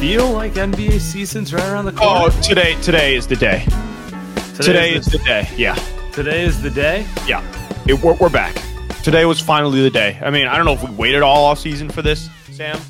Feel 0.00 0.30
like 0.30 0.54
NBA 0.54 0.98
season's 0.98 1.52
right 1.52 1.68
around 1.68 1.84
the 1.84 1.92
corner? 1.92 2.32
Oh, 2.34 2.40
today 2.40 2.74
today 2.80 3.14
is 3.14 3.26
the 3.26 3.36
day. 3.36 3.66
Today, 4.54 4.94
is, 4.94 5.04
the, 5.04 5.18
day. 5.18 5.46
Yeah, 5.58 5.74
today 6.12 6.42
is 6.42 6.62
the 6.62 6.70
day. 6.70 7.06
yeah. 7.26 7.44
It, 7.86 8.02
we're, 8.02 8.14
we're 8.14 8.30
back. 8.30 8.56
Today 9.02 9.26
was 9.26 9.40
finally 9.40 9.82
the 9.82 9.90
day. 9.90 10.18
I 10.22 10.30
mean, 10.30 10.46
I 10.46 10.56
don't 10.56 10.64
know 10.64 10.72
if 10.72 10.82
we 10.82 10.90
waited 10.96 11.20
all 11.20 11.44
off 11.44 11.58
season 11.58 11.90
for 11.90 12.00
this, 12.00 12.30
Sam, 12.50 12.80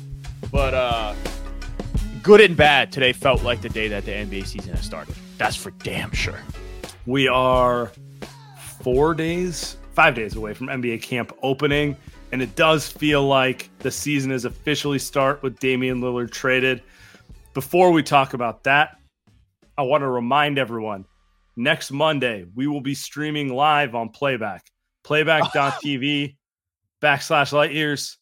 but 0.53 0.73
uh, 0.73 1.13
good 2.23 2.39
and 2.39 2.55
bad. 2.55 2.93
Today 2.93 3.11
felt 3.11 3.43
like 3.43 3.61
the 3.61 3.69
day 3.69 3.89
that 3.89 4.05
the 4.05 4.11
NBA 4.11 4.45
season 4.47 4.73
has 4.73 4.85
started. 4.85 5.13
That's 5.37 5.57
for 5.57 5.71
damn 5.83 6.13
sure. 6.13 6.39
We 7.05 7.27
are 7.27 7.91
four 8.83 9.15
days, 9.15 9.75
five 9.95 10.15
days 10.15 10.37
away 10.37 10.53
from 10.53 10.67
NBA 10.67 11.01
camp 11.01 11.33
opening, 11.43 11.97
and 12.31 12.41
it 12.41 12.55
does 12.55 12.87
feel 12.87 13.27
like 13.27 13.69
the 13.79 13.91
season 13.91 14.31
is 14.31 14.45
officially 14.45 14.99
start 14.99 15.43
with 15.43 15.59
Damian 15.59 15.99
Lillard 15.99 16.31
traded. 16.31 16.81
Before 17.53 17.91
we 17.91 18.01
talk 18.01 18.33
about 18.33 18.63
that, 18.63 18.97
I 19.77 19.81
want 19.81 20.03
to 20.03 20.07
remind 20.07 20.57
everyone 20.57 21.05
next 21.57 21.91
Monday 21.91 22.45
we 22.55 22.65
will 22.65 22.79
be 22.79 22.95
streaming 22.95 23.53
live 23.53 23.93
on 23.93 24.09
Playback, 24.09 24.65
playback.tv 25.03 26.37
backslash 27.03 27.51
light 27.51 27.73
years. 27.73 28.17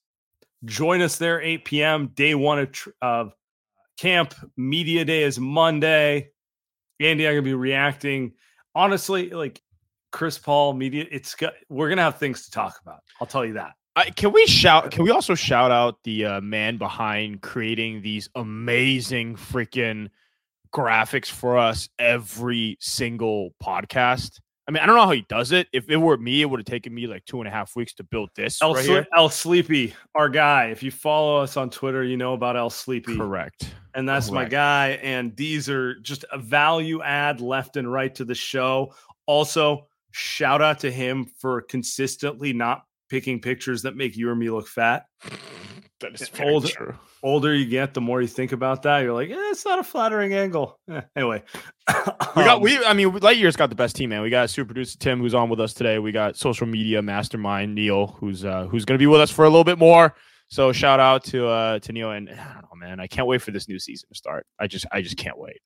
Join 0.66 1.02
us 1.02 1.18
there 1.18 1.40
8 1.42 1.64
p.m. 1.64 2.08
Day 2.16 2.34
one 2.34 2.60
of, 2.60 2.72
tr- 2.72 2.90
of 3.04 3.34
camp. 4.00 4.34
Media 4.58 5.06
day 5.06 5.22
is 5.22 5.40
Monday. 5.40 6.32
Andy, 7.00 7.28
I'm 7.28 7.34
gonna 7.34 7.44
be 7.44 7.54
reacting. 7.54 8.34
Honestly, 8.74 9.30
like 9.30 9.62
Chris 10.12 10.40
Paul 10.40 10.74
media, 10.74 11.06
it's 11.12 11.36
got 11.36 11.54
we're 11.70 11.90
gonna 11.90 12.02
have 12.02 12.18
things 12.18 12.46
to 12.46 12.52
talk 12.52 12.80
about. 12.82 13.02
I'll 13.22 13.28
tell 13.28 13.46
you 13.46 13.54
that. 13.54 13.74
I, 13.96 14.10
can 14.12 14.32
we 14.32 14.46
shout? 14.46 14.92
Can 14.92 15.04
we 15.04 15.12
also 15.12 15.36
shout 15.36 15.72
out 15.72 15.98
the 16.04 16.26
uh, 16.26 16.42
man 16.42 16.78
behind 16.78 17.42
creating 17.42 18.02
these 18.02 18.30
amazing 18.36 19.36
freaking 19.36 20.10
graphics 20.74 21.28
for 21.28 21.58
us 21.58 21.90
every 21.98 22.78
single 22.80 23.52
podcast? 23.62 24.40
I 24.68 24.72
mean, 24.72 24.84
I 24.84 24.86
don't 24.86 24.96
know 24.96 25.06
how 25.06 25.12
he 25.12 25.26
does 25.28 25.52
it. 25.52 25.68
If 25.74 25.90
it 25.90 25.98
were 25.98 26.16
me, 26.16 26.44
it 26.44 26.46
would 26.46 26.60
have 26.60 26.66
taken 26.68 26.94
me 26.94 27.08
like 27.08 27.26
two 27.26 27.40
and 27.40 27.48
a 27.48 27.52
half 27.52 27.76
weeks 27.76 27.94
to 27.96 28.04
build 28.04 28.30
this. 28.36 28.62
El, 28.62 28.76
right 28.76 28.86
Sle-. 28.86 29.06
El 29.18 29.30
Sleepy, 29.30 29.96
our 30.14 30.30
guy. 30.30 30.66
If 30.66 30.84
you 30.84 30.92
follow 30.92 31.38
us 31.42 31.58
on 31.58 31.72
Twitter, 31.72 32.04
you 32.04 32.18
know 32.18 32.34
about 32.34 32.56
El 32.56 32.70
Sleepy. 32.70 33.18
Correct. 33.18 33.74
and 33.96 34.08
that's 34.08 34.30
my 34.30 34.46
guy. 34.46 35.00
And 35.02 35.36
these 35.36 35.70
are 35.70 35.96
just 36.02 36.24
a 36.32 36.38
value 36.38 37.02
add 37.02 37.42
left 37.42 37.78
and 37.78 37.92
right 37.92 38.14
to 38.14 38.24
the 38.24 38.36
show. 38.36 38.94
Also, 39.26 39.88
shout 40.12 40.62
out 40.62 40.80
to 40.82 40.92
him 40.92 41.26
for 41.40 41.64
consistently 41.64 42.54
not 42.54 42.84
picking 43.10 43.40
pictures 43.42 43.82
that 43.84 43.96
make 43.96 44.16
you 44.16 44.30
or 44.30 44.36
me 44.36 44.50
look 44.50 44.68
fat. 44.68 45.06
That 46.02 46.14
is 46.14 46.30
very 46.30 46.54
Old- 46.54 46.66
true. 46.66 46.96
Older 47.24 47.54
you 47.54 47.66
get, 47.66 47.94
the 47.94 48.00
more 48.00 48.22
you 48.22 48.28
think 48.30 48.54
about 48.54 48.84
that. 48.84 49.00
You're 49.00 49.14
like, 49.14 49.30
eh, 49.30 49.36
it's 49.52 49.66
not 49.66 49.80
a 49.80 49.84
flattering 49.84 50.34
angle. 50.34 50.80
Eh, 50.90 51.02
anyway, 51.18 51.44
We 52.38 52.44
got 52.46 52.56
Um, 52.58 52.62
we. 52.62 52.78
I 52.86 52.94
mean, 52.94 53.12
Lightyear's 53.12 53.58
got 53.58 53.68
the 53.70 53.76
best 53.76 53.98
team, 53.98 54.12
man. 54.12 54.22
We 54.22 54.30
got 54.30 54.50
super 54.50 54.68
producer 54.68 54.98
Tim, 54.98 55.20
who's 55.20 55.34
on 55.34 55.50
with 55.50 55.60
us 55.60 55.74
today. 55.74 56.00
We 56.00 56.14
got 56.14 56.38
social 56.38 56.68
media 56.68 57.02
mastermind 57.02 57.76
Neil, 57.76 58.16
who's 58.18 58.46
uh 58.46 58.68
who's 58.68 58.86
gonna 58.86 58.98
be 58.98 59.08
with 59.08 59.20
us 59.20 59.30
for 59.30 59.44
a 59.44 59.50
little 59.50 59.66
bit 59.66 59.78
more. 59.78 60.16
So 60.48 60.72
shout 60.72 61.02
out 61.02 61.26
to 61.26 61.48
uh 61.48 61.80
to 61.80 61.92
Neil 61.92 62.12
and 62.12 62.30
I 62.30 62.34
don't 62.54 62.64
know, 62.64 62.76
man. 62.88 63.02
I 63.02 63.08
can't 63.08 63.28
wait 63.28 63.42
for 63.42 63.52
this 63.52 63.68
new 63.68 63.78
season 63.78 64.08
to 64.08 64.16
start. 64.16 64.46
I 64.58 64.68
just 64.68 64.86
I 64.94 65.02
just 65.02 65.18
can't 65.18 65.38
wait. 65.38 65.58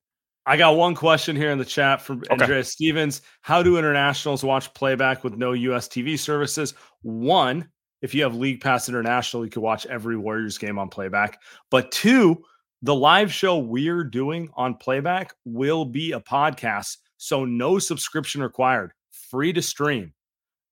I 0.46 0.58
got 0.58 0.76
one 0.76 0.94
question 0.94 1.36
here 1.36 1.52
in 1.52 1.58
the 1.58 1.66
chat 1.66 2.02
from 2.02 2.20
Okay. 2.20 2.32
Andrea 2.32 2.64
Stevens. 2.64 3.22
How 3.42 3.64
do 3.64 3.78
internationals 3.78 4.44
watch 4.44 4.74
playback 4.74 5.24
with 5.24 5.38
no 5.38 5.54
US 5.54 5.88
TV 5.88 6.20
services? 6.20 6.74
One, 7.02 7.70
if 8.02 8.14
you 8.14 8.24
have 8.24 8.36
League 8.36 8.62
Pass 8.62 8.90
International, 8.90 9.46
you 9.46 9.50
can 9.50 9.62
watch 9.62 9.86
every 9.86 10.18
Warriors 10.18 10.58
game 10.58 10.78
on 10.78 10.90
playback. 10.90 11.40
But 11.72 11.92
two, 11.92 12.44
the 12.82 12.94
live 12.94 13.32
show 13.32 13.58
we're 13.58 14.04
doing 14.04 14.50
on 14.56 14.76
playback 14.76 15.34
will 15.46 15.86
be 15.86 16.12
a 16.12 16.20
podcast. 16.20 16.98
So 17.16 17.46
no 17.46 17.80
subscription 17.80 18.42
required, 18.44 18.92
free 19.32 19.54
to 19.54 19.62
stream. 19.62 20.14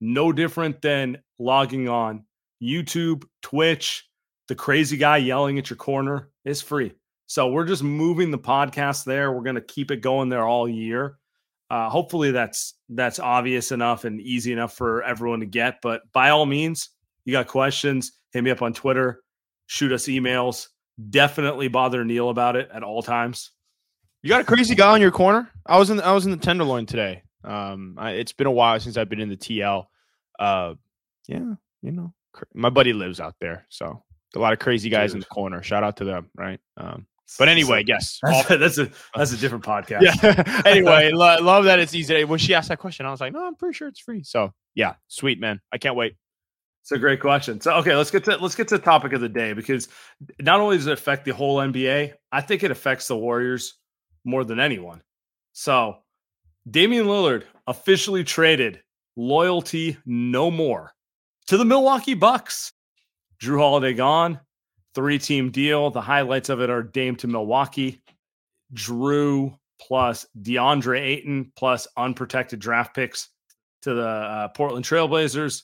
No 0.02 0.34
different 0.34 0.82
than 0.82 1.20
logging 1.40 1.88
on 1.88 2.26
YouTube, 2.62 3.24
Twitch, 3.42 4.06
the 4.50 4.56
crazy 4.56 4.98
guy 4.98 5.18
yelling 5.18 5.58
at 5.58 5.70
your 5.70 5.78
corner 5.78 6.30
is 6.44 6.62
free. 6.62 6.92
So 7.32 7.48
we're 7.48 7.64
just 7.64 7.82
moving 7.82 8.30
the 8.30 8.38
podcast 8.38 9.06
there. 9.06 9.32
We're 9.32 9.44
going 9.44 9.56
to 9.56 9.62
keep 9.62 9.90
it 9.90 10.02
going 10.02 10.28
there 10.28 10.46
all 10.46 10.68
year. 10.68 11.18
Uh, 11.70 11.90
hopefully 11.90 12.32
that's 12.32 12.74
that's 12.90 13.20
obvious 13.20 13.72
enough 13.72 14.04
and 14.04 14.20
easy 14.20 14.52
enough 14.52 14.76
for 14.76 15.02
everyone 15.04 15.40
to 15.40 15.46
get. 15.46 15.78
But 15.82 16.02
by 16.12 16.32
all 16.32 16.46
means, 16.46 16.90
you 17.24 17.32
got 17.32 17.48
questions, 17.48 18.12
hit 18.34 18.44
me 18.44 18.52
up 18.52 18.62
on 18.62 18.74
Twitter, 18.74 19.24
shoot 19.68 19.94
us 19.94 20.08
emails. 20.08 20.68
Definitely 21.10 21.70
bother 21.70 22.04
Neil 22.04 22.32
about 22.32 22.58
it 22.58 22.68
at 22.74 22.84
all 22.84 23.02
times. 23.02 23.52
You 24.24 24.28
got 24.28 24.42
a 24.42 24.44
crazy 24.44 24.76
guy 24.76 24.92
on 24.92 25.00
your 25.00 25.12
corner. 25.12 25.50
I 25.66 25.80
was 25.80 25.90
in 25.90 26.02
I 26.02 26.12
was 26.12 26.26
in 26.26 26.32
the 26.32 26.38
Tenderloin 26.38 26.86
today. 26.86 27.24
Um, 27.46 27.96
I, 27.98 28.12
it's 28.12 28.34
been 28.34 28.48
a 28.48 28.52
while 28.52 28.78
since 28.82 28.98
I've 28.98 29.08
been 29.08 29.22
in 29.22 29.30
the 29.30 29.38
TL. 29.38 29.86
Uh, 30.38 30.74
yeah, 31.30 31.54
you 31.82 31.92
know, 31.94 32.14
cr- 32.34 32.44
my 32.54 32.70
buddy 32.70 32.92
lives 32.92 33.22
out 33.22 33.36
there, 33.40 33.68
so 33.70 34.04
a 34.36 34.40
lot 34.40 34.52
of 34.52 34.60
crazy 34.60 34.90
guys 34.90 35.14
in 35.14 35.22
the 35.22 35.26
corner. 35.28 35.64
Shout 35.64 35.86
out 35.86 35.96
to 35.98 36.04
them, 36.04 36.30
right? 36.36 36.60
Um, 36.76 37.08
but 37.38 37.50
anyway, 37.50 37.84
yes. 37.86 38.20
that's, 38.22 38.50
a, 38.50 38.58
that's 38.58 38.78
a 38.78 38.90
that's 39.16 39.32
a 39.32 39.38
different 39.38 39.64
podcast. 39.64 40.02
yeah. 40.02 40.62
anyway, 40.66 41.12
lo- 41.12 41.42
love 41.42 41.66
that 41.66 41.80
it's 41.80 41.96
easy. 41.96 42.24
When 42.24 42.40
she 42.40 42.54
asked 42.54 42.70
that 42.70 42.80
question, 42.80 43.06
I 43.06 43.12
was 43.12 43.22
like, 43.22 43.34
no, 43.34 43.46
I'm 43.46 43.56
pretty 43.56 43.74
sure 43.74 43.88
it's 43.88 44.00
free. 44.00 44.24
So 44.24 44.54
yeah, 44.76 44.96
sweet 45.08 45.40
man. 45.40 45.60
I 45.72 45.78
can't 45.78 45.96
wait. 45.96 46.16
It's 46.84 46.92
a 46.92 46.98
great 46.98 47.20
question. 47.20 47.62
So 47.62 47.76
okay, 47.76 47.96
let's 47.96 48.12
get 48.12 48.24
to 48.26 48.38
let's 48.38 48.56
get 48.56 48.68
to 48.70 48.78
the 48.78 48.84
topic 48.84 49.14
of 49.14 49.22
the 49.22 49.30
day 49.30 49.54
because 49.54 49.88
not 50.40 50.60
only 50.60 50.78
does 50.78 50.88
it 50.88 50.94
affect 50.94 51.26
the 51.26 51.34
whole 51.34 51.58
NBA, 51.58 52.14
I 52.32 52.42
think 52.42 52.64
it 52.64 52.72
affects 52.72 53.08
the 53.08 53.18
Warriors 53.18 53.76
more 54.26 54.44
than 54.44 54.60
anyone. 54.60 55.02
So 55.54 55.98
Damian 56.70 57.06
Lillard 57.06 57.44
officially 57.68 58.24
traded 58.24 58.82
loyalty 59.16 59.98
no 60.06 60.50
more 60.50 60.94
to 61.48 61.58
the 61.58 61.66
Milwaukee 61.66 62.14
Bucks. 62.14 62.74
Jrue 63.42 63.58
Holiday 63.58 63.94
gone, 63.94 64.40
three 64.96 65.20
team 65.20 65.52
deal. 65.52 65.90
The 65.90 66.02
highlights 66.02 66.50
of 66.50 66.62
it 66.62 66.70
are 66.70 66.84
Dame 66.84 67.16
to 67.18 67.28
Milwaukee, 67.28 68.02
Jrue 68.74 69.58
plus 69.80 70.26
DeAndre 70.42 71.02
Ayton 71.02 71.52
plus 71.56 71.88
unprotected 71.98 72.60
draft 72.60 72.96
picks 72.96 73.30
to 73.82 73.94
the 73.94 74.08
uh, 74.08 74.48
Portland 74.50 74.86
Trailblazers. 74.86 75.64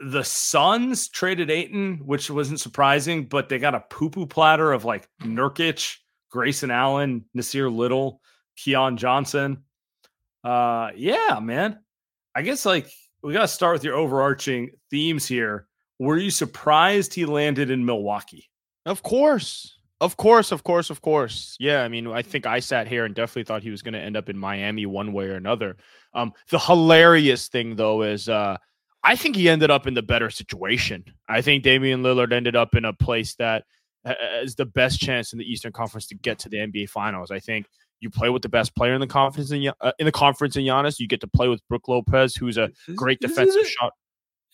The 0.00 0.24
Suns 0.24 1.08
traded 1.08 1.50
Ayton, 1.50 2.02
which 2.04 2.30
wasn't 2.30 2.60
surprising, 2.60 3.26
but 3.26 3.48
they 3.48 3.58
got 3.58 3.74
a 3.74 3.84
poo 3.88 4.10
poo 4.10 4.26
platter 4.26 4.72
of 4.72 4.84
like 4.84 5.08
Nurkic, 5.22 5.96
Grayson 6.30 6.70
Allen, 6.70 7.24
Nassir 7.36 7.74
Little, 7.74 8.20
Keon 8.56 8.96
Johnson. 8.96 9.64
Uh, 10.42 10.90
yeah, 10.96 11.38
man. 11.40 11.78
I 12.34 12.42
guess 12.42 12.66
like 12.66 12.90
we 13.22 13.32
got 13.32 13.42
to 13.42 13.48
start 13.48 13.74
with 13.74 13.84
your 13.84 13.96
overarching 13.96 14.72
themes 14.90 15.26
here. 15.26 15.66
Were 15.98 16.18
you 16.18 16.30
surprised 16.30 17.14
he 17.14 17.24
landed 17.24 17.70
in 17.70 17.84
Milwaukee? 17.84 18.50
Of 18.86 19.02
course. 19.02 19.78
Of 20.00 20.16
course, 20.16 20.52
of 20.52 20.64
course, 20.64 20.90
of 20.90 21.00
course. 21.00 21.56
Yeah, 21.58 21.82
I 21.82 21.88
mean, 21.88 22.08
I 22.08 22.22
think 22.22 22.46
I 22.46 22.60
sat 22.60 22.86
here 22.86 23.04
and 23.04 23.14
definitely 23.14 23.44
thought 23.44 23.62
he 23.62 23.70
was 23.70 23.80
going 23.80 23.94
to 23.94 24.00
end 24.00 24.16
up 24.16 24.28
in 24.28 24.36
Miami 24.36 24.86
one 24.86 25.12
way 25.12 25.26
or 25.26 25.36
another. 25.36 25.76
Um, 26.12 26.32
the 26.50 26.58
hilarious 26.58 27.48
thing 27.48 27.76
though 27.76 28.02
is 28.02 28.28
uh 28.28 28.56
I 29.02 29.16
think 29.16 29.36
he 29.36 29.48
ended 29.48 29.70
up 29.70 29.86
in 29.86 29.94
the 29.94 30.02
better 30.02 30.30
situation. 30.30 31.04
I 31.28 31.42
think 31.42 31.62
Damian 31.62 32.02
Lillard 32.02 32.32
ended 32.32 32.56
up 32.56 32.74
in 32.74 32.86
a 32.86 32.92
place 32.92 33.34
that 33.34 33.64
is 34.42 34.54
the 34.54 34.64
best 34.64 34.98
chance 34.98 35.32
in 35.32 35.38
the 35.38 35.44
Eastern 35.44 35.72
Conference 35.72 36.06
to 36.06 36.14
get 36.14 36.38
to 36.40 36.48
the 36.48 36.56
NBA 36.56 36.88
Finals. 36.88 37.30
I 37.30 37.38
think 37.38 37.66
you 38.00 38.10
play 38.10 38.30
with 38.30 38.42
the 38.42 38.48
best 38.48 38.74
player 38.74 38.94
in 38.94 39.00
the 39.00 39.06
conference 39.06 39.50
in, 39.50 39.70
uh, 39.80 39.92
in 39.98 40.06
the 40.06 40.12
conference 40.12 40.56
in 40.56 40.64
Giannis. 40.64 40.98
You 40.98 41.06
get 41.06 41.20
to 41.20 41.26
play 41.26 41.48
with 41.48 41.66
Brook 41.68 41.88
Lopez, 41.88 42.34
who's 42.34 42.56
a 42.56 42.70
is, 42.88 42.94
great 42.96 43.18
is 43.22 43.30
defensive 43.30 43.62
it, 43.62 43.68
shot. 43.68 43.92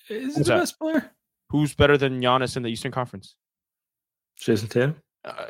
Is 0.08 0.36
he 0.36 0.42
the 0.42 0.48
that? 0.50 0.58
best 0.58 0.78
player? 0.78 1.10
Who's 1.50 1.74
better 1.74 1.96
than 1.96 2.20
Giannis 2.20 2.56
in 2.56 2.62
the 2.62 2.70
Eastern 2.70 2.92
Conference? 2.92 3.36
Jayson 4.40 4.68
Tatum. 4.68 4.96
Uh, 5.24 5.46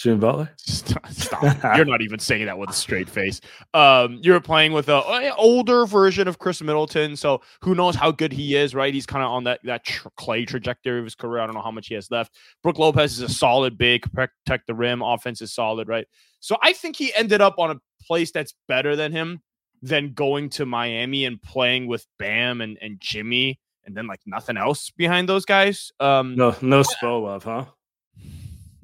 Jimmy 0.00 0.16
Butler. 0.16 0.50
Stop. 0.56 1.10
stop. 1.10 1.76
you're 1.76 1.84
not 1.84 2.00
even 2.00 2.18
saying 2.18 2.46
that 2.46 2.56
with 2.56 2.70
a 2.70 2.72
straight 2.72 3.08
face. 3.08 3.38
Um, 3.74 4.18
you're 4.22 4.40
playing 4.40 4.72
with 4.72 4.88
a, 4.88 5.34
older 5.36 5.84
version 5.84 6.26
of 6.26 6.38
Khris 6.38 6.62
Middleton, 6.62 7.16
so 7.16 7.42
who 7.60 7.74
knows 7.74 7.94
how 7.94 8.10
good 8.10 8.32
he 8.32 8.56
is, 8.56 8.74
right? 8.74 8.94
He's 8.94 9.04
kind 9.04 9.22
of 9.22 9.30
on 9.30 9.44
that 9.44 9.60
that 9.64 9.84
tr- 9.84 10.08
Klay 10.18 10.46
trajectory 10.46 10.98
of 10.98 11.04
his 11.04 11.14
career. 11.14 11.42
I 11.42 11.46
don't 11.46 11.54
know 11.54 11.60
how 11.60 11.70
much 11.70 11.88
he 11.88 11.94
has 11.94 12.10
left. 12.10 12.34
Brook 12.62 12.78
Lopez 12.78 13.12
is 13.12 13.20
a 13.20 13.28
solid 13.28 13.76
big, 13.76 14.10
protect 14.12 14.66
the 14.66 14.74
rim. 14.74 15.02
Offense 15.02 15.42
is 15.42 15.52
solid, 15.52 15.86
right? 15.86 16.06
So 16.40 16.56
I 16.62 16.72
think 16.72 16.96
he 16.96 17.14
ended 17.14 17.42
up 17.42 17.58
on 17.58 17.70
a 17.70 17.80
place 18.06 18.30
that's 18.30 18.54
better 18.68 18.96
than 18.96 19.12
him 19.12 19.42
than 19.82 20.14
going 20.14 20.48
to 20.50 20.64
Miami 20.64 21.26
and 21.26 21.40
playing 21.42 21.86
with 21.86 22.06
Bam 22.18 22.62
and, 22.62 22.78
and 22.80 22.98
Jimmy 23.00 23.60
and 23.84 23.94
then 23.94 24.06
like 24.06 24.20
nothing 24.24 24.56
else 24.56 24.90
behind 24.90 25.28
those 25.28 25.44
guys. 25.44 25.92
Um, 26.00 26.36
no, 26.36 26.54
no 26.62 26.82
Spo 26.82 27.22
love, 27.22 27.44
huh? 27.44 27.66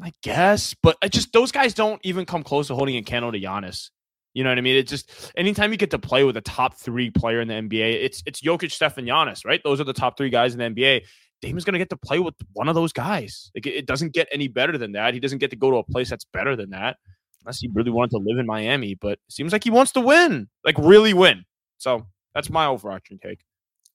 I 0.02 0.12
guess, 0.22 0.74
but 0.82 0.96
I 1.02 1.08
just 1.08 1.32
those 1.32 1.52
guys 1.52 1.74
don't 1.74 2.00
even 2.04 2.26
come 2.26 2.42
close 2.42 2.68
to 2.68 2.74
holding 2.74 2.96
a 2.96 3.02
candle 3.02 3.32
to 3.32 3.40
Giannis. 3.40 3.90
You 4.34 4.44
know 4.44 4.50
what 4.50 4.58
I 4.58 4.60
mean? 4.60 4.76
It 4.76 4.86
just 4.86 5.32
anytime 5.36 5.72
you 5.72 5.78
get 5.78 5.90
to 5.92 5.98
play 5.98 6.22
with 6.22 6.36
a 6.36 6.42
top 6.42 6.74
three 6.74 7.10
player 7.10 7.40
in 7.40 7.48
the 7.48 7.54
NBA, 7.54 8.04
it's 8.04 8.22
it's 8.26 8.42
Jokic, 8.42 8.70
Steph, 8.70 8.98
and 8.98 9.08
Giannis, 9.08 9.46
right? 9.46 9.60
Those 9.64 9.80
are 9.80 9.84
the 9.84 9.94
top 9.94 10.18
three 10.18 10.28
guys 10.28 10.54
in 10.54 10.58
the 10.58 10.64
NBA. 10.66 11.02
Damon's 11.40 11.64
going 11.64 11.72
to 11.72 11.78
get 11.78 11.90
to 11.90 11.96
play 11.96 12.18
with 12.18 12.34
one 12.52 12.68
of 12.68 12.74
those 12.74 12.92
guys. 12.92 13.50
Like 13.54 13.66
it, 13.66 13.86
doesn't 13.86 14.12
get 14.12 14.28
any 14.32 14.48
better 14.48 14.76
than 14.76 14.92
that. 14.92 15.14
He 15.14 15.20
doesn't 15.20 15.38
get 15.38 15.50
to 15.50 15.56
go 15.56 15.70
to 15.70 15.76
a 15.78 15.84
place 15.84 16.10
that's 16.10 16.24
better 16.32 16.56
than 16.56 16.70
that, 16.70 16.96
unless 17.42 17.60
he 17.60 17.70
really 17.72 17.90
wanted 17.90 18.10
to 18.10 18.18
live 18.18 18.38
in 18.38 18.46
Miami. 18.46 18.94
But 18.94 19.18
seems 19.30 19.52
like 19.52 19.64
he 19.64 19.70
wants 19.70 19.92
to 19.92 20.00
win, 20.00 20.48
like 20.64 20.76
really 20.78 21.14
win. 21.14 21.44
So 21.78 22.06
that's 22.34 22.50
my 22.50 22.66
overarching 22.66 23.18
take. 23.22 23.40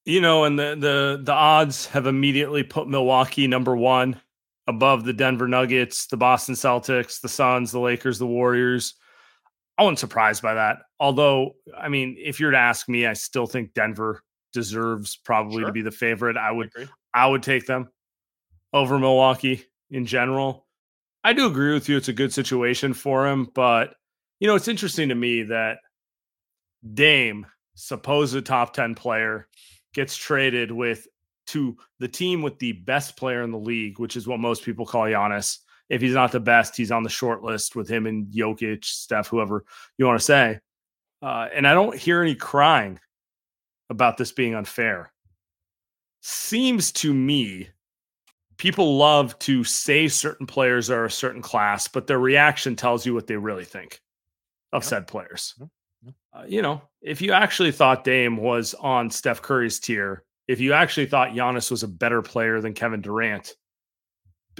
You 0.06 0.22
know, 0.22 0.46
and 0.46 0.58
the 0.58 0.76
the 0.76 1.22
the 1.24 1.34
odds 1.34 1.86
have 1.88 2.08
immediately 2.08 2.64
put 2.64 2.88
Milwaukee 2.88 3.46
number 3.46 3.76
one 3.76 4.20
above 4.68 5.04
the 5.04 5.14
Denver 5.14 5.48
Nuggets, 5.48 6.08
the 6.08 6.18
Boston 6.18 6.56
Celtics, 6.56 7.22
the 7.22 7.30
Suns, 7.30 7.72
the 7.72 7.80
Lakers, 7.80 8.20
the 8.20 8.28
Warriors. 8.28 8.96
I 9.78 9.84
wasn't 9.84 10.00
surprised 10.00 10.42
by 10.42 10.54
that. 10.54 10.80
Although, 11.00 11.56
I 11.78 11.90
mean, 11.90 12.16
if 12.20 12.40
you're 12.40 12.52
to 12.52 12.58
ask 12.58 12.88
me, 12.88 13.06
I 13.06 13.14
still 13.14 13.48
think 13.48 13.74
Denver 13.74 14.22
deserves 14.54 15.16
probably 15.16 15.62
sure. 15.62 15.68
to 15.68 15.72
be 15.72 15.82
the 15.82 15.92
favorite. 15.92 16.38
I 16.38 16.52
would 16.52 16.70
I, 16.78 16.88
I 17.14 17.28
would 17.28 17.44
take 17.44 17.66
them 17.66 17.90
over 18.74 19.00
Milwaukee 19.00 19.66
in 19.90 20.06
general. 20.06 20.68
I 21.24 21.34
do 21.34 21.46
agree 21.46 21.74
with 21.74 21.88
you. 21.90 21.98
It's 21.98 22.08
a 22.08 22.14
good 22.14 22.34
situation 22.34 22.94
for 22.94 23.28
him, 23.28 23.50
but 23.54 23.96
you 24.40 24.48
know, 24.48 24.56
it's 24.56 24.68
interesting 24.68 25.10
to 25.10 25.16
me 25.16 25.44
that 25.44 25.78
Dame, 26.94 27.46
supposed 27.76 28.44
top 28.46 28.74
10 28.74 28.96
player, 28.96 29.48
gets 29.94 30.16
traded 30.16 30.72
with 30.72 31.08
to 31.52 31.78
the 32.00 32.08
team 32.08 32.42
with 32.42 32.60
the 32.60 32.74
best 32.74 33.18
player 33.18 33.44
in 33.44 33.52
the 33.52 33.58
league, 33.58 34.00
which 34.00 34.16
is 34.16 34.28
what 34.28 34.40
most 34.40 34.64
people 34.64 34.86
call 34.86 35.04
Giannis. 35.04 35.60
If 35.90 36.02
he's 36.02 36.14
not 36.14 36.32
the 36.32 36.40
best, 36.40 36.78
he's 36.78 36.92
on 36.92 37.04
the 37.04 37.10
short 37.10 37.44
list 37.44 37.76
with 37.76 37.90
him 37.90 38.08
and 38.08 38.28
Jokic, 38.28 38.86
Steph, 38.86 39.28
whoever 39.28 39.66
you 39.98 40.06
want 40.06 40.20
to 40.20 40.26
say. 40.26 40.60
Uh, 41.22 41.48
and 41.54 41.68
I 41.68 41.74
don't 41.74 41.98
hear 41.98 42.22
any 42.22 42.36
crying 42.36 43.00
about 43.90 44.18
this 44.18 44.32
being 44.32 44.56
unfair. 44.56 45.12
Seems 46.22 46.92
to 46.94 47.14
me 47.14 47.70
people 48.58 48.96
love 48.96 49.38
to 49.40 49.64
say 49.64 50.08
certain 50.08 50.46
players 50.46 50.92
are 50.92 51.06
a 51.06 51.12
certain 51.12 51.42
class, 51.42 51.88
but 51.88 52.06
their 52.06 52.20
reaction 52.20 52.76
tells 52.76 53.06
you 53.06 53.14
what 53.14 53.26
they 53.26 53.36
really 53.36 53.66
think 53.66 54.00
of 54.72 54.84
said 54.84 55.08
players. 55.08 55.56
Uh, 56.32 56.44
you 56.48 56.62
know, 56.62 56.82
if 57.02 57.22
you 57.22 57.34
actually 57.34 57.72
thought 57.72 58.04
Dame 58.04 58.38
was 58.38 58.74
on 58.76 59.10
Steph 59.10 59.42
Curry's 59.42 59.80
tier, 59.80 60.24
if 60.48 60.60
you 60.60 60.74
actually 60.74 61.06
thought 61.06 61.30
Giannis 61.30 61.72
was 61.72 61.84
a 61.84 61.88
better 61.88 62.22
player 62.22 62.62
than 62.62 62.74
Kevin 62.74 63.02
Durant, 63.02 63.56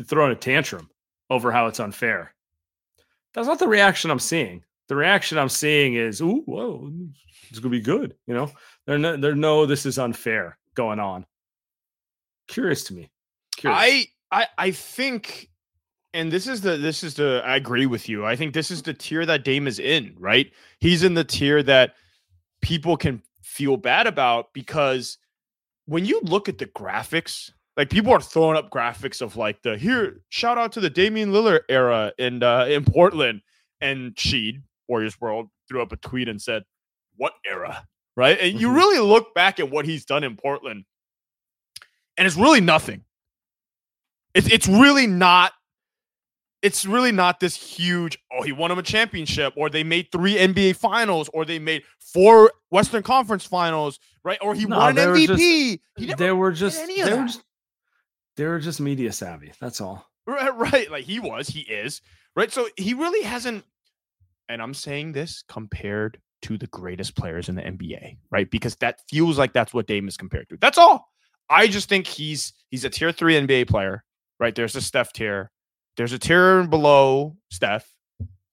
throwing 0.06 0.32
a 0.32 0.36
tantrum 0.36 0.90
over 1.30 1.52
how 1.52 1.68
it's 1.68 1.80
unfair. 1.80 2.34
That's 3.34 3.48
not 3.48 3.60
the 3.60 3.68
reaction 3.68 4.12
I'm 4.12 4.20
seeing. 4.20 4.64
The 4.88 4.96
reaction 4.96 5.38
I'm 5.38 5.50
seeing 5.50 5.94
is, 5.96 6.22
"Ooh, 6.22 6.44
whoa, 6.46 6.92
it's 7.50 7.60
gonna 7.60 7.72
be 7.72 7.80
good." 7.80 8.16
You 8.28 8.34
know, 8.34 8.52
there 8.86 8.98
no, 8.98 9.16
no, 9.16 9.66
this 9.66 9.86
is 9.86 9.98
unfair 9.98 10.58
going 10.76 11.00
on. 11.00 11.26
Curious 12.48 12.84
to 12.86 12.94
me. 12.94 13.10
Curious. 13.56 13.80
I 13.82 14.08
I 14.32 14.48
I 14.58 14.72
think, 14.72 15.50
and 16.14 16.32
this 16.32 16.48
is 16.48 16.62
the 16.62 16.76
this 16.76 17.04
is 17.04 17.14
the 17.14 17.42
I 17.46 17.56
agree 17.56 17.86
with 17.86 18.10
you. 18.10 18.26
I 18.26 18.36
think 18.36 18.54
this 18.54 18.70
is 18.70 18.82
the 18.82 18.94
tier 18.94 19.26
that 19.26 19.46
Dame 19.46 19.68
is 19.68 19.80
in. 19.80 20.16
Right, 20.18 20.52
he's 20.80 21.04
in 21.04 21.14
the 21.14 21.24
tier 21.24 21.64
that 21.64 21.96
people 22.62 22.98
can 22.98 23.24
feel 23.42 23.78
bad 23.78 24.08
about 24.08 24.54
because 24.54 25.18
when 25.92 26.06
you 26.06 26.22
look 26.24 26.48
at 26.48 26.58
the 26.58 26.68
graphics, 26.68 27.52
like 27.76 27.90
people 27.90 28.14
are 28.14 28.22
throwing 28.22 28.56
up 28.56 28.70
graphics 28.70 29.22
of 29.22 29.36
like 29.36 29.62
the 29.62 29.78
here, 29.78 30.22
shout 30.30 30.58
out 30.58 30.72
to 30.72 30.80
the 30.80 30.90
Damian 30.90 31.32
Lillard 31.34 31.62
era 31.68 32.14
in 32.18 32.42
uh, 32.42 32.66
in 32.66 32.86
Portland, 32.86 33.42
and 33.82 34.16
Sheed 34.16 34.62
Warriors 34.88 35.20
World 35.20 35.50
threw 35.68 35.82
up 35.82 35.92
a 35.92 35.98
tweet 35.98 36.30
and 36.30 36.42
said, 36.42 36.64
"What 37.18 37.34
era?" 37.46 37.86
Right, 38.16 38.40
and 38.40 38.60
you 38.60 38.68
mm-hmm. 38.68 38.78
really 38.78 39.00
look 39.00 39.34
back 39.36 39.60
at 39.60 39.70
what 39.70 39.84
he's 39.84 40.06
done 40.06 40.24
in 40.24 40.38
Portland, 40.38 40.86
and 42.18 42.26
it's 42.26 42.38
really 42.38 42.62
nothing. 42.62 43.04
It's 44.34 44.48
it's 44.48 44.70
really 44.70 45.08
not 45.08 45.52
it's 46.62 46.86
really 46.86 47.12
not 47.12 47.40
this 47.40 47.56
huge. 47.56 48.18
Oh, 48.32 48.44
he 48.44 48.52
won 48.52 48.72
him 48.72 48.78
a 48.78 48.84
championship, 48.84 49.54
or 49.56 49.70
they 49.70 49.84
made 49.84 50.12
three 50.12 50.36
NBA 50.36 50.76
finals, 50.76 51.30
or 51.34 51.46
they 51.46 51.60
made 51.60 51.84
four 52.00 52.52
Western 52.70 53.04
Conference 53.04 53.46
finals, 53.46 54.00
right? 54.24 54.38
Or 54.42 54.54
he 54.54 54.66
no, 54.66 54.78
won 54.78 54.98
an 54.98 55.10
MVP. 55.10 55.80
Just, 56.00 56.18
they 56.18 56.32
were 56.32 56.52
just 56.52 56.86
they 56.88 57.16
were 57.16 57.26
just 57.26 57.44
they 58.38 58.46
were 58.46 58.60
just 58.60 58.80
media 58.80 59.12
savvy. 59.12 59.52
That's 59.60 59.82
all. 59.82 60.08
Right, 60.28 60.56
right. 60.56 60.90
Like 60.90 61.06
he 61.06 61.20
was, 61.20 61.48
he 61.48 61.62
is, 61.62 62.02
right? 62.36 62.52
So 62.52 62.68
he 62.78 62.94
really 62.94 63.24
hasn't. 63.24 63.66
And 64.50 64.62
I'm 64.62 64.74
saying 64.74 65.14
this 65.14 65.44
compared 65.48 66.20
to 66.44 66.58
the 66.58 66.68
greatest 66.68 67.16
players 67.16 67.50
in 67.50 67.56
the 67.56 67.62
NBA, 67.62 68.18
right? 68.32 68.50
Because 68.50 68.76
that 68.78 69.02
feels 69.10 69.38
like 69.38 69.54
that's 69.54 69.74
what 69.74 69.88
Dame 69.88 70.08
is 70.08 70.18
compared 70.18 70.50
to. 70.50 70.58
That's 70.60 70.78
all. 70.78 71.08
I 71.50 71.68
just 71.68 71.90
think 71.90 72.08
he's 72.08 72.54
he's 72.70 72.86
a 72.86 72.90
tier 72.90 73.12
three 73.12 73.36
NBA 73.36 73.68
player, 73.68 74.04
right? 74.40 74.54
There's 74.54 74.76
a 74.76 74.82
Steph 74.82 75.12
tier 75.14 75.52
there's 75.98 76.14
a 76.14 76.20
tier 76.20 76.64
below 76.64 77.36
Steph. 77.50 77.88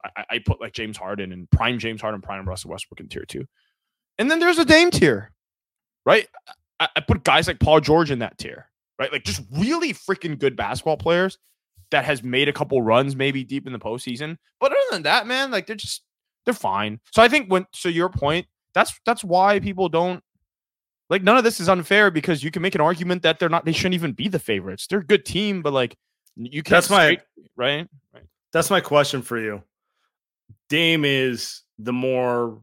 I, 0.05 0.25
I, 0.31 0.39
put 0.39 0.61
like 0.61 0.73
James 0.73 0.97
Harden 0.97 1.33
and 1.33 1.51
prime 1.51 1.79
James 1.79 2.01
Harden, 2.01 2.21
prime 2.21 2.49
Russell 2.49 2.71
Westbrook 2.71 3.01
in 3.01 3.09
tier 3.09 3.25
two. 3.25 3.47
And 4.19 4.31
then 4.31 4.39
there's 4.39 4.59
a 4.59 4.65
Dame 4.65 4.91
tier, 4.91 5.33
right? 6.07 6.27
I, 6.81 6.89
I 6.97 7.01
put 7.01 7.25
guys 7.25 7.47
like 7.47 7.61
Paul 7.61 7.81
George 7.81 8.11
in 8.11 8.21
that 8.21 8.39
tier, 8.39 8.71
right? 8.99 9.13
Like 9.13 9.25
just 9.25 9.43
really 9.53 9.93
freaking 9.93 10.39
good 10.39 10.57
basketball 10.57 10.97
players 10.97 11.39
that 11.91 12.05
has 12.05 12.23
made 12.23 12.49
a 12.49 12.53
couple 12.53 12.81
runs 12.83 13.17
maybe 13.17 13.45
deep 13.45 13.67
in 13.67 13.73
the 13.73 13.79
postseason. 13.79 14.37
But 14.61 14.73
other 14.73 14.81
than 14.91 15.03
that, 15.03 15.27
man, 15.27 15.51
like 15.51 15.67
they're 15.67 15.77
just 15.77 16.03
they're 16.45 16.55
fine. 16.55 17.01
So 17.13 17.23
I 17.23 17.29
think 17.29 17.51
when 17.51 17.67
so 17.73 17.89
your 17.89 18.09
point, 18.09 18.47
that's 18.75 18.99
that's 19.05 19.25
why 19.25 19.61
people 19.61 19.89
don't 19.89 20.23
like 21.11 21.23
none 21.23 21.37
of 21.37 21.45
this 21.45 21.61
is 21.61 21.69
unfair 21.69 22.11
because 22.11 22.43
you 22.43 22.51
can 22.51 22.63
make 22.63 22.75
an 22.75 22.81
argument 22.81 23.23
that 23.23 23.39
they're 23.39 23.49
not 23.49 23.65
they 23.65 23.73
shouldn't 23.73 23.95
even 23.95 24.13
be 24.13 24.29
the 24.29 24.39
favorites. 24.39 24.87
They're 24.87 25.01
a 25.01 25.07
good 25.07 25.25
team, 25.25 25.63
but 25.63 25.73
like 25.73 25.97
you 26.39 26.63
can't 26.63 26.77
that's 26.77 26.91
my 26.91 27.19
right? 27.57 27.89
right. 28.15 28.25
That's 28.53 28.71
my 28.71 28.81
question 28.81 29.23
for 29.23 29.39
you. 29.39 29.63
Dame 30.69 31.05
is 31.05 31.63
the 31.79 31.93
more 31.93 32.61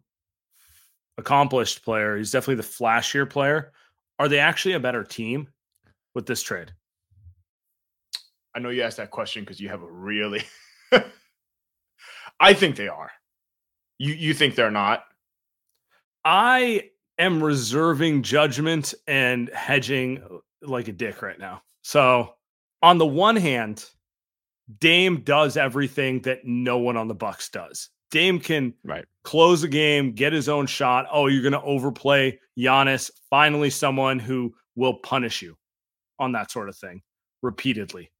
accomplished 1.17 1.84
player. 1.84 2.17
He's 2.17 2.32
definitely 2.32 2.55
the 2.55 2.63
flashier 2.63 3.29
player. 3.29 3.72
Are 4.17 4.27
they 4.27 4.39
actually 4.39 4.74
a 4.74 4.79
better 4.79 5.03
team 5.03 5.50
with 6.13 6.25
this 6.25 6.41
trade? 6.41 6.72
I 8.55 8.60
know 8.60 8.70
you 8.70 8.84
asked 8.84 8.98
that 8.98 9.12
question 9.12 9.44
because 9.44 9.60
you 9.60 9.70
have 9.70 9.84
a 9.84 9.91
really. 9.91 10.44
I 12.39 12.53
think 12.53 12.77
they 12.77 12.88
are. 12.88 13.12
You 13.98 14.13
you 14.13 14.34
think 14.34 14.55
they're 14.55 14.72
not? 14.72 15.03
I 16.24 16.89
am 17.17 17.44
reserving 17.44 18.24
judgment 18.24 18.94
and 19.08 19.50
hedging 19.53 20.22
uh, 20.24 20.38
like 20.62 20.88
a 20.88 20.94
dick 20.94 21.22
right 21.22 21.39
now. 21.39 21.62
So 21.82 22.36
on 22.86 23.00
the 23.00 23.06
one 23.06 23.36
hand, 23.36 23.84
Dame 24.80 25.22
does 25.22 25.58
everything 25.58 26.22
that 26.22 26.46
no 26.46 26.77
one 26.77 26.96
on 26.96 27.08
the 27.08 27.15
Bucks 27.15 27.50
does. 27.50 27.89
Dame 28.12 28.39
can 28.39 28.75
right. 28.84 29.06
close 29.24 29.63
a 29.63 29.68
game, 29.68 30.12
get 30.12 30.34
his 30.34 30.48
own 30.48 30.68
shot. 30.68 31.08
Oh, 31.12 31.25
you're 31.25 31.42
going 31.42 31.54
to 31.54 31.62
overplay 31.63 32.39
Giannis. 32.56 33.10
Finally, 33.32 33.72
someone 33.72 34.20
who 34.20 34.54
will 34.75 35.00
punish 35.00 35.42
you 35.42 35.58
on 36.20 36.34
that 36.34 36.51
sort 36.51 36.70
of 36.70 36.77
thing 36.77 37.01
repeatedly. 37.42 38.12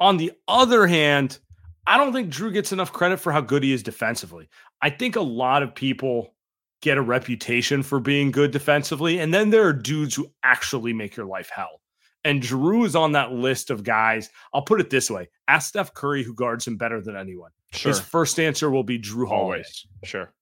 On 0.00 0.18
the 0.18 0.32
other 0.48 0.86
hand, 0.86 1.38
I 1.86 1.96
don't 1.96 2.12
think 2.12 2.30
Jrue 2.30 2.52
gets 2.52 2.72
enough 2.72 2.92
credit 2.92 3.18
for 3.18 3.32
how 3.32 3.40
good 3.40 3.62
he 3.62 3.72
is 3.72 3.82
defensively. 3.82 4.50
I 4.82 4.90
think 4.90 5.16
a 5.16 5.22
lot 5.22 5.62
of 5.62 5.74
people 5.74 6.34
get 6.82 6.98
a 6.98 7.02
reputation 7.02 7.82
for 7.82 8.00
being 8.00 8.32
good 8.32 8.50
defensively, 8.50 9.18
and 9.18 9.32
then 9.32 9.48
there 9.48 9.66
are 9.66 9.72
dudes 9.72 10.14
who 10.14 10.30
actually 10.42 10.92
make 10.92 11.16
your 11.16 11.24
life 11.24 11.48
hell. 11.50 11.80
And 12.24 12.42
Jrue 12.42 12.84
is 12.84 12.96
on 12.96 13.12
that 13.12 13.32
list 13.32 13.70
of 13.70 13.84
guys. 13.84 14.30
I'll 14.52 14.62
put 14.62 14.80
it 14.80 14.90
this 14.90 15.10
way 15.10 15.28
ask 15.46 15.68
Steph 15.68 15.94
Curry, 15.94 16.22
who 16.22 16.34
guards 16.34 16.66
him 16.66 16.76
better 16.76 17.00
than 17.00 17.16
anyone. 17.16 17.50
Sure. 17.72 17.90
His 17.90 18.00
first 18.00 18.38
answer 18.40 18.70
will 18.70 18.82
be 18.82 18.98
Jrue 18.98 19.28
Holiday. 19.28 19.62
Always. 19.62 19.86
Sure. 20.04 20.32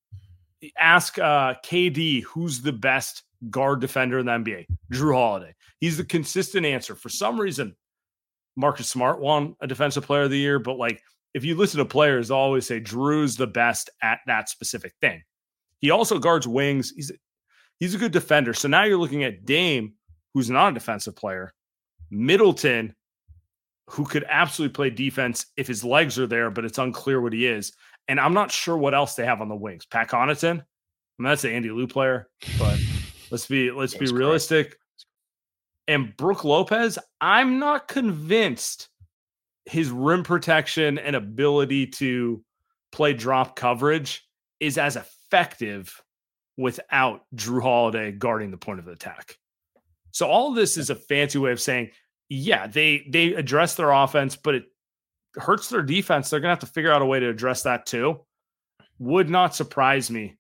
Ask 0.78 1.18
uh, 1.18 1.54
KD, 1.64 2.22
who's 2.24 2.62
the 2.62 2.72
best 2.72 3.22
guard 3.50 3.80
defender 3.80 4.18
in 4.18 4.26
the 4.26 4.32
NBA? 4.32 4.66
Jrue 4.92 5.14
Holiday. 5.14 5.54
He's 5.80 5.96
the 5.96 6.04
consistent 6.04 6.64
answer. 6.64 6.94
For 6.94 7.08
some 7.08 7.40
reason, 7.40 7.76
Marcus 8.56 8.88
Smart 8.88 9.20
won 9.20 9.54
a 9.60 9.66
defensive 9.66 10.06
player 10.06 10.22
of 10.22 10.30
the 10.30 10.38
year, 10.38 10.58
but 10.58 10.78
like 10.78 11.02
if 11.34 11.44
you 11.44 11.54
listen 11.54 11.78
to 11.78 11.84
players, 11.84 12.30
always 12.30 12.66
say 12.66 12.80
Jrue's 12.80 13.36
the 13.36 13.46
best 13.46 13.90
at 14.02 14.20
that 14.26 14.48
specific 14.48 14.94
thing. 15.00 15.22
He 15.80 15.90
also 15.90 16.18
guards 16.18 16.48
wings. 16.48 16.92
He's 16.96 17.12
he's 17.78 17.94
a 17.94 17.98
good 17.98 18.12
defender. 18.12 18.54
So 18.54 18.68
now 18.68 18.84
you're 18.84 18.98
looking 18.98 19.24
at 19.24 19.44
Dame, 19.44 19.94
who's 20.32 20.48
not 20.48 20.70
a 20.70 20.74
defensive 20.74 21.14
player, 21.14 21.52
Middleton, 22.10 22.94
who 23.88 24.04
could 24.04 24.24
absolutely 24.28 24.74
play 24.74 24.90
defense 24.90 25.46
if 25.56 25.66
his 25.66 25.84
legs 25.84 26.18
are 26.18 26.26
there, 26.26 26.50
but 26.50 26.64
it's 26.64 26.78
unclear 26.78 27.20
what 27.20 27.32
he 27.32 27.46
is. 27.46 27.72
And 28.08 28.20
I'm 28.20 28.34
not 28.34 28.50
sure 28.50 28.76
what 28.76 28.94
else 28.94 29.14
they 29.14 29.26
have 29.26 29.40
on 29.40 29.48
the 29.48 29.56
wings. 29.56 29.86
Pat 29.86 30.08
Connaughton, 30.08 30.60
I 30.60 31.22
mean, 31.22 31.30
that's 31.30 31.44
an 31.44 31.52
Andy 31.52 31.70
Liu 31.70 31.86
player, 31.86 32.28
but 32.58 32.78
let's 33.30 33.46
be 33.46 33.70
let's 33.70 33.94
be 33.94 34.06
realistic. 34.06 34.76
And 35.88 36.16
Brook 36.16 36.44
Lopez, 36.44 36.98
I'm 37.20 37.58
not 37.58 37.88
convinced 37.88 38.88
his 39.66 39.90
rim 39.90 40.22
protection 40.22 40.98
and 40.98 41.16
ability 41.16 41.86
to 41.86 42.42
play 42.92 43.12
drop 43.12 43.56
coverage 43.56 44.26
is 44.60 44.78
as 44.78 44.96
effective 44.96 46.02
without 46.56 47.22
Jrue 47.34 47.62
Holiday 47.62 48.12
guarding 48.12 48.50
the 48.50 48.56
point 48.56 48.78
of 48.78 48.88
attack. 48.88 49.36
So 50.16 50.26
all 50.26 50.48
of 50.48 50.54
this 50.54 50.78
is 50.78 50.88
a 50.88 50.94
fancy 50.94 51.36
way 51.36 51.52
of 51.52 51.60
saying, 51.60 51.90
yeah, 52.30 52.66
they 52.68 53.06
they 53.06 53.34
address 53.34 53.74
their 53.74 53.90
offense, 53.90 54.34
but 54.34 54.54
it 54.54 54.64
hurts 55.34 55.68
their 55.68 55.82
defense. 55.82 56.30
They're 56.30 56.40
gonna 56.40 56.52
have 56.52 56.60
to 56.60 56.66
figure 56.66 56.90
out 56.90 57.02
a 57.02 57.04
way 57.04 57.20
to 57.20 57.28
address 57.28 57.64
that 57.64 57.84
too. 57.84 58.24
Would 58.98 59.28
not 59.28 59.54
surprise 59.54 60.10
me 60.10 60.36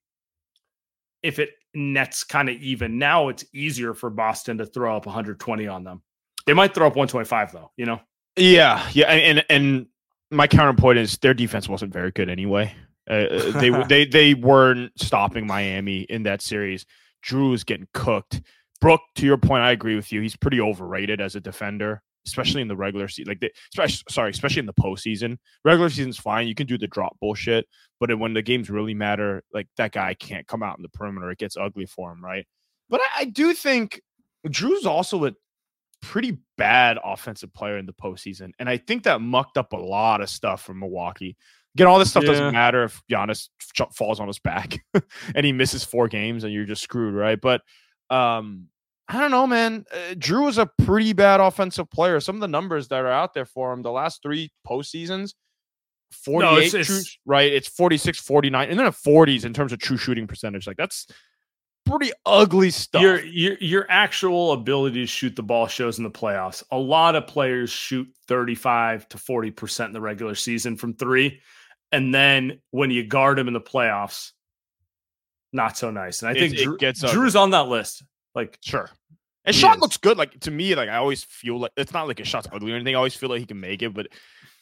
if 1.22 1.38
it 1.38 1.50
nets 1.74 2.24
kind 2.24 2.48
of 2.48 2.56
even. 2.56 2.98
Now 2.98 3.28
it's 3.28 3.44
easier 3.52 3.92
for 3.92 4.08
Boston 4.08 4.56
to 4.56 4.64
throw 4.64 4.96
up 4.96 5.04
120 5.04 5.66
on 5.66 5.84
them. 5.84 6.00
They 6.46 6.54
might 6.54 6.72
throw 6.72 6.86
up 6.86 6.96
125 6.96 7.52
though, 7.52 7.70
you 7.76 7.84
know. 7.84 8.00
Yeah, 8.34 8.88
yeah, 8.94 9.12
and 9.12 9.44
and 9.50 9.88
my 10.30 10.46
counterpoint 10.46 10.96
is 10.96 11.18
their 11.18 11.34
defense 11.34 11.68
wasn't 11.68 11.92
very 11.92 12.12
good 12.12 12.30
anyway. 12.30 12.74
Uh, 13.10 13.12
uh 13.12 13.60
they 13.60 13.68
they 13.88 14.06
they 14.06 14.32
weren't 14.32 14.92
stopping 14.96 15.46
Miami 15.46 16.00
in 16.08 16.22
that 16.22 16.40
series. 16.40 16.86
Jrue 17.22 17.50
was 17.50 17.62
getting 17.62 17.88
cooked. 17.92 18.40
Brook, 18.80 19.00
to 19.16 19.26
your 19.26 19.38
point, 19.38 19.62
I 19.62 19.72
agree 19.72 19.96
with 19.96 20.12
you. 20.12 20.20
He's 20.20 20.36
pretty 20.36 20.60
overrated 20.60 21.20
as 21.20 21.34
a 21.34 21.40
defender, 21.40 22.02
especially 22.26 22.62
in 22.62 22.68
the 22.68 22.76
regular 22.76 23.08
season. 23.08 23.30
Like, 23.30 23.40
the, 23.40 23.50
especially, 23.72 24.04
sorry, 24.10 24.30
especially 24.30 24.60
in 24.60 24.66
the 24.66 24.74
postseason. 24.74 25.38
Regular 25.64 25.88
season's 25.88 26.18
fine. 26.18 26.48
You 26.48 26.54
can 26.54 26.66
do 26.66 26.78
the 26.78 26.86
drop 26.86 27.16
bullshit, 27.20 27.66
but 28.00 28.16
when 28.18 28.34
the 28.34 28.42
games 28.42 28.70
really 28.70 28.94
matter, 28.94 29.42
like 29.52 29.68
that 29.76 29.92
guy 29.92 30.14
can't 30.14 30.46
come 30.46 30.62
out 30.62 30.78
in 30.78 30.82
the 30.82 30.88
perimeter. 30.90 31.30
It 31.30 31.38
gets 31.38 31.56
ugly 31.56 31.86
for 31.86 32.12
him, 32.12 32.22
right? 32.22 32.46
But 32.88 33.00
I, 33.00 33.22
I 33.22 33.24
do 33.26 33.54
think 33.54 34.00
Jrue's 34.48 34.86
also 34.86 35.24
a 35.24 35.32
pretty 36.02 36.38
bad 36.56 36.98
offensive 37.02 37.52
player 37.52 37.78
in 37.78 37.86
the 37.86 37.92
postseason, 37.92 38.52
and 38.58 38.68
I 38.68 38.76
think 38.76 39.04
that 39.04 39.20
mucked 39.20 39.56
up 39.56 39.72
a 39.72 39.76
lot 39.76 40.20
of 40.20 40.28
stuff 40.28 40.62
for 40.62 40.74
Milwaukee. 40.74 41.36
Again, 41.74 41.88
all 41.88 41.98
this 41.98 42.10
stuff 42.10 42.22
yeah. 42.22 42.30
doesn't 42.30 42.52
matter 42.52 42.84
if 42.84 43.02
Giannis 43.10 43.48
falls 43.92 44.18
on 44.18 44.28
his 44.28 44.38
back 44.38 44.82
and 45.34 45.44
he 45.44 45.52
misses 45.52 45.84
four 45.84 46.08
games, 46.08 46.44
and 46.44 46.52
you're 46.52 46.64
just 46.64 46.82
screwed, 46.82 47.14
right? 47.14 47.38
But 47.40 47.62
um, 48.10 48.68
I 49.08 49.20
don't 49.20 49.30
know, 49.30 49.46
man. 49.46 49.84
Uh, 49.92 50.14
Jrue 50.14 50.48
is 50.48 50.58
a 50.58 50.66
pretty 50.66 51.12
bad 51.12 51.40
offensive 51.40 51.90
player. 51.90 52.18
Some 52.20 52.36
of 52.36 52.40
the 52.40 52.48
numbers 52.48 52.88
that 52.88 53.00
are 53.00 53.12
out 53.12 53.34
there 53.34 53.44
for 53.44 53.72
him, 53.72 53.82
the 53.82 53.92
last 53.92 54.22
three 54.22 54.50
postseasons, 54.66 55.34
48 56.12 56.44
no, 56.44 56.56
it's, 56.56 56.70
true, 56.70 56.96
it's, 56.96 57.18
right? 57.24 57.52
It's 57.52 57.68
46, 57.68 58.18
49, 58.18 58.70
and 58.70 58.78
then 58.78 58.86
a 58.86 58.92
40s 58.92 59.44
in 59.44 59.52
terms 59.52 59.72
of 59.72 59.78
true 59.78 59.96
shooting 59.96 60.26
percentage. 60.26 60.66
Like 60.66 60.76
that's 60.76 61.06
pretty 61.84 62.10
ugly 62.24 62.70
stuff. 62.70 63.00
Your, 63.00 63.24
your 63.24 63.56
your 63.60 63.86
actual 63.88 64.52
ability 64.52 65.00
to 65.00 65.06
shoot 65.06 65.36
the 65.36 65.42
ball 65.42 65.66
shows 65.68 65.98
in 65.98 66.04
the 66.04 66.10
playoffs. 66.10 66.62
A 66.70 66.78
lot 66.78 67.14
of 67.14 67.26
players 67.26 67.70
shoot 67.70 68.08
35 68.26 69.08
to 69.10 69.18
40% 69.18 69.86
in 69.86 69.92
the 69.92 70.00
regular 70.00 70.34
season 70.34 70.76
from 70.76 70.94
three. 70.94 71.40
And 71.92 72.12
then 72.12 72.60
when 72.72 72.90
you 72.90 73.04
guard 73.04 73.38
them 73.38 73.48
in 73.48 73.54
the 73.54 73.60
playoffs, 73.60 74.32
not 75.52 75.76
so 75.76 75.90
nice. 75.90 76.22
And 76.22 76.28
I 76.28 76.34
think 76.34 76.54
it, 76.54 76.66
Jrue, 76.66 76.74
it 76.74 76.80
gets 76.80 77.02
Jrue's 77.02 77.36
on 77.36 77.50
that 77.50 77.68
list. 77.68 78.04
Like, 78.34 78.58
sure. 78.60 78.90
And 79.44 79.54
shot 79.54 79.76
is. 79.76 79.80
looks 79.80 79.96
good. 79.96 80.18
Like 80.18 80.38
to 80.40 80.50
me, 80.50 80.74
like 80.74 80.88
I 80.88 80.96
always 80.96 81.24
feel 81.24 81.60
like 81.60 81.72
it's 81.76 81.92
not 81.92 82.08
like 82.08 82.20
a 82.20 82.24
shot's 82.24 82.48
ugly 82.52 82.72
or 82.72 82.74
anything. 82.74 82.94
I 82.94 82.98
always 82.98 83.14
feel 83.14 83.28
like 83.28 83.40
he 83.40 83.46
can 83.46 83.60
make 83.60 83.80
it, 83.82 83.94
but 83.94 84.08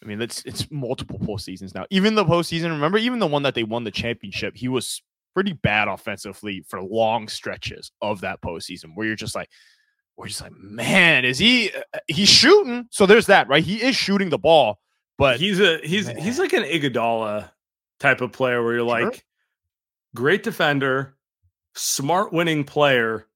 I 0.02 0.06
mean, 0.06 0.20
it's 0.20 0.42
it's 0.44 0.70
multiple 0.70 1.18
postseasons 1.18 1.74
now. 1.74 1.86
Even 1.88 2.14
the 2.14 2.24
postseason, 2.24 2.70
remember, 2.70 2.98
even 2.98 3.18
the 3.18 3.26
one 3.26 3.42
that 3.44 3.54
they 3.54 3.64
won 3.64 3.84
the 3.84 3.90
championship, 3.90 4.54
he 4.56 4.68
was 4.68 5.02
pretty 5.34 5.54
bad 5.54 5.88
offensively 5.88 6.64
for 6.68 6.82
long 6.82 7.28
stretches 7.28 7.90
of 8.02 8.20
that 8.20 8.42
postseason, 8.42 8.94
where 8.94 9.06
you're 9.06 9.16
just 9.16 9.34
like, 9.34 9.48
we're 10.16 10.28
just 10.28 10.42
like, 10.42 10.52
man, 10.52 11.24
is 11.24 11.38
he? 11.38 11.72
Uh, 11.72 11.98
he's 12.06 12.28
shooting. 12.28 12.86
So 12.90 13.06
there's 13.06 13.26
that, 13.26 13.48
right? 13.48 13.64
He 13.64 13.82
is 13.82 13.96
shooting 13.96 14.28
the 14.28 14.38
ball, 14.38 14.78
but 15.16 15.40
he's 15.40 15.60
a 15.60 15.78
he's 15.82 16.06
man. 16.06 16.18
he's 16.18 16.38
like 16.38 16.52
an 16.52 16.62
Iguodala 16.62 17.50
type 17.98 18.20
of 18.20 18.32
player 18.32 18.62
where 18.62 18.74
you're 18.74 18.88
sure. 18.88 19.04
like, 19.06 19.24
great 20.14 20.42
defender, 20.42 21.16
smart 21.74 22.32
winning 22.32 22.64
player. 22.64 23.26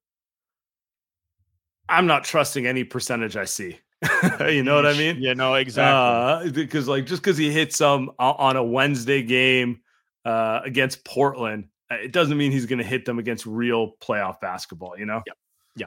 I'm 1.88 2.06
not 2.06 2.24
trusting 2.24 2.66
any 2.66 2.84
percentage 2.84 3.36
I 3.36 3.44
see. 3.44 3.78
you 4.48 4.62
know 4.62 4.76
what 4.76 4.86
I 4.86 4.92
mean? 4.92 5.16
Yeah, 5.20 5.32
no, 5.32 5.54
exactly. 5.54 6.48
Uh, 6.48 6.52
because 6.52 6.86
like 6.86 7.06
just 7.06 7.22
because 7.22 7.36
he 7.36 7.50
hits 7.50 7.76
some 7.76 8.12
on 8.18 8.56
a 8.56 8.62
Wednesday 8.62 9.22
game 9.22 9.80
uh, 10.24 10.60
against 10.64 11.04
Portland, 11.04 11.68
uh, 11.90 11.96
it 11.96 12.12
doesn't 12.12 12.36
mean 12.36 12.52
he's 12.52 12.66
going 12.66 12.78
to 12.78 12.84
hit 12.84 13.04
them 13.04 13.18
against 13.18 13.44
real 13.46 13.96
playoff 14.00 14.40
basketball. 14.40 14.96
You 14.96 15.06
know? 15.06 15.22
Yeah, 15.26 15.32
yeah, 15.76 15.86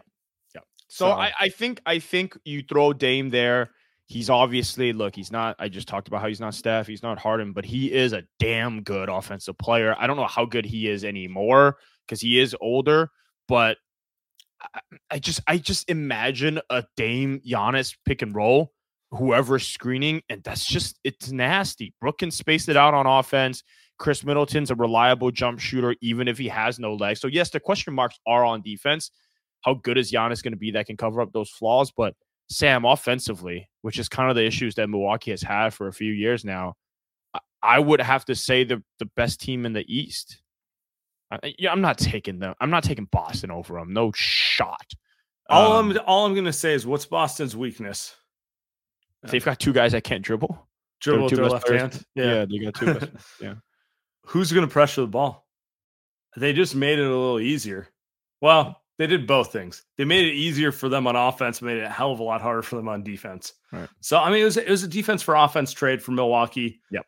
Yep. 0.56 0.64
So, 0.90 1.06
so 1.06 1.12
I, 1.12 1.32
I 1.40 1.50
think 1.50 1.82
I 1.86 2.00
think 2.00 2.38
you 2.44 2.64
throw 2.64 2.92
Dame 2.92 3.30
there 3.30 3.72
he's 4.12 4.30
obviously 4.30 4.92
look, 4.92 5.16
he's 5.16 5.32
not. 5.32 5.56
I 5.58 5.70
just 5.70 5.88
talked 5.88 6.10
about 6.10 6.22
how 6.22 6.28
he's 6.28 6.42
not 6.42 6.54
Steph, 6.54 6.86
he's 6.86 7.02
not 7.02 7.18
Harden, 7.18 7.54
but 7.54 7.64
he 7.64 7.92
is 7.92 8.12
a 8.12 8.24
damn 8.40 8.84
good 8.84 9.08
offensive 9.08 9.58
player. 9.58 9.96
I 9.98 10.06
don't 10.06 10.18
know 10.18 10.28
how 10.28 10.46
good 10.46 10.66
he 10.66 10.90
is 10.90 11.06
anymore 11.06 11.78
because 12.06 12.20
he 12.20 12.40
is 12.40 12.56
older, 12.60 13.10
but 13.48 13.78
I, 14.62 14.80
I, 15.12 15.20
just 15.20 15.42
I 15.48 15.58
just 15.58 15.90
imagine 15.90 16.60
a 16.70 16.84
Dame 16.98 17.40
Giannis 17.48 17.96
pick 18.06 18.22
and 18.22 18.36
roll, 18.36 18.74
whoever's 19.12 19.66
screening, 19.66 20.22
and 20.28 20.44
that's 20.44 20.66
just 20.66 21.00
it's 21.06 21.32
nasty. 21.32 21.94
Brook 22.02 22.18
can 22.18 22.32
space 22.32 22.68
it 22.68 22.76
out 22.76 22.94
on 22.94 23.08
offense. 23.08 23.64
Khris 23.98 24.26
Middleton's 24.26 24.72
a 24.72 24.76
reliable 24.76 25.32
jump 25.32 25.60
shooter, 25.60 25.96
even 26.02 26.28
if 26.28 26.38
he 26.38 26.50
has 26.50 26.80
no 26.80 26.96
legs. 26.96 27.22
So 27.22 27.28
yes, 27.28 27.50
the 27.50 27.62
question 27.62 27.94
marks 27.94 28.20
are 28.28 28.44
on 28.44 28.62
defense. 28.62 29.10
How 29.62 29.76
good 29.76 29.98
is 29.98 30.12
Giannis 30.12 30.44
going 30.44 30.54
to 30.54 30.58
be 30.58 30.72
that 30.72 30.88
can 30.88 30.98
cover 30.98 31.22
up 31.22 31.32
those 31.32 31.50
flaws? 31.52 31.94
But 31.96 32.16
Sam 32.52 32.84
offensively, 32.84 33.70
which 33.82 33.98
is 33.98 34.10
kind 34.10 34.30
of 34.30 34.36
the 34.36 34.46
issues 34.46 34.76
that 34.76 34.90
Milwaukee 34.90 35.32
has 35.32 35.42
had 35.42 35.74
for 35.74 35.88
a 35.88 35.94
few 35.94 36.12
years 36.12 36.44
now, 36.44 36.76
I 37.64 37.80
would 37.80 38.02
have 38.02 38.26
to 38.26 38.36
say 38.36 38.64
the 38.64 38.84
the 39.00 39.06
best 39.16 39.40
team 39.40 39.66
in 39.66 39.74
the 39.74 39.86
East. 39.88 40.42
I, 41.32 41.54
yeah, 41.58 41.72
I'm 41.72 41.82
not 41.82 41.98
taking 41.98 42.40
them. 42.40 42.56
I'm 42.60 42.70
not 42.70 42.84
taking 42.84 43.06
Boston 43.06 43.52
over 43.52 43.76
them. 43.76 43.94
No 43.94 44.12
shot. 44.14 44.94
All 45.50 45.78
um, 45.78 45.92
I'm 45.92 46.00
all 46.06 46.26
I'm 46.26 46.36
gonna 46.36 46.52
say 46.52 46.74
is 46.74 46.86
what's 46.86 47.06
Boston's 47.06 47.56
weakness? 47.56 48.16
They've 49.24 49.46
got 49.46 49.60
two 49.60 49.74
guys 49.74 49.92
that 49.92 50.04
can't 50.04 50.24
dribble. 50.24 50.68
Dribble 51.00 51.26
with 51.26 51.36
their 51.36 51.46
left 51.48 51.70
hand. 51.70 52.04
Yeah. 52.16 52.26
yeah, 52.26 52.46
they 52.46 52.58
got 52.60 52.74
two. 52.74 53.00
yeah. 53.42 53.54
Who's 54.26 54.52
gonna 54.52 54.68
pressure 54.68 55.02
the 55.02 55.08
ball? 55.08 55.48
They 56.36 56.54
just 56.54 56.76
made 56.76 57.00
it 57.00 57.06
a 57.06 57.10
little 57.10 57.40
easier. 57.40 57.88
Well, 58.42 58.81
they 59.02 59.08
did 59.08 59.26
both 59.26 59.52
things. 59.52 59.84
They 59.98 60.06
made 60.06 60.28
it 60.28 60.36
easier 60.36 60.72
for 60.72 60.88
them 60.88 61.08
on 61.08 61.16
offense, 61.16 61.60
made 61.60 61.78
it 61.78 61.86
a 61.86 61.90
hell 61.90 62.12
of 62.12 62.20
a 62.20 62.24
lot 62.24 62.40
harder 62.40 62.62
for 62.62 62.76
them 62.76 62.88
on 62.88 63.02
defense. 63.02 63.54
Right. 63.72 63.90
So 64.00 64.20
I 64.20 64.30
mean, 64.30 64.42
it 64.42 64.44
was 64.44 64.58
it 64.58 64.70
was 64.70 64.84
a 64.84 64.88
defense 64.88 65.24
for 65.24 65.34
offense 65.34 65.72
trade 65.72 66.04
for 66.04 66.12
Milwaukee. 66.12 66.82
Yep. 66.92 67.08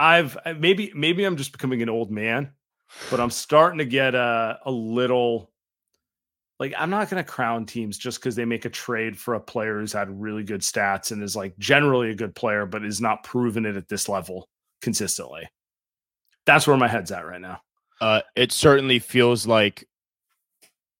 I've 0.00 0.36
maybe 0.58 0.90
maybe 0.96 1.22
I'm 1.22 1.36
just 1.36 1.52
becoming 1.52 1.80
an 1.80 1.88
old 1.88 2.10
man, 2.10 2.50
but 3.08 3.20
I'm 3.20 3.30
starting 3.30 3.78
to 3.78 3.84
get 3.84 4.16
a 4.16 4.58
a 4.64 4.70
little 4.72 5.52
like 6.58 6.74
I'm 6.76 6.90
not 6.90 7.08
going 7.08 7.22
to 7.22 7.30
crown 7.30 7.66
teams 7.66 7.98
just 7.98 8.18
because 8.18 8.34
they 8.34 8.44
make 8.44 8.64
a 8.64 8.70
trade 8.70 9.16
for 9.16 9.34
a 9.34 9.40
player 9.40 9.78
who's 9.78 9.92
had 9.92 10.20
really 10.20 10.42
good 10.42 10.62
stats 10.62 11.12
and 11.12 11.22
is 11.22 11.36
like 11.36 11.56
generally 11.56 12.10
a 12.10 12.16
good 12.16 12.34
player, 12.34 12.66
but 12.66 12.84
is 12.84 13.00
not 13.00 13.22
proven 13.22 13.64
it 13.64 13.76
at 13.76 13.86
this 13.86 14.08
level 14.08 14.48
consistently. 14.80 15.48
That's 16.46 16.66
where 16.66 16.76
my 16.76 16.88
head's 16.88 17.12
at 17.12 17.24
right 17.24 17.40
now. 17.40 17.60
Uh, 18.00 18.22
it 18.34 18.50
certainly 18.50 18.98
feels 18.98 19.46
like 19.46 19.86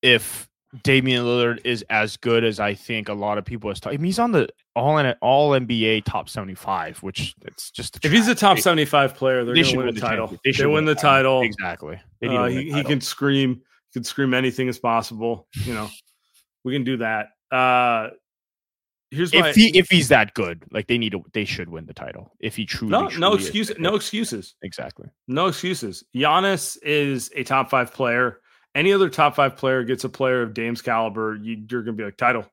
if 0.02 0.48
Damian 0.82 1.24
Lillard 1.24 1.60
is 1.64 1.84
as 1.90 2.16
good 2.16 2.44
as 2.44 2.58
I 2.58 2.74
think 2.74 3.08
a 3.08 3.14
lot 3.14 3.36
of 3.36 3.44
people 3.44 3.70
are 3.70 3.74
talking. 3.74 3.98
I 3.98 4.00
mean, 4.00 4.06
he's 4.06 4.18
on 4.18 4.32
the 4.32 4.48
all 4.74 4.96
in 4.98 5.14
all 5.20 5.50
NBA 5.50 6.04
top 6.04 6.30
seventy 6.30 6.54
five, 6.54 6.98
which 7.02 7.34
it's 7.42 7.70
just 7.70 8.02
if 8.02 8.10
he's 8.10 8.26
a 8.28 8.34
top 8.34 8.58
seventy 8.58 8.86
five 8.86 9.14
player, 9.14 9.44
they're 9.44 9.54
they 9.54 9.62
going 9.62 9.74
to 9.74 9.84
win 9.84 9.94
the 9.94 10.00
title. 10.00 10.38
They, 10.44 10.52
they 10.52 10.66
win 10.66 10.86
the 10.86 10.94
title. 10.94 11.40
title. 11.40 11.42
Exactly. 11.42 12.00
Uh, 12.24 12.46
he, 12.46 12.72
he 12.72 12.84
can 12.84 13.00
scream. 13.00 13.60
He 13.90 13.98
can 13.98 14.04
scream 14.04 14.32
anything 14.32 14.68
as 14.68 14.78
possible. 14.78 15.46
You 15.64 15.74
know, 15.74 15.90
we 16.64 16.72
can 16.72 16.84
do 16.84 16.96
that. 16.98 17.28
Uh, 17.50 18.10
here's 19.10 19.34
if 19.34 19.54
he 19.54 19.76
if 19.76 19.90
he's 19.90 20.08
that 20.08 20.32
good, 20.32 20.64
like 20.70 20.86
they 20.86 20.96
need 20.96 21.12
to, 21.12 21.22
they 21.34 21.44
should 21.44 21.68
win 21.68 21.84
the 21.84 21.92
title. 21.92 22.32
If 22.40 22.56
he 22.56 22.64
truly, 22.64 22.92
no, 22.92 23.08
truly 23.08 23.20
no 23.20 23.34
excuses, 23.34 23.76
no 23.78 23.94
excuses. 23.94 24.54
Exactly, 24.62 25.10
no 25.28 25.48
excuses. 25.48 26.02
Giannis 26.16 26.78
is 26.82 27.30
a 27.36 27.44
top 27.44 27.68
five 27.68 27.92
player 27.92 28.38
any 28.74 28.92
other 28.92 29.10
top 29.10 29.36
five 29.36 29.56
player 29.56 29.84
gets 29.84 30.04
a 30.04 30.08
player 30.08 30.42
of 30.42 30.54
Dame's 30.54 30.82
caliber, 30.82 31.36
you, 31.36 31.64
are 31.72 31.82
going 31.82 31.86
to 31.86 31.92
be 31.92 32.04
like 32.04 32.16
title, 32.16 32.46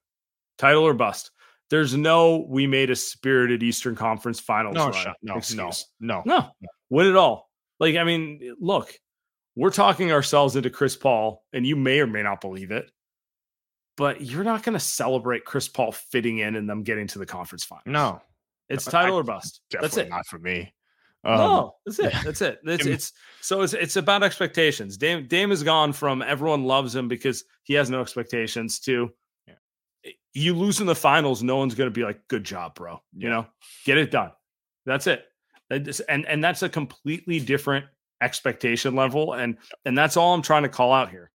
title 0.58 0.84
or 0.84 0.94
bust. 0.94 1.32
There's 1.70 1.96
no 1.96 2.46
we 2.50 2.66
made 2.66 2.90
a 2.90 2.96
spirited 2.96 3.62
Eastern 3.62 3.96
Conference 3.96 4.40
Finals 4.40 4.76
no, 4.76 4.90
run. 4.90 5.14
No, 5.22 5.36
excuse. 5.38 5.88
no, 6.00 6.24
no, 6.26 6.50
no, 6.62 6.70
win 6.90 7.08
it 7.08 7.16
all. 7.16 7.50
Like 7.80 7.96
I 7.96 8.04
mean, 8.04 8.56
look, 8.60 8.92
we're 9.56 9.70
talking 9.70 10.12
ourselves 10.12 10.56
into 10.56 10.72
Chris 10.72 10.96
Paul, 10.96 11.44
and 11.54 11.66
you 11.66 11.76
may 11.76 12.00
or 12.00 12.08
may 12.08 12.24
not 12.24 12.42
believe 12.42 12.72
it, 12.72 12.90
but 13.98 14.22
you're 14.22 14.44
not 14.44 14.64
going 14.64 14.74
to 14.74 14.80
celebrate 14.80 15.46
Chris 15.46 15.68
Paul 15.68 15.92
fitting 15.92 16.40
in 16.40 16.56
and 16.56 16.68
them 16.68 16.84
getting 16.84 17.06
to 17.08 17.20
the 17.20 17.26
conference 17.26 17.64
finals. 17.64 17.86
No, 17.86 18.22
it's 18.68 18.86
title 18.86 19.18
I, 19.18 19.20
or 19.20 19.24
bust. 19.24 19.62
That's 19.70 19.98
it. 19.98 20.10
Not 20.10 20.26
for 20.26 20.40
me. 20.40 20.74
Um, 21.24 21.38
no, 21.38 21.76
that's 21.86 22.00
it. 22.00 22.14
That's 22.24 22.42
it. 22.42 22.60
It's, 22.64 22.86
it's 22.86 23.14
so 23.42 23.62
it's 23.62 23.74
it's 23.74 23.98
about 23.98 24.24
expectations. 24.24 24.98
Dame 24.98 25.28
Dame 25.28 25.50
has 25.50 25.64
gone 25.64 25.92
from 25.92 26.22
everyone 26.22 26.64
loves 26.64 26.96
him 26.96 27.08
because 27.08 27.44
he 27.64 27.74
has 27.74 27.90
no 27.90 28.02
expectations 28.02 28.80
to 28.82 29.10
yeah. 29.46 30.12
you 30.34 30.56
lose 30.56 30.80
in 30.80 30.88
the 30.88 30.96
finals. 30.96 31.44
No 31.44 31.58
one's 31.58 31.76
going 31.76 31.88
to 31.90 31.94
be 31.94 32.04
like, 32.04 32.26
"Good 32.30 32.46
job, 32.46 32.76
bro." 32.76 33.02
Yeah. 33.14 33.24
You 33.24 33.30
know, 33.30 33.48
get 33.86 33.98
it 33.98 34.12
done. 34.12 34.32
That's 34.86 35.08
it. 35.08 35.26
And 35.70 36.26
and 36.26 36.44
that's 36.44 36.64
a 36.64 36.70
completely 36.70 37.40
different 37.40 37.86
expectation 38.22 38.96
level, 38.96 39.34
and 39.34 39.58
and 39.86 39.98
that's 39.98 40.16
all 40.16 40.34
I'm 40.34 40.42
trying 40.42 40.64
to 40.64 40.70
call 40.70 40.94
out 40.94 41.10
here. 41.10 41.32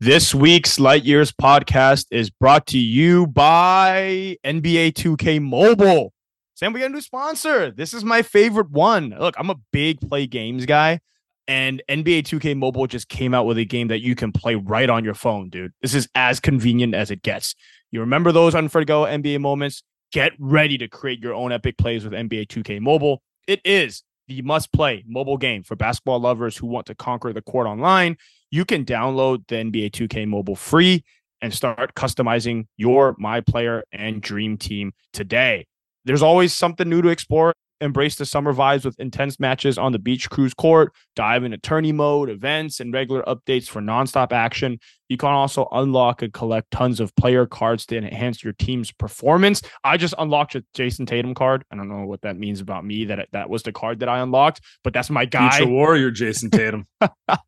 This 0.00 0.32
week's 0.34 0.78
Light 0.78 1.04
Years 1.04 1.32
podcast 1.32 2.06
is 2.12 2.30
brought 2.30 2.68
to 2.68 2.78
you 2.78 3.26
by 3.26 4.36
NBA 4.44 4.92
2K 4.92 5.42
Mobile. 5.42 6.12
Sam, 6.58 6.72
we 6.72 6.80
got 6.80 6.86
a 6.86 6.92
new 6.92 7.00
sponsor. 7.00 7.70
This 7.70 7.94
is 7.94 8.02
my 8.02 8.20
favorite 8.20 8.68
one. 8.68 9.14
Look, 9.16 9.36
I'm 9.38 9.48
a 9.48 9.54
big 9.72 10.00
play 10.00 10.26
games 10.26 10.66
guy, 10.66 10.98
and 11.46 11.80
NBA 11.88 12.24
2K 12.24 12.56
Mobile 12.56 12.88
just 12.88 13.08
came 13.08 13.32
out 13.32 13.46
with 13.46 13.58
a 13.58 13.64
game 13.64 13.86
that 13.86 14.00
you 14.00 14.16
can 14.16 14.32
play 14.32 14.56
right 14.56 14.90
on 14.90 15.04
your 15.04 15.14
phone, 15.14 15.50
dude. 15.50 15.70
This 15.82 15.94
is 15.94 16.08
as 16.16 16.40
convenient 16.40 16.96
as 16.96 17.12
it 17.12 17.22
gets. 17.22 17.54
You 17.92 18.00
remember 18.00 18.32
those 18.32 18.56
unforgettable 18.56 19.04
NBA 19.04 19.40
moments? 19.40 19.84
Get 20.10 20.32
ready 20.40 20.76
to 20.78 20.88
create 20.88 21.20
your 21.20 21.32
own 21.32 21.52
epic 21.52 21.78
plays 21.78 22.02
with 22.02 22.12
NBA 22.12 22.48
2K 22.48 22.80
Mobile. 22.80 23.22
It 23.46 23.60
is 23.64 24.02
the 24.26 24.42
must 24.42 24.72
play 24.72 25.04
mobile 25.06 25.36
game 25.36 25.62
for 25.62 25.76
basketball 25.76 26.18
lovers 26.18 26.56
who 26.56 26.66
want 26.66 26.86
to 26.86 26.94
conquer 26.96 27.32
the 27.32 27.40
court 27.40 27.68
online. 27.68 28.16
You 28.50 28.64
can 28.64 28.84
download 28.84 29.46
the 29.46 29.54
NBA 29.54 29.92
2K 29.92 30.26
Mobile 30.26 30.56
free 30.56 31.04
and 31.40 31.54
start 31.54 31.94
customizing 31.94 32.66
your 32.76 33.14
my 33.16 33.42
player 33.42 33.84
and 33.92 34.20
dream 34.20 34.56
team 34.56 34.92
today. 35.12 35.64
There's 36.08 36.22
always 36.22 36.54
something 36.54 36.88
new 36.88 37.02
to 37.02 37.10
explore. 37.10 37.52
Embrace 37.80 38.16
the 38.16 38.26
summer 38.26 38.52
vibes 38.52 38.84
with 38.84 38.98
intense 38.98 39.38
matches 39.38 39.78
on 39.78 39.92
the 39.92 39.98
beach 39.98 40.28
cruise 40.30 40.54
court, 40.54 40.92
dive 41.14 41.44
into 41.44 41.58
tourney 41.58 41.92
mode, 41.92 42.28
events, 42.28 42.80
and 42.80 42.92
regular 42.92 43.22
updates 43.22 43.68
for 43.68 43.80
nonstop 43.80 44.32
action. 44.32 44.78
You 45.08 45.16
can 45.16 45.30
also 45.30 45.68
unlock 45.72 46.20
and 46.22 46.32
collect 46.32 46.70
tons 46.70 47.00
of 47.00 47.14
player 47.16 47.46
cards 47.46 47.86
to 47.86 47.96
enhance 47.96 48.44
your 48.44 48.52
team's 48.52 48.92
performance. 48.92 49.62
I 49.82 49.96
just 49.96 50.14
unlocked 50.18 50.54
a 50.54 50.64
Jayson 50.74 51.06
Tatum 51.06 51.34
card. 51.34 51.64
I 51.70 51.76
don't 51.76 51.88
know 51.88 52.04
what 52.04 52.22
that 52.22 52.36
means 52.36 52.60
about 52.60 52.84
me 52.84 53.06
that 53.06 53.28
that 53.32 53.48
was 53.48 53.62
the 53.62 53.72
card 53.72 54.00
that 54.00 54.08
I 54.08 54.18
unlocked, 54.18 54.60
but 54.84 54.92
that's 54.92 55.08
my 55.08 55.24
guy. 55.24 55.50
Future 55.50 55.70
warrior 55.70 56.10
Jayson 56.10 56.50
Tatum. 56.50 56.86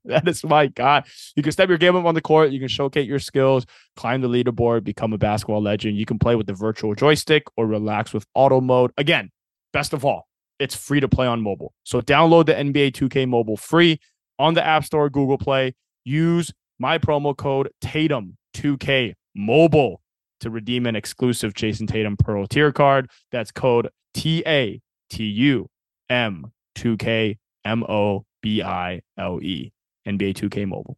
that 0.04 0.26
is 0.26 0.42
my 0.44 0.68
guy. 0.68 1.02
You 1.36 1.42
can 1.42 1.52
step 1.52 1.68
your 1.68 1.78
game 1.78 1.96
up 1.96 2.06
on 2.06 2.14
the 2.14 2.22
court. 2.22 2.50
You 2.50 2.60
can 2.60 2.68
showcase 2.68 3.06
your 3.06 3.18
skills, 3.18 3.66
climb 3.96 4.22
the 4.22 4.28
leaderboard, 4.28 4.84
become 4.84 5.12
a 5.12 5.18
basketball 5.18 5.62
legend. 5.62 5.98
You 5.98 6.06
can 6.06 6.18
play 6.18 6.36
with 6.36 6.46
the 6.46 6.54
virtual 6.54 6.94
joystick 6.94 7.44
or 7.56 7.66
relax 7.66 8.14
with 8.14 8.24
auto 8.34 8.60
mode. 8.60 8.92
Again, 8.96 9.30
best 9.72 9.92
of 9.92 10.04
all, 10.04 10.26
it's 10.60 10.76
free 10.76 11.00
to 11.00 11.08
play 11.08 11.26
on 11.26 11.40
mobile. 11.40 11.74
So 11.84 12.00
download 12.00 12.46
the 12.46 12.52
NBA 12.52 12.92
2K 12.92 13.26
mobile 13.26 13.56
free 13.56 13.98
on 14.38 14.54
the 14.54 14.64
App 14.64 14.84
Store, 14.84 15.10
Google 15.10 15.38
Play. 15.38 15.74
Use 16.04 16.52
my 16.78 16.98
promo 16.98 17.36
code 17.36 17.70
Tatum2K 17.82 19.14
mobile 19.34 20.00
to 20.40 20.50
redeem 20.50 20.86
an 20.86 20.94
exclusive 20.96 21.54
Jayson 21.54 21.86
Tatum 21.86 22.16
Pearl 22.16 22.46
tier 22.46 22.72
card. 22.72 23.10
That's 23.32 23.50
code 23.50 23.88
T 24.14 24.42
A 24.46 24.80
T 25.08 25.24
U 25.24 25.68
M 26.08 26.52
2K 26.76 27.38
M 27.64 27.82
O 27.84 28.24
B 28.42 28.62
I 28.62 29.00
L 29.18 29.40
E. 29.42 29.72
NBA 30.06 30.34
2K 30.34 30.66
mobile. 30.66 30.96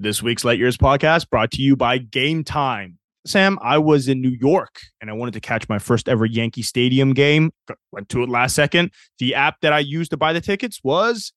This 0.00 0.20
week's 0.20 0.44
Light 0.44 0.58
Years 0.58 0.76
podcast 0.76 1.30
brought 1.30 1.52
to 1.52 1.62
you 1.62 1.76
by 1.76 1.98
Game 1.98 2.42
Time. 2.42 2.98
Sam, 3.24 3.58
I 3.62 3.78
was 3.78 4.08
in 4.08 4.20
New 4.20 4.36
York 4.40 4.80
and 5.00 5.08
I 5.08 5.12
wanted 5.12 5.34
to 5.34 5.40
catch 5.40 5.68
my 5.68 5.78
first 5.78 6.08
ever 6.08 6.26
Yankee 6.26 6.62
Stadium 6.62 7.12
game. 7.12 7.52
Went 7.92 8.08
to 8.10 8.22
it 8.22 8.28
last 8.28 8.54
second. 8.54 8.90
The 9.18 9.34
app 9.34 9.60
that 9.62 9.72
I 9.72 9.78
used 9.78 10.10
to 10.10 10.16
buy 10.16 10.32
the 10.32 10.40
tickets 10.40 10.80
was 10.82 11.32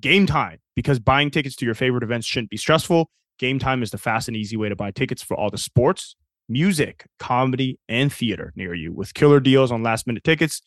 Game 0.00 0.26
Time 0.26 0.58
because 0.74 0.98
buying 0.98 1.30
tickets 1.30 1.54
to 1.56 1.64
your 1.64 1.74
favorite 1.74 2.02
events 2.02 2.26
shouldn't 2.26 2.50
be 2.50 2.56
stressful. 2.56 3.10
Game 3.38 3.58
Time 3.58 3.82
is 3.82 3.90
the 3.90 3.98
fast 3.98 4.26
and 4.28 4.36
easy 4.36 4.56
way 4.56 4.68
to 4.68 4.76
buy 4.76 4.90
tickets 4.90 5.22
for 5.22 5.36
all 5.36 5.50
the 5.50 5.58
sports, 5.58 6.16
music, 6.48 7.06
comedy, 7.20 7.78
and 7.88 8.12
theater 8.12 8.52
near 8.56 8.74
you 8.74 8.92
with 8.92 9.14
killer 9.14 9.38
deals 9.38 9.70
on 9.70 9.82
last 9.84 10.06
minute 10.06 10.24
tickets 10.24 10.60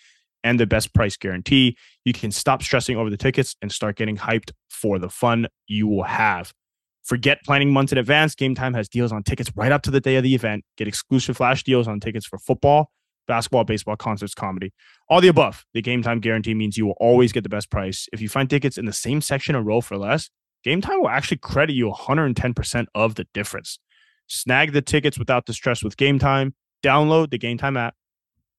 and 0.46 0.60
the 0.60 0.66
best 0.66 0.94
price 0.94 1.18
guarantee. 1.18 1.78
You 2.06 2.14
can 2.14 2.32
stop 2.32 2.64
stressing 2.64 2.96
over 2.96 3.10
the 3.10 3.18
tickets 3.18 3.56
and 3.62 3.72
start 3.72 3.98
getting 3.98 4.18
hyped 4.18 4.52
for 4.70 4.98
the 4.98 5.10
fun 5.10 5.48
you 5.68 5.88
will 5.88 6.04
have. 6.04 6.54
Forget 7.04 7.40
planning 7.44 7.72
months 7.72 7.92
in 7.92 7.98
advance. 7.98 8.34
Game 8.34 8.56
Time 8.56 8.74
has 8.74 8.88
deals 8.88 9.12
on 9.12 9.24
tickets 9.24 9.52
right 9.56 9.72
up 9.72 9.82
to 9.84 9.92
the 9.92 10.00
day 10.00 10.16
of 10.16 10.24
the 10.24 10.34
event. 10.34 10.64
Get 10.78 10.88
exclusive 10.88 11.36
flash 11.36 11.64
deals 11.64 11.88
on 11.88 12.00
tickets 12.00 12.26
for 12.26 12.40
football, 12.40 12.92
basketball, 13.28 13.66
baseball, 13.66 13.98
concerts, 13.98 14.34
comedy, 14.34 14.72
all 15.10 15.20
the 15.20 15.28
above. 15.28 15.66
The 15.74 15.82
Game 15.82 16.02
Time 16.02 16.20
guarantee 16.22 16.54
means 16.54 16.78
you 16.78 16.86
will 16.86 16.98
always 17.00 17.34
get 17.34 17.44
the 17.44 17.50
best 17.50 17.70
price. 17.70 18.08
If 18.14 18.22
you 18.22 18.30
find 18.30 18.50
tickets 18.50 18.78
in 18.78 18.86
the 18.86 18.94
same 18.94 19.20
section 19.20 19.56
or 19.56 19.62
row 19.62 19.82
for 19.82 19.98
less, 19.98 20.30
Game 20.64 20.80
Time 20.80 21.02
will 21.02 21.10
actually 21.10 21.38
credit 21.38 21.74
you 21.74 21.92
110% 21.92 22.86
of 22.96 23.16
the 23.16 23.28
difference. 23.34 23.80
Snag 24.28 24.72
the 24.72 24.82
tickets 24.82 25.20
without 25.20 25.46
the 25.46 25.54
stress 25.54 25.84
with 25.84 25.98
Game 25.98 26.20
Time. 26.20 26.56
Download 26.82 27.30
the 27.30 27.38
Game 27.38 27.58
Time 27.58 27.76
app, 27.76 27.96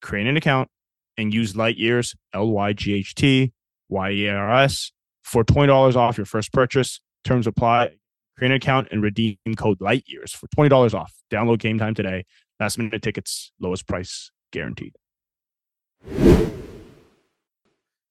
create 0.01 0.27
an 0.27 0.37
account, 0.37 0.69
and 1.17 1.33
use 1.33 1.55
Light 1.55 1.77
Years 1.77 2.15
L 2.33 2.49
Y 2.49 2.73
G 2.73 2.93
H 2.93 3.15
T 3.15 3.53
Y 3.89 4.11
E 4.11 4.27
R 4.29 4.61
S 4.61 4.91
for 5.23 5.43
$20 5.43 5.95
off 5.95 6.17
your 6.17 6.25
first 6.25 6.53
purchase. 6.53 6.99
Terms 7.23 7.47
apply. 7.47 7.91
Create 8.37 8.51
an 8.51 8.57
account 8.57 8.89
and 8.91 9.01
redeem 9.01 9.37
code 9.57 9.79
Light 9.81 10.03
Years 10.07 10.33
for 10.33 10.47
twenty 10.47 10.69
dollars 10.69 10.93
off. 10.93 11.13
Download 11.31 11.59
Game 11.59 11.79
Time 11.79 11.93
today. 11.93 12.25
Last 12.59 12.77
minute 12.77 13.01
tickets, 13.01 13.51
lowest 13.59 13.87
price 13.87 14.31
guaranteed. 14.51 14.95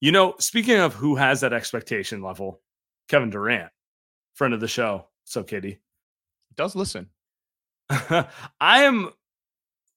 You 0.00 0.12
know, 0.12 0.34
speaking 0.38 0.78
of 0.78 0.94
who 0.94 1.16
has 1.16 1.40
that 1.40 1.52
expectation 1.54 2.22
level, 2.22 2.60
Kevin 3.08 3.30
Durant, 3.30 3.70
friend 4.34 4.52
of 4.52 4.60
the 4.60 4.68
show. 4.68 5.06
So, 5.24 5.42
Kitty 5.42 5.78
does 6.56 6.74
listen. 6.74 7.08
I 7.88 8.26
am. 8.60 9.10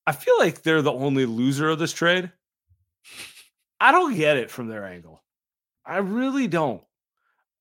I 0.05 0.13
feel 0.13 0.37
like 0.39 0.61
they're 0.61 0.81
the 0.81 0.93
only 0.93 1.25
loser 1.25 1.69
of 1.69 1.79
this 1.79 1.91
trade. 1.91 2.31
I 3.79 3.91
don't 3.91 4.15
get 4.15 4.37
it 4.37 4.49
from 4.49 4.67
their 4.67 4.85
angle. 4.85 5.21
I 5.85 5.97
really 5.97 6.47
don't. 6.47 6.81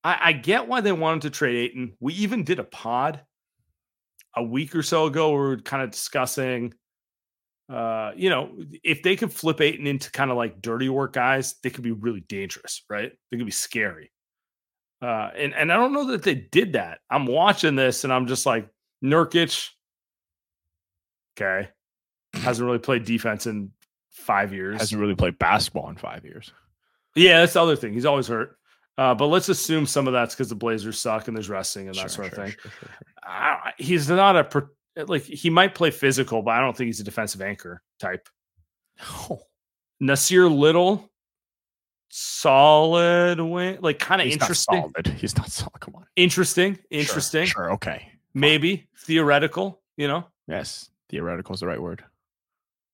I, 0.06 0.18
I 0.28 0.32
get 0.32 0.68
why 0.68 0.80
they 0.80 0.92
wanted 0.92 1.22
to 1.22 1.30
trade 1.30 1.56
Ayton. 1.56 1.94
We 1.98 2.14
even 2.14 2.44
did 2.44 2.60
a 2.60 2.64
pod 2.64 3.20
a 4.36 4.42
week 4.42 4.74
or 4.74 4.82
so 4.82 5.06
ago 5.06 5.32
where 5.32 5.42
we 5.42 5.48
were 5.48 5.56
kind 5.58 5.82
of 5.82 5.90
discussing 5.90 6.74
uh, 7.68 8.12
you 8.14 8.30
know, 8.30 8.50
if 8.84 9.02
they 9.02 9.16
could 9.16 9.32
flip 9.32 9.60
Ayton 9.60 9.86
into 9.86 10.10
kind 10.12 10.30
of 10.30 10.36
like 10.36 10.62
dirty 10.62 10.88
work 10.88 11.12
guys, 11.12 11.56
they 11.62 11.70
could 11.70 11.82
be 11.82 11.90
really 11.90 12.20
dangerous, 12.20 12.82
right? 12.88 13.12
They 13.30 13.36
could 13.36 13.46
be 13.46 13.52
scary. 13.52 14.12
Uh, 15.02 15.30
and 15.36 15.52
and 15.52 15.72
I 15.72 15.76
don't 15.76 15.92
know 15.92 16.06
that 16.12 16.22
they 16.22 16.36
did 16.36 16.74
that. 16.74 17.00
I'm 17.10 17.26
watching 17.26 17.74
this 17.74 18.04
and 18.04 18.12
I'm 18.12 18.28
just 18.28 18.46
like 18.46 18.68
Nurkic. 19.04 19.70
Okay, 21.36 21.68
hasn't 22.34 22.64
really 22.64 22.78
played 22.78 23.04
defense 23.04 23.46
in 23.46 23.72
five 24.10 24.52
years. 24.54 24.80
Hasn't 24.80 25.00
really 25.00 25.16
played 25.16 25.38
basketball 25.38 25.90
in 25.90 25.96
five 25.96 26.24
years. 26.24 26.52
Yeah, 27.14 27.40
that's 27.40 27.54
the 27.54 27.62
other 27.62 27.76
thing. 27.76 27.92
He's 27.92 28.06
always 28.06 28.28
hurt. 28.28 28.56
Uh, 28.98 29.14
but 29.14 29.26
let's 29.26 29.48
assume 29.48 29.86
some 29.86 30.06
of 30.06 30.12
that's 30.12 30.34
because 30.34 30.48
the 30.48 30.54
Blazers 30.54 30.98
suck 30.98 31.28
and 31.28 31.36
there's 31.36 31.50
resting 31.50 31.86
and 31.86 31.94
that 31.96 32.02
sure, 32.02 32.08
sort 32.08 32.34
sure, 32.34 32.44
of 32.44 32.50
thing. 32.50 32.58
Sure, 32.60 32.72
uh, 33.28 33.70
he's 33.76 34.08
not 34.08 34.36
a 34.36 34.68
like 35.06 35.22
he 35.22 35.50
might 35.50 35.74
play 35.74 35.90
physical, 35.90 36.42
but 36.42 36.52
I 36.52 36.60
don't 36.60 36.76
think 36.76 36.86
he's 36.86 37.00
a 37.00 37.04
defensive 37.04 37.42
anchor 37.42 37.82
type. 37.98 38.28
Oh. 39.02 39.40
Nassir 40.02 40.54
Little, 40.54 41.10
solid 42.08 43.40
win, 43.40 43.78
like 43.80 43.98
kind 43.98 44.20
of 44.20 44.28
interesting. 44.28 44.90
solid. 44.94 45.06
He's 45.18 45.36
not 45.36 45.50
solid. 45.50 45.80
Come 45.80 45.96
on. 45.96 46.06
Interesting. 46.16 46.78
Interesting. 46.90 47.46
Sure. 47.46 47.64
sure 47.64 47.72
okay. 47.72 48.10
Maybe 48.34 48.88
theoretical. 48.98 49.80
You 49.96 50.08
know. 50.08 50.26
Yes, 50.48 50.90
theoretical 51.08 51.54
is 51.54 51.60
the 51.60 51.66
right 51.66 51.80
word. 51.80 52.04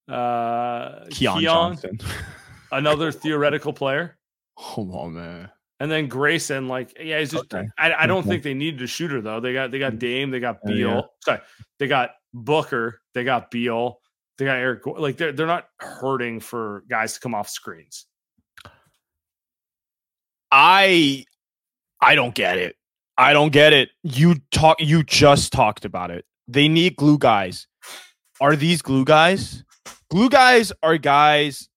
Uh, 0.08 1.06
Keon, 1.10 1.38
Keon 1.38 1.42
Johnson, 1.42 2.00
another 2.72 3.12
theoretical 3.12 3.72
player. 3.72 4.16
Come 4.58 4.90
on, 4.92 5.14
man. 5.14 5.50
And 5.83 5.90
then 5.90 6.07
Grayson, 6.07 6.68
like, 6.68 6.97
yeah, 7.03 7.18
he's 7.18 7.33
just. 7.33 7.53
Okay. 7.53 7.66
I, 7.77 7.92
I, 7.92 8.07
don't 8.07 8.21
okay. 8.21 8.29
think 8.29 8.45
they 8.45 8.55
needed 8.55 8.81
a 8.83 8.87
shooter 8.87 9.21
though. 9.21 9.40
They 9.40 9.53
got 9.53 9.73
they 9.73 9.81
got 9.81 9.95
mm. 9.95 9.99
Dame, 9.99 10.31
they 10.31 10.38
got 10.38 10.61
oh, 10.64 10.68
Beal. 10.68 10.88
yeah. 10.88 11.01
Sorry, 11.25 11.40
they 11.81 11.88
got 11.88 12.11
Booker, 12.33 13.01
they 13.14 13.25
got 13.25 13.51
Beal, 13.51 13.99
they 14.38 14.45
got 14.45 14.59
Eric. 14.59 14.87
Like 14.87 15.16
they're 15.16 15.33
they're 15.33 15.45
not 15.49 15.66
hurting 15.81 16.38
for 16.38 16.85
guys 16.88 17.14
to 17.14 17.21
come 17.21 17.35
off 17.35 17.49
screens. 17.49 18.07
I 20.53 21.25
I 22.01 22.14
don't 22.14 22.33
get 22.37 22.59
it. 22.59 22.77
I 23.18 23.33
don't 23.33 23.53
get 23.53 23.73
it. 23.73 23.88
You 24.05 24.37
talk. 24.53 24.81
You 24.81 25.03
just 25.03 25.53
talked 25.53 25.85
about 25.85 26.12
it. 26.12 26.25
They 26.47 26.68
need 26.68 26.95
glue 26.95 27.18
guys. 27.18 27.66
Are 28.40 28.55
these 28.55 28.83
glue 28.83 29.05
guys? 29.05 29.64
Glue 30.12 30.29
guys 30.29 30.73
are 30.81 30.97
guys 30.97 31.68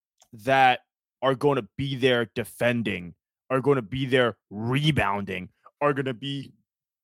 that 0.43 0.81
are 1.23 1.33
going 1.33 1.55
to 1.55 1.67
be 1.75 1.95
there 1.95 2.29
defending, 2.35 3.15
are 3.55 3.61
going 3.61 3.77
to 3.77 3.81
be 3.81 4.05
there 4.05 4.37
rebounding, 4.49 5.49
are 5.81 5.93
going 5.93 6.05
to 6.05 6.13
be, 6.13 6.51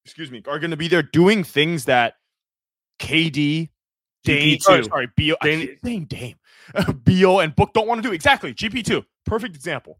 excuse 0.06 0.30
me, 0.30 0.44
are 0.48 0.60
going 0.60 0.72
to 0.72 0.78
be 0.78 0.88
there 0.88 1.02
doing 1.02 1.44
things 1.44 1.86
that 1.86 2.16
KD, 3.00 3.70
Dame, 4.24 4.60
oh, 4.68 4.82
sorry, 4.84 5.10
Beal, 5.16 5.36
Dame, 5.42 5.78
Dame, 5.82 6.06
Dame, 6.10 6.36
Beal, 7.04 7.40
and 7.40 7.56
Book 7.56 7.74
don't 7.74 7.88
want 7.88 8.04
to 8.04 8.08
do 8.08 8.14
exactly. 8.14 8.54
GP 8.54 8.84
two, 8.86 9.04
perfect 9.26 9.56
example. 9.56 10.00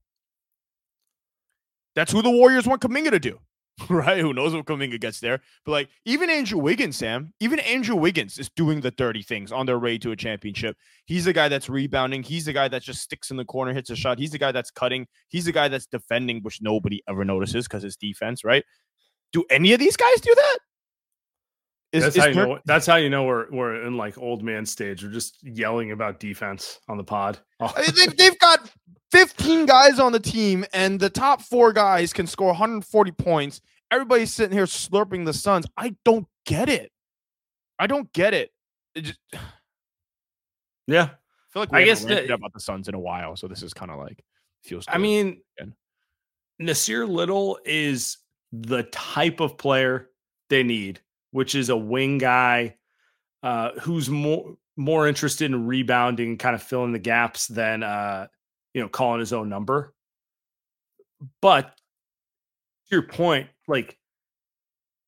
That's 1.96 2.12
who 2.12 2.22
the 2.22 2.30
Warriors 2.30 2.68
want 2.68 2.82
Kuminga 2.82 3.12
to 3.12 3.20
do. 3.20 3.40
right? 3.90 4.20
Who 4.20 4.34
knows 4.34 4.54
what 4.54 4.66
Kuminga 4.66 5.00
gets 5.00 5.20
there? 5.20 5.42
But 5.66 5.72
like 5.72 5.90
even 6.06 6.30
Andrew 6.30 6.60
Wiggins, 6.60 6.98
Sam, 6.98 7.34
even 7.40 7.60
Andrew 7.60 7.96
Wiggins 7.96 8.38
is 8.38 8.50
doing 8.50 8.82
the 8.82 8.92
dirty 8.92 9.22
things 9.22 9.52
on 9.52 9.66
their 9.66 9.80
way 9.80 9.98
to 10.00 10.12
a 10.12 10.16
championship. 10.16 10.78
He's 11.06 11.26
the 11.26 11.34
guy 11.34 11.48
that's 11.48 11.70
rebounding. 11.70 12.24
He's 12.24 12.46
the 12.46 12.54
guy 12.54 12.68
that 12.68 12.82
just 12.82 13.02
sticks 13.02 13.32
in 13.32 13.38
the 13.38 13.46
corner, 13.46 13.74
hits 13.74 13.90
a 13.90 13.96
shot. 13.96 14.20
He's 14.20 14.32
the 14.32 14.38
guy 14.38 14.52
that's 14.52 14.72
cutting. 14.72 15.08
He's 15.30 15.46
the 15.46 15.52
guy 15.52 15.68
that's 15.68 15.86
defending, 15.86 16.42
which 16.44 16.62
nobody 16.62 17.02
ever 17.08 17.26
notices 17.26 17.68
because 17.68 17.84
it's 17.84 17.96
defense, 17.96 18.44
right? 18.44 18.64
Do 19.34 19.44
any 19.50 19.74
of 19.74 19.80
these 19.80 19.98
guys 19.98 20.22
do 20.22 20.34
that? 20.36 20.58
Is, 21.94 22.04
that's 22.04 22.16
is 22.16 22.22
how 22.22 22.30
you 22.30 22.36
know. 22.36 22.60
That's 22.66 22.86
how 22.86 22.96
you 22.96 23.10
know 23.10 23.24
we're 23.24 23.52
we're 23.52 23.86
in 23.86 23.98
like 23.98 24.18
old 24.18 24.44
man 24.44 24.66
stage. 24.66 25.04
We're 25.04 25.12
just 25.12 25.44
yelling 25.44 25.92
about 25.92 26.22
defense 26.22 26.80
on 26.88 26.98
the 26.98 27.04
pod. 27.04 27.40
Oh. 27.60 27.74
they've, 27.96 28.16
they've 28.16 28.40
got 28.40 28.72
15 29.12 29.66
guys 29.66 30.00
on 30.00 30.12
the 30.12 30.20
team, 30.20 30.66
and 30.74 31.00
the 31.00 31.10
top 31.10 31.42
four 31.42 31.74
guys 31.74 32.14
can 32.14 32.28
score 32.28 32.48
140 32.48 33.12
points. 33.12 33.62
Everybody's 33.92 34.34
sitting 34.34 34.56
here 34.56 34.66
slurping 34.66 35.26
the 35.26 35.34
Suns. 35.34 35.66
I 35.76 35.96
don't 36.06 36.28
get 36.46 36.70
it. 36.70 36.92
I 37.78 37.88
don't 37.88 38.12
get 38.14 38.34
it. 38.34 38.52
it 38.96 39.02
just... 39.02 39.20
Yeah, 40.88 41.04
I 41.04 41.54
feel 41.54 41.62
like 41.62 41.72
we 41.72 41.80
I 41.80 41.86
guess 41.86 42.04
the, 42.04 42.34
about 42.34 42.52
the 42.54 42.60
Suns 42.60 42.90
in 42.90 42.96
a 42.96 43.00
while, 43.00 43.38
so 43.38 43.48
this 43.48 43.62
is 43.62 43.74
kind 43.74 43.92
of 43.92 44.00
like 44.00 44.22
feels. 44.64 44.84
I 44.90 44.98
mean, 44.98 45.42
again. 45.58 45.76
Nassir 46.60 47.08
Little 47.08 47.60
is 47.64 48.18
the 48.52 48.84
type 48.84 49.40
of 49.40 49.58
player 49.58 50.10
they 50.50 50.64
need, 50.64 51.00
which 51.32 51.56
is 51.56 51.70
a 51.70 51.78
wing 51.78 52.18
guy 52.18 52.76
uh, 53.44 53.72
who's 53.80 54.10
more 54.10 54.58
more 54.76 55.08
interested 55.08 55.46
in 55.46 55.68
rebounding, 55.68 56.38
kind 56.38 56.56
of 56.56 56.64
filling 56.64 56.92
the 56.92 57.00
gaps 57.00 57.48
than 57.48 57.84
uh, 57.84 58.28
you 58.74 58.82
know, 58.82 58.90
calling 58.90 59.20
his 59.20 59.34
own 59.34 59.50
number. 59.50 59.94
But 61.42 61.76
to 62.90 62.96
your 62.96 63.04
point, 63.04 63.50
like 63.68 63.98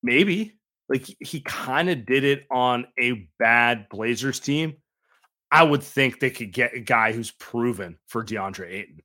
maybe 0.01 0.59
like 0.89 1.07
he 1.19 1.41
kind 1.41 1.89
of 1.89 2.05
did 2.05 2.23
it 2.23 2.45
on 2.51 2.85
a 2.99 3.27
bad 3.39 3.87
Blazers 3.89 4.39
team. 4.39 4.75
I 5.51 5.63
would 5.63 5.83
think 5.83 6.19
they 6.19 6.29
could 6.29 6.51
get 6.51 6.75
a 6.75 6.79
guy 6.79 7.11
who's 7.11 7.31
proven 7.31 7.99
for 8.07 8.23
DeAndre 8.23 8.71
Ayton. 8.71 8.99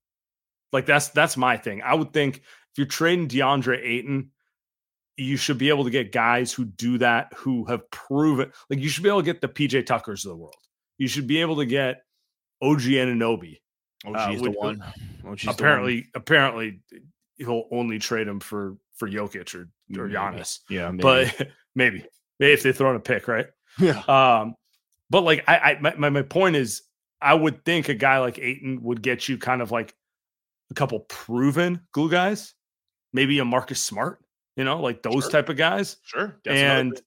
Like 0.73 0.87
that's 0.87 1.09
that's 1.09 1.37
my 1.37 1.57
thing. 1.57 1.83
I 1.83 1.95
would 1.95 2.13
think 2.13 2.39
if 2.39 2.43
you're 2.77 2.87
trading 2.87 3.29
DeAndre 3.29 3.79
Ayton, 3.83 4.31
you 5.17 5.37
should 5.37 5.59
be 5.59 5.69
able 5.69 5.85
to 5.85 5.91
get 5.91 6.13
guys 6.13 6.53
who 6.53 6.65
do 6.65 6.99
that, 6.99 7.33
who 7.37 7.65
have 7.67 7.91
proven 7.91 8.53
like 8.71 8.81
you 8.81 8.89
should 8.89 9.03
be 9.03 9.09
able 9.09 9.21
to 9.21 9.27
get 9.27 9.41
the 9.41 9.49
PJ 9.49 9.87
Tuckers 9.87 10.25
of 10.25 10.31
the 10.31 10.37
world. 10.37 10.55
You 10.97 11.09
should 11.09 11.27
be 11.27 11.41
able 11.41 11.57
to 11.57 11.67
get 11.67 12.03
OG 12.63 12.83
Anunoby. 14.05 14.15
OG 14.15 14.29
uh, 14.29 14.33
is 14.33 14.43
the 14.43 14.51
one. 14.51 14.85
OG's 15.27 15.47
apparently, 15.47 15.95
the 15.95 16.01
one. 16.01 16.11
apparently, 16.15 16.81
he'll 17.37 17.65
only 17.71 17.99
trade 17.99 18.29
him 18.29 18.41
for 18.41 18.77
for 18.97 19.09
Jokic 19.09 19.55
or 19.55 19.69
or 20.01 20.09
Giannis. 20.09 20.61
Yeah, 20.69 20.91
maybe. 20.91 21.03
but 21.03 21.49
maybe 21.75 22.05
maybe 22.39 22.53
if 22.53 22.63
they 22.63 22.73
throw 22.73 22.91
in 22.91 22.97
a 22.97 23.01
pick, 23.01 23.29
right? 23.29 23.47
Yeah. 23.79 24.01
Um, 24.09 24.55
but 25.11 25.23
like 25.23 25.45
I, 25.49 25.57
I 25.57 25.95
my, 25.97 26.11
my 26.11 26.23
point 26.23 26.57
is, 26.57 26.83
I 27.21 27.35
would 27.35 27.65
think 27.65 27.89
a 27.89 27.95
guy 27.95 28.19
like 28.19 28.39
Ayton 28.39 28.83
would 28.83 29.03
get 29.03 29.29
you 29.29 29.39
kind 29.39 29.63
of 29.63 29.71
like 29.71 29.95
a 30.71 30.75
couple 30.75 31.01
proven 31.01 31.81
glue 31.93 32.11
guys, 32.11 32.55
maybe 33.13 33.39
a 33.39 33.45
Marcus 33.45 33.83
Smart, 33.83 34.21
you 34.57 34.65
know, 34.65 34.81
like 34.81 35.03
those 35.03 35.25
sure. 35.25 35.31
type 35.31 35.49
of 35.49 35.57
guys. 35.57 35.97
Sure. 36.03 36.37
and 36.47 37.01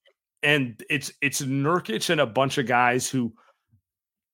and 0.43 0.83
it's 0.89 1.11
it's 1.21 1.41
Nurkic 1.41 2.09
and 2.09 2.21
a 2.21 2.25
bunch 2.25 2.57
of 2.57 2.65
guys 2.65 3.09
who 3.09 3.33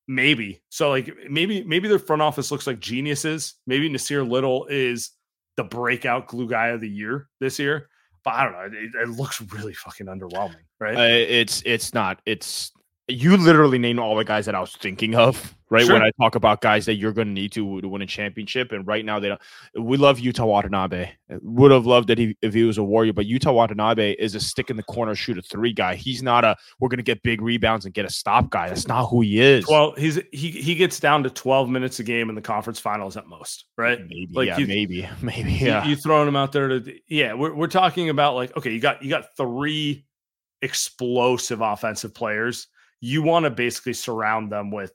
Maybe. 0.08 0.62
So 0.70 0.90
like 0.90 1.10
maybe 1.30 1.64
maybe 1.64 1.88
their 1.88 2.00
front 2.00 2.22
office 2.22 2.52
looks 2.52 2.68
like 2.68 2.80
geniuses. 2.80 3.56
Maybe 3.66 3.90
Nassir 3.90 4.28
Little 4.28 4.66
is 4.68 5.12
the 5.58 5.64
breakout 5.64 6.28
glue 6.28 6.48
guy 6.48 6.68
of 6.68 6.82
the 6.82 6.90
year 6.90 7.28
this 7.40 7.60
year. 7.60 7.90
But 8.24 8.34
I 8.34 8.44
don't 8.44 8.54
know. 8.54 8.80
It, 8.80 8.92
it 9.04 9.10
looks 9.10 9.42
really 9.42 9.74
fucking 9.74 10.08
underwhelming, 10.08 10.64
right? 10.80 10.98
Uh, 10.98 11.02
it's 11.04 11.62
it's 11.66 11.94
not. 11.94 12.22
It's 12.26 12.72
you 13.10 13.38
literally 13.38 13.78
named 13.78 14.00
all 14.00 14.16
the 14.16 14.26
guys 14.26 14.46
that 14.48 14.56
I 14.56 14.60
was 14.60 14.76
thinking 14.76 15.16
of, 15.16 15.56
right? 15.70 15.86
Sure. 15.86 15.94
When 15.94 16.04
I 16.04 16.12
talk 16.20 16.36
about 16.36 16.60
guys 16.60 16.86
that 16.88 16.96
you're 16.96 17.14
going 17.14 17.28
to 17.28 17.34
need 17.34 17.54
to 17.54 17.80
to 17.80 17.88
win 17.88 18.02
a 18.02 18.06
championship, 18.06 18.74
and 18.74 18.86
right 18.86 19.06
now 19.06 19.18
they 19.18 19.30
don't. 19.30 19.42
We 19.80 19.96
love 19.96 20.18
Yuta 20.18 20.46
Watanabe. 20.46 21.12
Would 21.30 21.72
have 21.72 21.86
loved 21.86 22.10
that 22.10 22.18
he, 22.18 22.36
if 22.42 22.54
he 22.54 22.64
was 22.64 22.78
a 22.78 22.84
Warrior, 22.84 23.14
but 23.14 23.26
Yuta 23.26 23.54
Watanabe 23.54 24.12
is 24.20 24.36
a 24.36 24.42
stick 24.42 24.70
in 24.70 24.76
the 24.76 24.84
corner, 24.84 25.16
shoot 25.16 25.38
a 25.38 25.42
three 25.42 25.72
guy. 25.72 25.96
He's 25.96 26.22
not 26.22 26.44
a 26.44 26.58
we're 26.82 26.90
going 26.90 26.98
to 26.98 27.04
get 27.04 27.24
big 27.24 27.42
rebounds 27.42 27.86
and 27.86 27.94
get 27.94 28.06
a 28.06 28.10
stop 28.10 28.50
guy. 28.50 28.68
That's 28.68 28.90
not 28.90 29.06
who 29.06 29.22
he 29.22 29.40
is. 29.40 29.66
Well, 29.68 29.94
he's 29.98 30.20
he 30.34 30.52
he 30.52 30.76
gets 30.76 31.00
down 31.00 31.24
to 31.24 31.30
12 31.30 31.70
minutes 31.70 32.00
a 32.00 32.04
game 32.04 32.28
in 32.28 32.36
the 32.36 32.42
conference 32.42 32.80
finals 32.80 33.16
at 33.16 33.26
most, 33.26 33.66
right? 33.78 34.00
Maybe, 34.02 34.28
like 34.34 34.48
yeah, 34.48 34.58
you, 34.58 34.68
maybe, 34.68 35.08
maybe, 35.22 35.54
yeah. 35.54 35.86
You, 35.86 35.92
you 35.92 35.96
throwing 35.96 36.28
him 36.28 36.36
out 36.36 36.52
there 36.52 36.68
to 36.68 36.94
yeah. 37.08 37.34
We're 37.34 37.56
we're 37.56 37.68
talking 37.68 38.10
about 38.10 38.36
like 38.36 38.58
okay, 38.58 38.72
you 38.72 38.82
got 38.82 39.02
you 39.02 39.10
got 39.10 39.38
three 39.38 40.06
explosive 40.62 41.62
offensive 41.62 42.14
players 42.14 42.68
you 43.00 43.22
want 43.22 43.46
to 43.46 43.50
basically 43.50 43.94
surround 43.94 44.52
them 44.52 44.72
with 44.72 44.94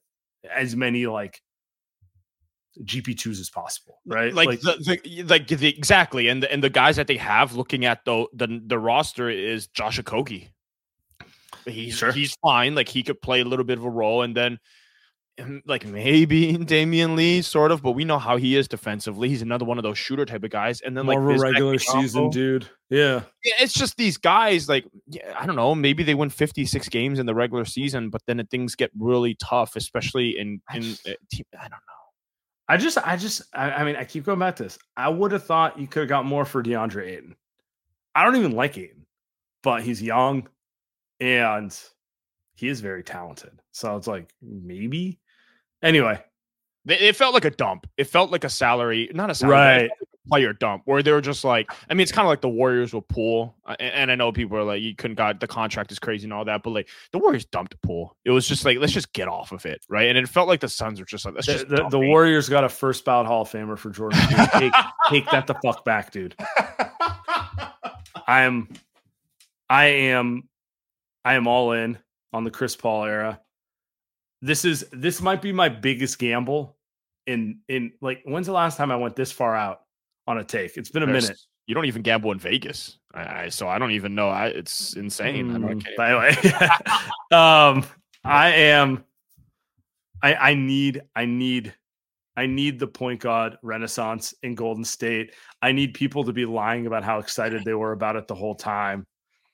as 0.51 0.75
many 0.75 1.07
like 1.07 1.41
GP2s 2.81 3.41
as 3.41 3.51
possible, 3.51 4.01
right? 4.07 4.33
Like, 4.33 4.49
like 4.49 4.61
the, 4.61 5.01
the, 5.05 5.23
like 5.25 5.47
the, 5.47 5.69
exactly, 5.69 6.29
and 6.29 6.43
the 6.43 6.51
and 6.51 6.63
the 6.63 6.71
guys 6.71 6.97
that 6.97 7.07
they 7.07 7.19
have 7.19 7.55
looking 7.55 7.85
at 7.85 8.05
the 8.05 8.27
the, 8.33 8.61
the 8.65 8.79
roster 8.79 9.29
is 9.29 9.67
Josh 9.69 10.01
Okogie. 10.01 10.49
He's 11.67 11.97
sure. 11.97 12.13
he's 12.13 12.35
fine, 12.43 12.75
like 12.75 12.89
he 12.89 13.03
could 13.03 13.21
play 13.21 13.41
a 13.41 13.45
little 13.45 13.65
bit 13.65 13.79
of 13.79 13.85
a 13.85 13.91
role, 13.91 14.23
and 14.23 14.37
then 14.37 14.59
like 15.67 15.87
maybe 15.87 16.53
Damion 16.59 17.17
Lee, 17.17 17.43
sort 17.43 17.73
of, 17.73 17.83
but 17.83 17.93
we 17.93 18.05
know 18.05 18.19
how 18.19 18.37
he 18.37 18.57
is 18.57 18.69
defensively. 18.69 19.29
He's 19.29 19.43
another 19.43 19.65
one 19.65 19.79
of 19.79 19.83
those 19.83 19.99
shooter 19.99 20.25
type 20.25 20.45
of 20.45 20.51
guys. 20.51 20.81
And 20.81 20.97
then 20.97 21.07
more 21.07 21.21
like 21.21 21.37
of 21.37 21.41
a 21.41 21.43
regular 21.43 21.79
season 21.79 22.31
dude. 22.31 22.69
Yeah. 22.91 23.23
yeah. 23.45 23.55
It's 23.61 23.73
just 23.73 23.97
these 23.97 24.17
guys, 24.17 24.69
like, 24.69 24.85
yeah, 25.07 25.35
I 25.39 25.47
don't 25.47 25.57
know, 25.57 25.75
maybe 25.75 26.03
they 26.03 26.15
win 26.15 26.31
56 26.31 26.89
games 26.89 27.19
in 27.19 27.27
the 27.27 27.35
regular 27.35 27.65
season, 27.65 28.11
but 28.11 28.23
then 28.27 28.45
things 28.51 28.75
get 28.75 28.91
really 28.99 29.35
tough, 29.37 29.77
especially 29.77 30.39
in 30.39 30.61
in 30.75 30.97
uh, 31.07 31.13
team. 31.31 31.45
I 31.59 31.63
don't 31.63 31.71
know. 31.71 31.79
I 32.69 32.77
just, 32.77 32.99
I 32.99 33.17
just, 33.17 33.43
I, 33.55 33.71
I 33.71 33.85
mean, 33.85 33.97
I 33.97 34.05
keep 34.05 34.25
going 34.25 34.39
back 34.39 34.57
to 34.57 34.65
this. 34.65 34.79
I 34.97 35.09
would 35.09 35.33
have 35.33 35.45
thought 35.45 35.79
you 35.79 35.87
could 35.87 36.01
have 36.01 36.09
got 36.09 36.25
more 36.25 36.45
for 36.45 36.63
DeAndre 36.63 37.09
Ayton. 37.09 37.37
I 38.15 38.25
don't 38.25 38.37
even 38.37 38.53
like 38.53 38.79
Ayton, 38.79 39.07
but 39.63 39.83
he's 39.83 40.03
young 40.03 40.49
and 41.21 41.77
he 42.55 42.69
is 42.69 42.81
very 42.81 43.03
talented. 43.03 43.61
So 43.73 43.97
it's 43.97 44.07
like 44.07 44.33
maybe 44.41 45.19
Anyway, 45.83 46.23
it 46.87 47.17
felt 47.17 47.35
like 47.35 47.45
a 47.45 47.51
dump. 47.51 47.87
It 47.97 48.05
felt 48.05 48.31
like 48.31 48.45
a 48.45 48.49
salary, 48.49 49.11
not 49.13 49.31
a 49.31 49.35
salary, 49.35 49.57
right? 49.57 49.91
player 50.29 50.53
dump 50.53 50.83
where 50.85 51.03
they 51.03 51.13
were 51.13 51.21
just 51.21 51.45
like, 51.45 51.71
I 51.91 51.95
mean, 51.95 52.03
it's 52.03 52.13
kind 52.13 52.25
of 52.27 52.31
like 52.31 52.41
the 52.41 52.49
Warriors 52.49 52.93
with 52.93 53.07
Poole, 53.09 53.55
uh, 53.67 53.77
and, 53.81 53.95
and, 53.95 54.11
I 54.11 54.15
know 54.15 54.33
people 54.33 54.57
are 54.57 54.63
like, 54.63 54.81
you 54.81 54.95
couldn't 54.95 55.17
got 55.17 55.41
the 55.41 55.47
contract 55.47 55.91
is 55.93 55.99
crazy 55.99 56.25
and 56.25 56.33
all 56.33 56.45
that, 56.45 56.63
but 56.63 56.71
like 56.71 56.89
the 57.13 57.19
Warriors 57.19 57.45
dumped 57.45 57.81
Poole. 57.83 58.17
It 58.25 58.31
was 58.31 58.47
just 58.47 58.65
like, 58.65 58.79
let's 58.79 58.93
just 58.93 59.13
get 59.13 59.29
off 59.29 59.53
of 59.53 59.67
it, 59.67 59.85
right? 59.89 60.09
And 60.09 60.17
it 60.17 60.29
felt 60.29 60.49
like 60.49 60.61
the 60.61 60.69
Suns 60.69 61.01
were 61.01 61.07
just 61.07 61.25
like, 61.25 61.35
let's 61.35 61.47
the, 61.47 61.53
just. 61.53 61.69
The, 61.69 61.89
the 61.89 61.99
Warriors 61.99 62.49
got 62.49 62.65
a 62.65 62.69
first 62.69 63.05
bout 63.05 63.27
Hall 63.27 63.43
of 63.43 63.51
Famer 63.51 63.77
for 63.77 63.91
Jordan. 63.91 64.21
take, 64.53 64.73
take 65.09 65.31
that 65.31 65.47
the 65.47 65.55
fuck 65.63 65.85
back, 65.85 66.13
dude. 66.13 66.35
I 68.27 68.43
am, 68.43 68.69
I 69.69 69.85
am, 69.85 70.49
I 71.25 71.35
am 71.35 71.47
all 71.47 71.73
in 71.73 71.99
on 72.33 72.45
the 72.45 72.51
Chris 72.51 72.77
Paul 72.77 73.05
era. 73.05 73.41
This 74.43 74.65
is 74.65 74.85
this 74.93 75.23
might 75.23 75.41
be 75.41 75.53
my 75.53 75.69
biggest 75.69 76.19
gamble 76.19 76.77
in 77.27 77.61
in 77.69 77.93
like 78.01 78.23
when's 78.25 78.47
the 78.47 78.53
last 78.53 78.77
time 78.77 78.91
I 78.91 78.97
went 78.97 79.15
this 79.15 79.31
far 79.31 79.55
out 79.55 79.83
on 80.27 80.39
a 80.39 80.45
take? 80.45 80.77
It's 80.77 80.91
been 80.91 81.05
a 81.05 81.07
There's, 81.07 81.25
minute. 81.25 81.39
You 81.67 81.77
don't 81.77 81.85
even 81.85 82.03
gamble 82.03 82.33
in 82.33 82.41
Vegas, 82.41 82.99
I, 83.15 83.45
I, 83.45 83.49
so 83.49 83.69
I 83.69 83.79
don't 83.79 83.93
even 83.93 84.17
know. 84.17 84.29
I 84.29 84.49
it's 84.49 84.97
insane. 84.97 85.49
Mm, 85.49 85.85
by 85.97 86.11
the 86.11 86.19
way, 86.19 87.39
um, 87.39 87.85
I 88.25 88.51
am. 88.51 89.05
I 90.23 90.35
I 90.35 90.55
need 90.55 91.03
I 91.15 91.25
need 91.25 91.73
I 92.37 92.47
need 92.47 92.81
the 92.81 92.87
point 92.89 93.21
guard 93.21 93.59
renaissance 93.63 94.35
in 94.43 94.57
Golden 94.57 94.85
State. 94.85 95.35
I 95.61 95.71
need 95.71 95.95
people 95.95 96.25
to 96.25 96.33
be 96.33 96.47
lying 96.47 96.87
about 96.87 97.05
how 97.05 97.19
excited 97.19 97.63
they 97.65 97.75
were 97.75 97.93
about 97.93 98.17
it 98.17 98.27
the 98.27 98.35
whole 98.35 98.55
time. 98.55 99.07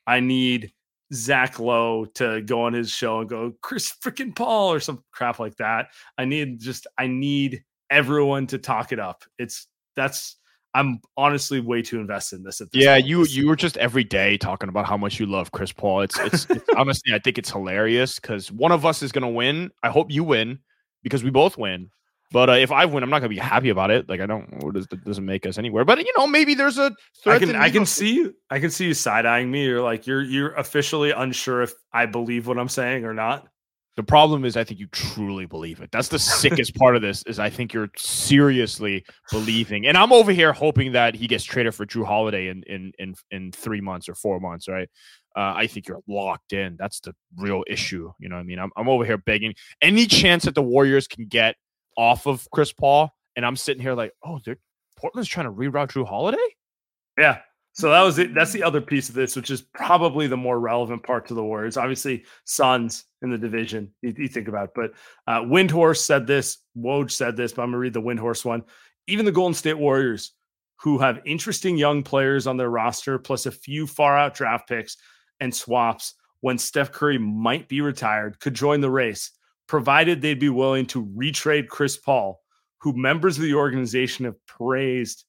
I 0.07 0.21
need 0.21 0.73
Zach 1.13 1.59
Lowe 1.59 2.05
to 2.17 2.43
go 2.43 2.63
on 2.63 2.73
his 2.73 2.91
show 2.91 3.21
and 3.21 3.29
go 3.29 3.53
Chris 3.63 3.95
freaking 4.05 4.35
Paul 4.35 4.73
or 4.73 4.81
some 4.81 5.03
crap 5.13 5.39
like 5.39 5.57
that. 5.57 5.89
I 6.17 6.25
need 6.25 6.61
just 6.61 6.87
I 6.99 7.07
need 7.07 7.65
everyone 7.91 8.47
to 8.49 8.59
talk 8.59 8.93
it 8.93 9.01
up. 9.01 9.25
It's 9.39 9.67
that's 9.97 10.37
I'm 10.75 11.01
honestly 11.17 11.61
way 11.61 11.83
too 11.83 11.99
invested 11.99 12.37
in 12.37 12.43
this. 12.45 12.61
At 12.61 12.71
this 12.71 12.85
yeah, 12.85 12.97
you 12.97 13.25
you 13.25 13.49
were 13.49 13.57
just 13.57 13.77
every 13.79 14.05
day 14.05 14.37
talking 14.37 14.69
about 14.69 14.87
how 14.87 14.97
much 14.97 15.19
you 15.19 15.27
love 15.27 15.51
Chris 15.51 15.73
Paul. 15.73 16.03
It's 16.03 16.19
it's, 16.19 16.47
it's 16.51 16.65
honestly 16.77 17.15
I 17.15 17.19
think 17.19 17.39
it's 17.39 17.51
hilarious 17.51 18.21
because 18.21 18.53
one 18.53 18.73
of 18.73 18.85
us 18.85 19.03
is 19.03 19.11
gonna 19.11 19.31
win. 19.31 19.71
I 19.83 19.89
hope 19.89 20.11
you 20.11 20.25
win 20.25 20.59
because 21.03 21.25
we 21.25 21.31
both 21.31 21.57
win. 21.57 21.91
But 22.31 22.51
uh, 22.51 22.55
if 22.55 22.71
I 22.71 22.85
win, 22.85 23.03
I'm 23.03 23.11
not 23.11 23.21
gonna 23.21 23.31
be 23.31 23.39
happy 23.39 23.71
about 23.71 23.91
it. 23.91 24.09
Like 24.09 24.21
I 24.21 24.27
don't, 24.27 24.49
it 24.53 24.75
does, 24.75 24.87
doesn't 24.87 25.25
make 25.25 25.47
us 25.47 25.57
anywhere. 25.57 25.85
But 25.85 25.99
you 25.99 26.13
know, 26.17 26.27
maybe 26.27 26.55
there's 26.55 26.79
a. 26.79 26.93
I 27.25 27.39
can, 27.39 27.57
I 27.57 27.71
can 27.71 27.87
see 27.87 28.15
you. 28.15 28.35
I 28.51 28.59
can 28.59 28.71
see 28.71 28.87
you 28.87 28.95
side 28.95 29.25
eyeing 29.25 29.51
me. 29.51 29.65
You're 29.65 29.83
like, 29.83 30.07
you're, 30.07 30.23
you're 30.23 30.55
officially 30.55 31.11
unsure 31.11 31.63
if 31.63 31.73
I 31.93 32.07
believe 32.07 32.47
what 32.47 32.59
I'm 32.59 32.69
saying 32.69 33.05
or 33.05 33.15
not. 33.15 33.49
The 33.97 34.03
problem 34.05 34.45
is, 34.45 34.57
I 34.57 34.63
think 34.63 34.79
you 34.79 34.87
truly 34.93 35.45
believe 35.47 35.81
it. 35.81 35.91
That's 35.91 36.07
the 36.07 36.21
sickest 36.21 36.77
part 36.77 36.95
of 36.95 37.03
this. 37.03 37.25
Is 37.25 37.41
I 37.41 37.51
think 37.51 37.73
you're 37.73 37.91
seriously 37.97 39.05
believing, 39.33 39.87
and 39.87 39.97
I'm 39.97 40.13
over 40.13 40.31
here 40.31 40.53
hoping 40.53 40.93
that 40.93 41.17
he 41.17 41.27
gets 41.27 41.43
traded 41.43 41.75
for 41.75 41.85
Jrue 41.85 42.05
Holiday 42.05 42.47
in 42.49 42.63
in 42.69 42.93
in 42.99 43.15
in 43.31 43.51
three 43.51 43.81
months 43.81 44.09
or 44.09 44.15
four 44.15 44.39
months, 44.39 44.69
right? 44.69 44.89
Uh, 45.35 45.55
I 45.57 45.67
think 45.67 45.89
you're 45.89 46.01
locked 46.07 46.53
in. 46.53 46.77
That's 46.79 47.01
the 47.01 47.13
real 47.37 47.65
issue. 47.67 48.13
You 48.21 48.29
know 48.29 48.37
what 48.37 48.43
I 48.43 48.45
mean? 48.45 48.59
I'm, 48.59 48.71
I'm 48.77 48.89
over 48.89 49.05
here 49.05 49.19
begging 49.19 49.55
any 49.83 50.07
chance 50.07 50.45
that 50.45 50.55
the 50.55 50.63
Warriors 50.63 51.09
can 51.09 51.27
get 51.27 51.57
off 51.99 52.27
of 52.27 52.49
Chris 52.51 52.73
Paul, 52.73 53.13
and 53.37 53.45
I'm 53.45 53.57
sitting 53.57 53.83
here 53.83 53.93
like, 53.93 54.13
oh, 54.25 54.41
they're 54.45 54.57
Portland's 54.97 55.29
trying 55.29 55.47
to 55.47 55.53
reroute 55.53 55.91
Jrue 55.91 56.07
Holiday. 56.07 56.39
Yeah. 57.19 57.41
So 57.73 57.91
that 57.91 58.03
was 58.03 58.19
it. 58.19 58.35
That's 58.35 58.53
the 58.53 58.65
other 58.65 58.81
piece 58.81 59.09
of 59.09 59.15
this, 59.15 59.37
which 59.37 59.51
is 59.51 59.63
probably 59.63 60.27
the 60.27 60.37
more 60.37 60.59
relevant 60.59 61.05
part 61.05 61.29
to 61.29 61.35
the 61.35 61.45
Warriors. 61.45 61.77
Obviously, 61.77 62.25
Suns 62.45 63.05
in 63.23 63.31
the 63.31 63.39
division, 63.39 63.93
you, 64.03 64.13
you 64.17 64.27
think 64.27 64.49
about. 64.49 64.71
It. 64.71 64.75
But 64.75 64.93
uh, 65.29 65.43
Windhorst 65.43 65.99
said 65.99 66.27
this, 66.27 66.59
Woj 66.77 67.13
said 67.13 67.37
this, 67.37 67.53
but 67.53 67.63
I'm 67.63 67.69
gonna 67.69 67.79
read 67.79 67.93
the 67.93 68.03
Windhorst 68.03 68.45
one. 68.45 68.65
Even 69.07 69.25
the 69.25 69.33
Golden 69.33 69.55
State 69.55 69.79
Warriors, 69.79 70.33
who 70.81 70.99
have 70.99 71.21
interesting 71.25 71.77
young 71.77 72.03
players 72.03 72.49
on 72.49 72.57
their 72.57 72.71
roster, 72.71 73.19
plus 73.19 73.47
a 73.47 73.53
few 73.53 73.87
far 73.87 74.19
out 74.19 74.35
draft 74.35 74.69
picks 74.69 74.97
and 75.39 75.55
swaps 75.55 76.15
when 76.41 76.59
Steph 76.59 76.91
Curry 76.91 77.19
might 77.19 77.69
be 77.69 77.81
retired, 77.81 78.41
could 78.41 78.55
join 78.55 78.81
the 78.81 78.91
race 78.91 79.31
provided 79.69 80.21
they'd 80.21 80.41
be 80.41 80.49
willing 80.49 80.87
to 80.87 81.05
retrade 81.07 81.69
Chris 81.69 81.97
Paul, 81.97 82.41
who 82.79 82.95
members 82.95 83.37
of 83.37 83.45
the 83.45 83.55
organization 83.55 84.25
have 84.25 84.45
praised 84.47 85.25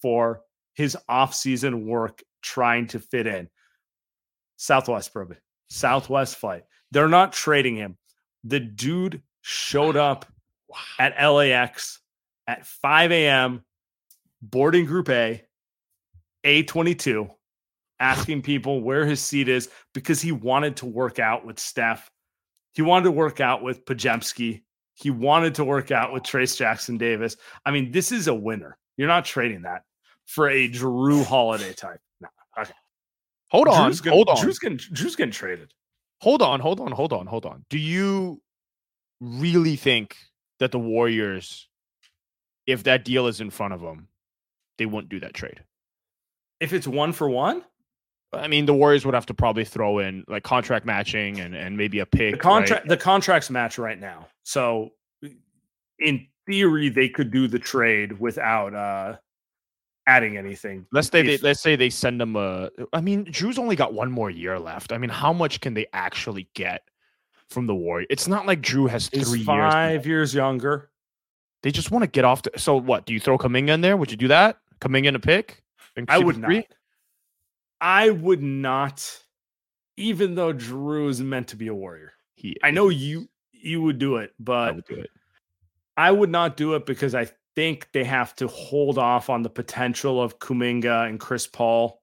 for 0.00 0.42
his 0.74 0.96
offseason 1.10 1.84
work 1.84 2.22
trying 2.42 2.86
to 2.88 3.00
fit 3.00 3.26
in. 3.26 3.48
Southwest 4.56 5.12
Probe, 5.12 5.36
Southwest 5.70 6.36
flight. 6.36 6.64
They're 6.90 7.08
not 7.08 7.32
trading 7.32 7.76
him. 7.76 7.96
The 8.44 8.60
dude 8.60 9.22
showed 9.40 9.96
up 9.96 10.26
wow. 10.68 10.76
at 10.98 11.30
LAX 11.32 12.00
at 12.46 12.66
5 12.66 13.12
a.m., 13.12 13.64
boarding 14.40 14.84
group 14.84 15.08
A, 15.08 15.44
A22, 16.44 17.28
asking 18.00 18.42
people 18.42 18.80
where 18.80 19.04
his 19.04 19.20
seat 19.20 19.48
is 19.48 19.68
because 19.94 20.20
he 20.20 20.32
wanted 20.32 20.76
to 20.76 20.86
work 20.86 21.18
out 21.18 21.44
with 21.44 21.58
Steph 21.58 22.10
he 22.78 22.82
wanted 22.82 23.06
to 23.06 23.10
work 23.10 23.40
out 23.40 23.60
with 23.60 23.84
Podziemski. 23.86 24.62
He 24.94 25.10
wanted 25.10 25.56
to 25.56 25.64
work 25.64 25.90
out 25.90 26.12
with 26.12 26.22
Trayce 26.22 26.56
Jackson 26.56 26.96
Davis. 26.96 27.36
I 27.66 27.72
mean, 27.72 27.90
this 27.90 28.12
is 28.12 28.28
a 28.28 28.34
winner. 28.34 28.78
You're 28.96 29.08
not 29.08 29.24
trading 29.24 29.62
that 29.62 29.82
for 30.26 30.48
a 30.48 30.68
Jrue 30.68 31.24
Holiday 31.26 31.72
type. 31.72 31.98
No. 32.20 32.28
Okay. 32.56 32.70
Hold 33.48 33.66
on. 33.66 33.90
Jrue's 33.90 34.00
gonna, 34.00 34.14
hold 34.14 34.28
on. 34.28 34.36
Jrue's 34.36 34.60
getting, 34.60 34.78
Jrue's 34.78 35.16
getting 35.16 35.32
traded. 35.32 35.74
Hold 36.20 36.40
on. 36.40 36.60
Hold 36.60 36.78
on. 36.78 36.92
Hold 36.92 37.12
on. 37.12 37.26
Hold 37.26 37.46
on. 37.46 37.64
Do 37.68 37.80
you 37.80 38.40
really 39.20 39.74
think 39.74 40.16
that 40.60 40.70
the 40.70 40.78
Warriors, 40.78 41.66
if 42.68 42.84
that 42.84 43.04
deal 43.04 43.26
is 43.26 43.40
in 43.40 43.50
front 43.50 43.74
of 43.74 43.80
them, 43.80 44.06
they 44.76 44.86
wouldn't 44.86 45.10
do 45.10 45.18
that 45.18 45.34
trade? 45.34 45.64
If 46.60 46.72
it's 46.72 46.86
one 46.86 47.12
for 47.12 47.28
one? 47.28 47.64
I 48.32 48.48
mean, 48.48 48.66
the 48.66 48.74
Warriors 48.74 49.04
would 49.04 49.14
have 49.14 49.26
to 49.26 49.34
probably 49.34 49.64
throw 49.64 50.00
in 50.00 50.24
like 50.28 50.42
contract 50.42 50.84
matching 50.84 51.40
and, 51.40 51.54
and 51.54 51.76
maybe 51.76 52.00
a 52.00 52.06
pick. 52.06 52.34
The 52.34 52.40
contract, 52.40 52.82
right? 52.82 52.88
the 52.88 52.96
contracts 52.96 53.48
match 53.48 53.78
right 53.78 53.98
now. 53.98 54.28
So, 54.42 54.90
in 55.98 56.26
theory, 56.46 56.88
they 56.90 57.08
could 57.08 57.30
do 57.30 57.48
the 57.48 57.58
trade 57.58 58.18
without 58.20 58.74
uh 58.74 59.16
adding 60.06 60.36
anything. 60.36 60.86
Let's 60.92 61.08
say 61.08 61.20
if, 61.20 61.26
they 61.26 61.38
let's 61.46 61.60
say 61.60 61.76
they 61.76 61.90
send 61.90 62.20
them 62.20 62.36
a. 62.36 62.70
I 62.92 63.00
mean, 63.00 63.26
Jrue's 63.26 63.58
only 63.58 63.76
got 63.76 63.94
one 63.94 64.10
more 64.10 64.30
year 64.30 64.58
left. 64.58 64.92
I 64.92 64.98
mean, 64.98 65.10
how 65.10 65.32
much 65.32 65.60
can 65.60 65.74
they 65.74 65.86
actually 65.92 66.48
get 66.54 66.82
from 67.48 67.66
the 67.66 67.74
Warriors? 67.74 68.08
It's 68.10 68.28
not 68.28 68.46
like 68.46 68.60
Jrue 68.60 68.90
has 68.90 69.08
three 69.08 69.44
five 69.44 70.04
years. 70.04 70.06
years 70.06 70.34
younger. 70.34 70.90
They 71.62 71.70
just 71.70 71.90
want 71.90 72.02
to 72.02 72.08
get 72.08 72.24
off. 72.24 72.42
The, 72.42 72.52
so 72.56 72.76
what? 72.76 73.06
Do 73.06 73.14
you 73.14 73.20
throw 73.20 73.38
Kuminga 73.38 73.70
in 73.70 73.80
there? 73.80 73.96
Would 73.96 74.10
you 74.10 74.16
do 74.16 74.28
that? 74.28 74.58
Kuminga 74.80 75.06
in 75.06 75.14
a 75.14 75.20
pick? 75.20 75.62
I 76.08 76.18
would 76.18 76.38
not. 76.38 76.64
I 77.80 78.10
would 78.10 78.42
not, 78.42 79.22
even 79.96 80.34
though 80.34 80.52
Jrue 80.52 81.08
is 81.08 81.20
meant 81.20 81.48
to 81.48 81.56
be 81.56 81.68
a 81.68 81.74
warrior. 81.74 82.12
He, 82.34 82.56
I 82.62 82.70
know 82.70 82.88
you 82.88 83.28
you 83.52 83.82
would 83.82 83.98
do 83.98 84.16
it, 84.16 84.32
but 84.38 84.68
I 84.68 84.72
would 84.72 84.84
do 84.86 84.94
it. 84.94 85.10
I 85.96 86.10
would 86.12 86.30
not 86.30 86.56
do 86.56 86.74
it 86.74 86.86
because 86.86 87.14
I 87.14 87.28
think 87.56 87.88
they 87.92 88.04
have 88.04 88.36
to 88.36 88.46
hold 88.46 88.98
off 88.98 89.28
on 89.28 89.42
the 89.42 89.50
potential 89.50 90.22
of 90.22 90.38
Kuminga 90.38 91.08
and 91.08 91.18
Chris 91.18 91.48
Paul 91.48 92.00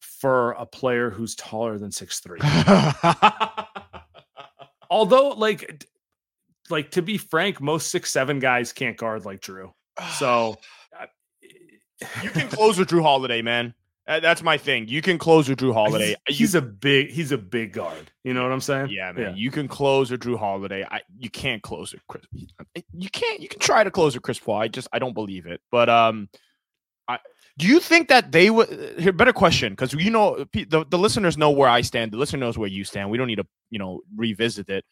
for 0.00 0.52
a 0.52 0.66
player 0.66 1.10
who's 1.10 1.36
taller 1.36 1.78
than 1.78 1.92
six 1.92 2.18
three. 2.20 2.40
Although, 4.90 5.28
like, 5.30 5.86
like 6.70 6.90
to 6.92 7.02
be 7.02 7.18
frank, 7.18 7.60
most 7.60 7.90
six 7.90 8.10
seven 8.10 8.40
guys 8.40 8.72
can't 8.72 8.96
guard 8.96 9.24
like 9.24 9.40
Jrue. 9.40 9.72
So 10.14 10.56
uh, 10.98 11.06
you 12.22 12.30
can 12.30 12.48
close 12.56 12.78
with 12.78 12.88
Jrue 12.88 13.02
Holiday, 13.02 13.42
man. 13.42 13.74
That's 14.08 14.42
my 14.42 14.56
thing. 14.56 14.88
You 14.88 15.02
can 15.02 15.18
close 15.18 15.50
with 15.50 15.58
Jrue 15.58 15.74
Holiday. 15.74 16.16
He's, 16.26 16.38
he's, 16.38 16.54
a 16.54 16.62
big 16.62 17.10
he's 17.10 17.30
a 17.30 17.36
big 17.36 17.74
guard. 17.74 18.10
You 18.24 18.32
know 18.32 18.42
what 18.42 18.52
I'm 18.52 18.60
saying? 18.62 18.88
Yeah, 18.90 19.12
man. 19.12 19.22
Yeah. 19.22 19.34
You 19.34 19.50
can 19.50 19.68
close 19.68 20.10
with 20.10 20.20
Jrue 20.20 20.38
Holiday. 20.38 20.82
I 20.90 21.02
you 21.18 21.28
can't 21.28 21.62
close 21.62 21.92
with 21.92 22.00
Chris. 22.08 22.24
You 22.94 23.10
can't. 23.10 23.40
You 23.40 23.48
can 23.48 23.60
try 23.60 23.84
to 23.84 23.90
close 23.90 24.14
with 24.14 24.22
Chris 24.22 24.38
Paul. 24.38 24.62
I 24.62 24.68
just 24.68 24.88
I 24.94 24.98
don't 24.98 25.12
believe 25.12 25.44
it. 25.44 25.60
But 25.70 25.90
um, 25.90 26.30
I 27.06 27.18
do 27.58 27.66
you 27.66 27.80
think 27.80 28.08
that 28.08 28.32
they 28.32 28.48
would? 28.48 28.96
Here, 28.98 29.12
better 29.12 29.34
question 29.34 29.74
because 29.74 29.92
you 29.92 30.10
know 30.10 30.46
the 30.54 30.86
the 30.88 30.98
listeners 30.98 31.36
know 31.36 31.50
where 31.50 31.68
I 31.68 31.82
stand. 31.82 32.10
The 32.12 32.16
listener 32.16 32.40
knows 32.40 32.56
where 32.56 32.68
you 32.68 32.84
stand. 32.84 33.10
We 33.10 33.18
don't 33.18 33.26
need 33.26 33.36
to 33.36 33.46
you 33.68 33.78
know 33.78 34.00
revisit 34.16 34.70
it. 34.70 34.86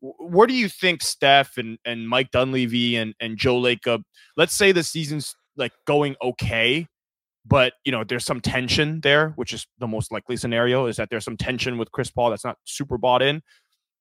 Where 0.00 0.48
do 0.48 0.54
you 0.54 0.68
think 0.68 1.02
Steph 1.02 1.56
and 1.56 1.78
and 1.84 2.08
Mike 2.08 2.32
Dunleavy 2.32 2.96
and 2.96 3.14
and 3.20 3.36
Joe 3.36 3.60
Lacob? 3.60 4.02
Let's 4.36 4.54
say 4.54 4.72
the 4.72 4.82
season's 4.82 5.36
like 5.56 5.72
going 5.86 6.16
okay 6.20 6.88
but 7.46 7.74
you 7.84 7.92
know 7.92 8.04
there's 8.04 8.24
some 8.24 8.40
tension 8.40 9.00
there 9.02 9.30
which 9.30 9.52
is 9.52 9.66
the 9.78 9.86
most 9.86 10.12
likely 10.12 10.36
scenario 10.36 10.86
is 10.86 10.96
that 10.96 11.08
there's 11.10 11.24
some 11.24 11.36
tension 11.36 11.78
with 11.78 11.90
chris 11.92 12.10
paul 12.10 12.30
that's 12.30 12.44
not 12.44 12.56
super 12.64 12.98
bought 12.98 13.22
in 13.22 13.42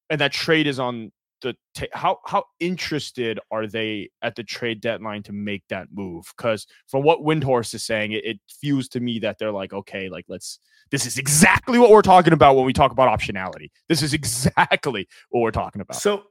and 0.09 0.21
that 0.21 0.31
trade 0.31 0.67
is 0.67 0.79
on 0.79 1.11
the 1.41 1.55
t- 1.75 1.87
how 1.93 2.17
how 2.25 2.43
interested 2.59 3.39
are 3.51 3.67
they 3.67 4.09
at 4.21 4.35
the 4.35 4.43
trade 4.43 4.81
deadline 4.81 5.21
to 5.23 5.33
make 5.33 5.63
that 5.69 5.87
move? 5.93 6.25
Because 6.35 6.65
from 6.87 7.03
what 7.03 7.19
windhorst 7.19 7.73
is 7.73 7.85
saying 7.85 8.13
it, 8.13 8.25
it 8.25 8.39
feels 8.49 8.87
to 8.89 8.99
me 8.99 9.19
that 9.19 9.37
they're 9.37 9.51
like 9.51 9.73
okay 9.73 10.09
like 10.09 10.25
let's 10.27 10.59
this 10.91 11.05
is 11.05 11.17
exactly 11.17 11.77
what 11.77 11.89
we're 11.89 12.01
talking 12.01 12.33
about 12.33 12.55
when 12.55 12.65
we 12.65 12.73
talk 12.73 12.91
about 12.91 13.19
optionality. 13.19 13.69
This 13.89 14.01
is 14.01 14.13
exactly 14.13 15.07
what 15.29 15.41
we're 15.41 15.51
talking 15.51 15.81
about. 15.81 15.97
So 15.97 16.23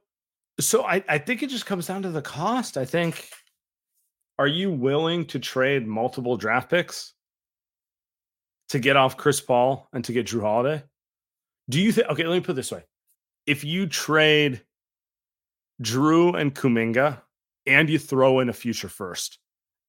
so 0.59 0.83
i 0.83 1.03
i 1.09 1.17
think 1.17 1.43
it 1.43 1.49
just 1.49 1.65
comes 1.65 1.87
down 1.87 2.01
to 2.01 2.09
the 2.09 2.21
cost 2.21 2.77
i 2.77 2.85
think 2.85 3.29
are 4.37 4.47
you 4.47 4.71
willing 4.71 5.25
to 5.27 5.39
trade 5.39 5.87
multiple 5.87 6.37
draft 6.37 6.69
picks 6.69 7.13
to 8.69 8.79
get 8.79 8.97
off 8.97 9.17
Chris 9.17 9.39
Paul 9.39 9.87
and 9.93 10.03
to 10.05 10.13
get 10.13 10.27
Jrue 10.27 10.41
Holiday? 10.41 10.83
Do 11.69 11.79
you 11.79 11.91
think? 11.91 12.07
Okay, 12.09 12.25
let 12.25 12.35
me 12.35 12.41
put 12.41 12.55
this 12.55 12.71
way: 12.71 12.83
if 13.45 13.63
you 13.63 13.87
trade 13.87 14.61
Jrue 15.81 16.39
and 16.39 16.53
Kuminga 16.53 17.21
and 17.65 17.89
you 17.89 17.97
throw 17.97 18.39
in 18.39 18.49
a 18.49 18.53
future 18.53 18.89
first 18.89 19.39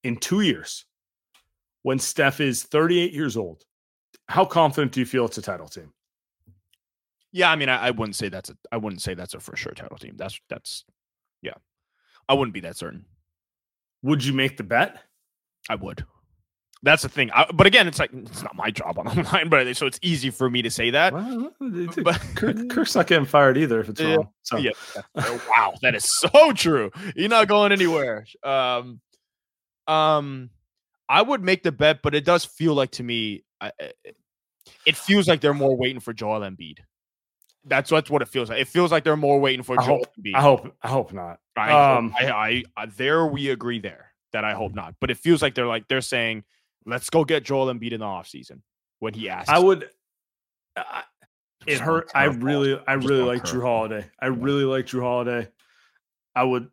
in 0.05 0.17
two 0.17 0.41
years, 0.41 0.85
when 1.83 1.99
Steph 1.99 2.41
is 2.41 2.63
38 2.63 3.13
years 3.13 3.37
old, 3.37 3.65
how 4.29 4.45
confident 4.45 4.93
do 4.93 5.01
you 5.01 5.07
feel 5.07 5.27
it's 5.27 5.39
a 5.39 5.43
title 5.43 5.69
team? 5.69 5.93
Yeah, 7.33 7.51
I 7.51 7.57
mean, 7.57 7.69
I, 7.69 7.89
I 7.89 7.91
wouldn't 7.91 8.17
say 8.17 8.29
that's 8.29 8.51
a 8.51 8.57
I 8.73 8.79
wouldn't 8.79 9.03
say 9.03 9.15
that's 9.15 9.35
a 9.35 9.41
for 9.41 9.57
sure 9.57 9.73
title 9.73 9.99
team. 9.99 10.15
That's 10.17 10.41
that's 10.49 10.85
yeah, 11.43 11.55
I 12.29 12.35
wouldn't 12.35 12.55
be 12.55 12.61
that 12.61 12.77
certain. 12.77 13.05
Would 14.07 14.25
you 14.25 14.33
make 14.33 14.57
the 14.57 14.63
bet? 14.65 15.03
I 15.69 15.75
would. 15.75 16.05
That's 16.83 17.03
the 17.03 17.09
thing. 17.09 17.31
I, 17.33 17.47
but 17.53 17.67
again, 17.67 17.89
it's 17.89 17.99
like 17.99 18.13
it's 18.13 18.43
not 18.43 18.55
my 18.55 18.71
job 18.71 18.99
on 18.99 19.07
the 19.07 19.23
line, 19.33 19.49
but 19.49 19.77
so 19.77 19.87
it's 19.87 19.99
easy 20.03 20.31
for 20.31 20.49
me 20.49 20.63
to 20.63 20.71
say 20.71 20.91
that. 20.91 21.13
Well, 21.13 21.51
But- 22.05 22.21
Kirk, 22.37 22.57
Kirk's 22.71 22.95
not 22.95 23.09
getting 23.09 23.27
fired 23.27 23.59
either 23.59 23.81
if 23.81 23.89
it's 23.89 24.01
Yeah, 24.01 24.17
wrong. 24.17 24.29
So 24.43 24.57
yeah. 24.59 24.71
Oh, 25.17 25.43
wow, 25.51 25.75
that 25.83 25.95
is 25.97 26.09
so 26.09 26.53
true. 26.53 26.91
You're 27.17 27.29
not 27.31 27.49
going 27.49 27.73
anywhere. 27.73 28.27
Um, 28.45 29.01
um, 29.89 30.51
I 31.09 31.23
would 31.23 31.43
make 31.43 31.63
the 31.65 31.73
bet, 31.73 32.01
but 32.03 32.15
it 32.15 32.25
does 32.25 32.45
feel 32.45 32.75
like 32.75 32.93
to 32.93 33.03
me, 33.03 33.45
I, 33.61 33.73
I- 33.81 33.93
it 34.85 34.97
feels 34.97 35.27
like 35.29 35.41
they're 35.41 35.55
more 35.55 35.77
waiting 35.77 36.01
for 36.01 36.13
Joel 36.13 36.41
Embiid. 36.41 36.79
That's 37.67 37.91
that's 37.91 38.09
what 38.09 38.23
it 38.23 38.29
feels 38.29 38.49
like. 38.49 38.61
It 38.61 38.69
feels 38.69 38.93
like 38.93 39.05
they're 39.05 39.17
more 39.17 39.41
waiting 39.41 39.63
for 39.63 39.79
I 39.79 39.85
Joel 39.85 39.99
hope, 39.99 40.17
Embiid. 40.19 40.35
I 40.35 40.41
hope 40.41 40.77
I 40.83 40.89
hope 40.89 41.13
not. 41.13 41.41
I, 41.57 41.97
Um, 41.97 42.15
I, 42.19 42.31
I, 42.31 42.63
I, 42.77 42.87
there 42.87 43.27
we 43.27 43.51
agree 43.51 43.81
there 43.81 44.13
that 44.33 44.45
I 44.45 44.55
hope 44.55 44.75
not. 44.75 44.95
But 45.01 45.11
it 45.11 45.19
feels 45.19 45.43
like 45.43 45.55
they're 45.55 45.67
like 45.67 45.89
they're 45.89 46.01
saying, 46.01 46.45
let's 46.85 47.11
go 47.11 47.25
get 47.25 47.45
Joel 47.45 47.67
Embiid 47.67 47.93
in 47.93 48.01
the 48.01 48.07
offseason 48.07 48.61
when 49.01 49.15
he 49.15 49.29
asks. 49.29 49.49
I 49.49 49.59
would. 49.59 49.89
I, 50.77 51.03
it 51.67 51.81
hurt. 51.81 52.11
I 52.15 52.25
really, 52.25 52.81
I 52.87 52.95
really 52.95 53.23
like 53.23 53.43
Jrue. 53.43 53.63
Holiday. 53.63 54.07
I 54.21 54.27
really 54.27 54.65
like 54.65 54.87
Jrue 54.87 55.03
Holiday. 55.03 55.49
I 56.35 56.45
would 56.45 56.69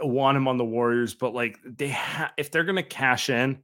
want 0.00 0.36
him 0.36 0.46
on 0.46 0.58
the 0.58 0.64
Warriors, 0.64 1.14
but 1.14 1.34
like 1.34 1.58
they 1.64 1.88
ha- 1.88 2.32
if 2.36 2.50
they're 2.50 2.64
gonna 2.64 2.82
cash 2.82 3.30
in, 3.30 3.58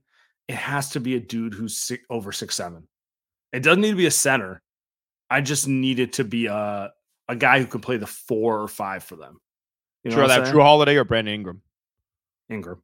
it 0.49 0.57
has 0.57 0.91
to 0.91 1.01
be 1.01 1.15
a 1.15 1.21
dude 1.21 1.55
who's 1.55 1.77
six, 1.77 2.03
over 2.11 2.33
six 2.33 2.57
seven. 2.57 2.89
It 3.53 3.63
doesn't 3.63 3.83
need 3.83 3.91
to 3.91 3.97
be 3.97 4.07
a 4.07 4.11
center. 4.11 4.63
I 5.33 5.41
just 5.41 5.67
needed 5.69 6.15
to 6.15 6.25
be 6.25 6.47
a 6.47 6.93
a 7.29 7.37
guy 7.37 7.59
who 7.61 7.67
can 7.67 7.81
play 7.81 7.97
the 7.97 8.07
four 8.07 8.61
or 8.61 8.69
five 8.69 9.03
for 9.05 9.17
them. 9.17 9.41
You 10.05 10.11
know 10.11 10.17
sure 10.17 10.29
that? 10.29 10.53
Jrue 10.53 10.61
Holiday 10.63 10.97
or 10.97 11.05
Brandon 11.05 11.35
Ingram. 11.35 11.63
Ingram. 12.51 12.83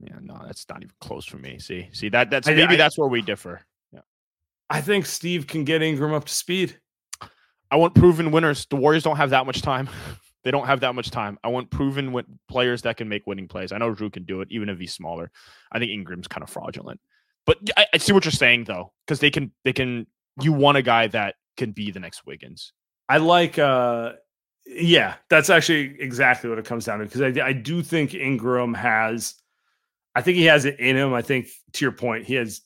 Yeah, 0.00 0.16
no, 0.20 0.40
that's 0.44 0.68
not 0.68 0.78
even 0.82 0.94
close 1.00 1.24
for 1.24 1.36
me. 1.36 1.58
See, 1.58 1.88
see 1.92 2.08
that 2.10 2.30
that's 2.30 2.48
I- 2.48 2.54
maybe 2.54 2.74
I- 2.74 2.76
that's 2.76 2.98
where 2.98 3.08
we 3.08 3.22
differ. 3.22 3.60
Yeah, 3.92 4.00
I 4.68 4.80
think 4.80 5.06
Steve 5.06 5.46
can 5.46 5.64
get 5.64 5.82
Ingram 5.82 6.12
up 6.12 6.24
to 6.24 6.32
speed. 6.32 6.78
I 7.70 7.76
want 7.76 7.94
proven 7.94 8.30
winners. 8.30 8.66
The 8.66 8.76
Warriors 8.76 9.02
don't 9.02 9.16
have 9.16 9.30
that 9.30 9.46
much 9.46 9.62
time. 9.62 9.88
they 10.44 10.50
don't 10.50 10.66
have 10.66 10.80
that 10.80 10.94
much 10.94 11.10
time. 11.10 11.38
I 11.42 11.48
want 11.48 11.70
proven 11.70 12.12
win- 12.12 12.38
players 12.48 12.82
that 12.82 12.96
can 12.96 13.08
make 13.08 13.26
winning 13.26 13.48
plays. 13.48 13.72
I 13.72 13.78
know 13.78 13.94
Jrue 13.94 14.12
can 14.12 14.24
do 14.24 14.40
it, 14.42 14.48
even 14.50 14.68
if 14.68 14.78
he's 14.78 14.92
smaller. 14.92 15.30
I 15.72 15.78
think 15.78 15.90
Ingram's 15.90 16.28
kind 16.28 16.42
of 16.42 16.50
fraudulent. 16.50 17.00
But 17.46 17.58
I 17.76 17.98
see 17.98 18.12
what 18.12 18.24
you're 18.24 18.32
saying 18.32 18.64
though, 18.64 18.92
because 19.06 19.20
they 19.20 19.30
can 19.30 19.52
they 19.64 19.72
can. 19.72 20.06
You 20.40 20.52
want 20.52 20.78
a 20.78 20.82
guy 20.82 21.06
that 21.08 21.36
can 21.56 21.72
be 21.72 21.90
the 21.90 22.00
next 22.00 22.26
Wiggins. 22.26 22.72
I 23.08 23.18
like 23.18 23.58
uh 23.58 24.12
yeah, 24.66 25.16
that's 25.28 25.50
actually 25.50 26.00
exactly 26.00 26.48
what 26.48 26.58
it 26.58 26.64
comes 26.64 26.86
down 26.86 26.98
to 27.00 27.04
because 27.04 27.20
I 27.20 27.46
I 27.46 27.52
do 27.52 27.82
think 27.82 28.14
Ingram 28.14 28.74
has 28.74 29.34
I 30.14 30.22
think 30.22 30.36
he 30.36 30.44
has 30.44 30.64
it 30.64 30.78
in 30.78 30.96
him. 30.96 31.12
I 31.12 31.22
think 31.22 31.48
to 31.72 31.84
your 31.84 31.92
point, 31.92 32.24
he 32.24 32.34
has 32.34 32.62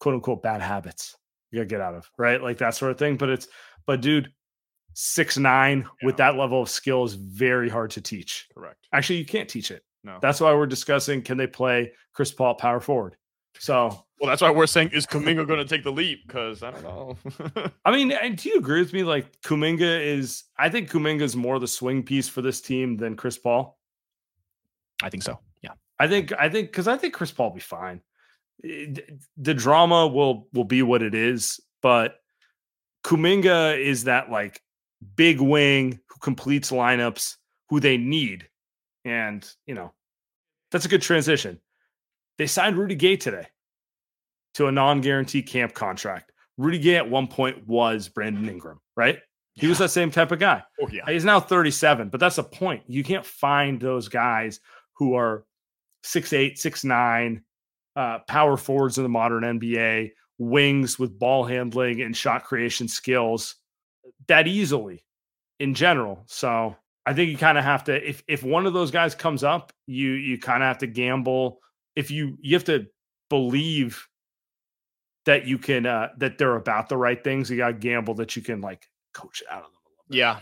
quote 0.00 0.14
unquote 0.14 0.42
bad 0.42 0.60
habits 0.60 1.16
you 1.50 1.58
gotta 1.58 1.66
get 1.68 1.80
out 1.80 1.94
of, 1.94 2.10
right? 2.18 2.42
Like 2.42 2.58
that 2.58 2.74
sort 2.74 2.92
of 2.92 2.98
thing. 2.98 3.16
But 3.16 3.30
it's 3.30 3.48
but 3.86 4.00
dude, 4.00 4.32
six 4.94 5.38
nine 5.38 5.86
with 6.02 6.16
that 6.18 6.36
level 6.36 6.62
of 6.62 6.68
skill 6.68 7.04
is 7.04 7.14
very 7.14 7.68
hard 7.68 7.90
to 7.92 8.00
teach. 8.00 8.48
Correct. 8.54 8.86
Actually, 8.92 9.16
you 9.16 9.26
can't 9.26 9.48
teach 9.48 9.70
it. 9.70 9.82
No. 10.04 10.18
That's 10.20 10.40
why 10.40 10.52
we're 10.54 10.66
discussing 10.66 11.22
can 11.22 11.36
they 11.36 11.46
play 11.46 11.92
Chris 12.12 12.32
Paul 12.32 12.54
power 12.54 12.80
forward. 12.80 13.16
So 13.58 14.04
Well, 14.20 14.28
that's 14.30 14.42
why 14.42 14.50
we're 14.50 14.66
saying 14.66 14.90
is 14.92 15.06
Kuminga 15.06 15.46
going 15.46 15.58
to 15.58 15.64
take 15.64 15.84
the 15.84 15.92
leap? 15.92 16.26
Because 16.26 16.62
I 16.62 16.70
don't 16.70 16.82
know. 16.82 17.16
I 17.84 17.90
mean, 17.90 18.12
and 18.12 18.36
do 18.36 18.48
you 18.48 18.58
agree 18.58 18.80
with 18.80 18.92
me? 18.92 19.02
Like 19.02 19.40
Kuminga 19.42 20.04
is, 20.04 20.44
I 20.58 20.68
think 20.68 20.90
Kuminga 20.90 21.22
is 21.22 21.36
more 21.36 21.58
the 21.58 21.68
swing 21.68 22.02
piece 22.02 22.28
for 22.28 22.42
this 22.42 22.60
team 22.60 22.96
than 22.96 23.16
Chris 23.16 23.38
Paul. 23.38 23.78
I 25.02 25.10
think 25.10 25.22
so. 25.22 25.38
Yeah. 25.62 25.72
I 25.98 26.08
think, 26.08 26.32
I 26.38 26.48
think, 26.48 26.68
because 26.68 26.88
I 26.88 26.96
think 26.96 27.14
Chris 27.14 27.30
Paul 27.30 27.48
will 27.50 27.54
be 27.56 27.60
fine. 27.60 28.00
It- 28.62 29.10
The 29.36 29.54
drama 29.54 30.06
will 30.06 30.48
will 30.54 30.64
be 30.64 30.82
what 30.82 31.02
it 31.02 31.14
is, 31.14 31.60
but 31.82 32.16
Kuminga 33.04 33.78
is 33.78 34.04
that 34.04 34.30
like 34.30 34.62
big 35.14 35.40
wing 35.40 36.00
who 36.08 36.18
completes 36.20 36.70
lineups 36.70 37.36
who 37.68 37.80
they 37.80 37.96
need, 37.98 38.48
and 39.04 39.46
you 39.66 39.74
know 39.74 39.92
that's 40.70 40.86
a 40.86 40.88
good 40.88 41.02
transition. 41.02 41.60
They 42.38 42.46
signed 42.46 42.76
Rudy 42.76 42.94
Gay 42.94 43.16
today 43.16 43.46
to 44.54 44.66
a 44.66 44.72
non-guarantee 44.72 45.42
camp 45.42 45.74
contract. 45.74 46.32
Rudy 46.56 46.78
Gay 46.78 46.96
at 46.96 47.08
one 47.08 47.26
point 47.26 47.66
was 47.66 48.08
Brandon 48.08 48.48
Ingram, 48.48 48.80
right? 48.96 49.18
He 49.54 49.66
was 49.66 49.78
that 49.78 49.90
same 49.90 50.10
type 50.10 50.32
of 50.32 50.38
guy. 50.38 50.62
Oh 50.80 50.88
yeah. 50.92 51.02
He's 51.06 51.24
now 51.24 51.40
37, 51.40 52.10
but 52.10 52.20
that's 52.20 52.36
the 52.36 52.44
point. 52.44 52.82
You 52.86 53.02
can't 53.02 53.24
find 53.24 53.80
those 53.80 54.08
guys 54.08 54.60
who 54.94 55.14
are 55.14 55.44
6'8, 56.04 56.54
6'9, 56.54 57.40
uh, 57.96 58.18
power 58.28 58.56
forwards 58.58 58.98
in 58.98 59.02
the 59.02 59.08
modern 59.08 59.42
NBA, 59.42 60.12
wings 60.38 60.98
with 60.98 61.18
ball 61.18 61.44
handling 61.44 62.02
and 62.02 62.14
shot 62.14 62.44
creation 62.44 62.88
skills 62.88 63.56
that 64.28 64.46
easily 64.46 65.04
in 65.58 65.74
general. 65.74 66.24
So 66.26 66.76
I 67.04 67.14
think 67.14 67.30
you 67.30 67.38
kind 67.38 67.58
of 67.58 67.64
have 67.64 67.84
to 67.84 68.08
if 68.08 68.22
if 68.28 68.42
one 68.42 68.66
of 68.66 68.72
those 68.72 68.90
guys 68.90 69.14
comes 69.14 69.44
up, 69.44 69.72
you 69.86 70.12
you 70.12 70.38
kind 70.38 70.62
of 70.62 70.66
have 70.66 70.78
to 70.78 70.86
gamble. 70.86 71.60
If 71.96 72.10
you 72.10 72.38
you 72.40 72.54
have 72.54 72.64
to 72.64 72.86
believe 73.28 74.06
that 75.26 75.46
you 75.46 75.58
can 75.58 75.86
uh 75.86 76.10
that 76.18 76.38
they're 76.38 76.56
about 76.56 76.88
the 76.88 76.96
right 76.96 77.22
things, 77.22 77.50
you 77.50 77.56
got 77.56 77.68
to 77.68 77.72
gamble 77.74 78.14
that 78.14 78.36
you 78.36 78.42
can 78.42 78.60
like 78.60 78.88
coach 79.12 79.42
it 79.42 79.48
out 79.50 79.64
of 79.64 79.72
them 79.72 79.80
a 79.84 79.90
little 79.90 80.04
bit. 80.08 80.16
Yeah. 80.16 80.38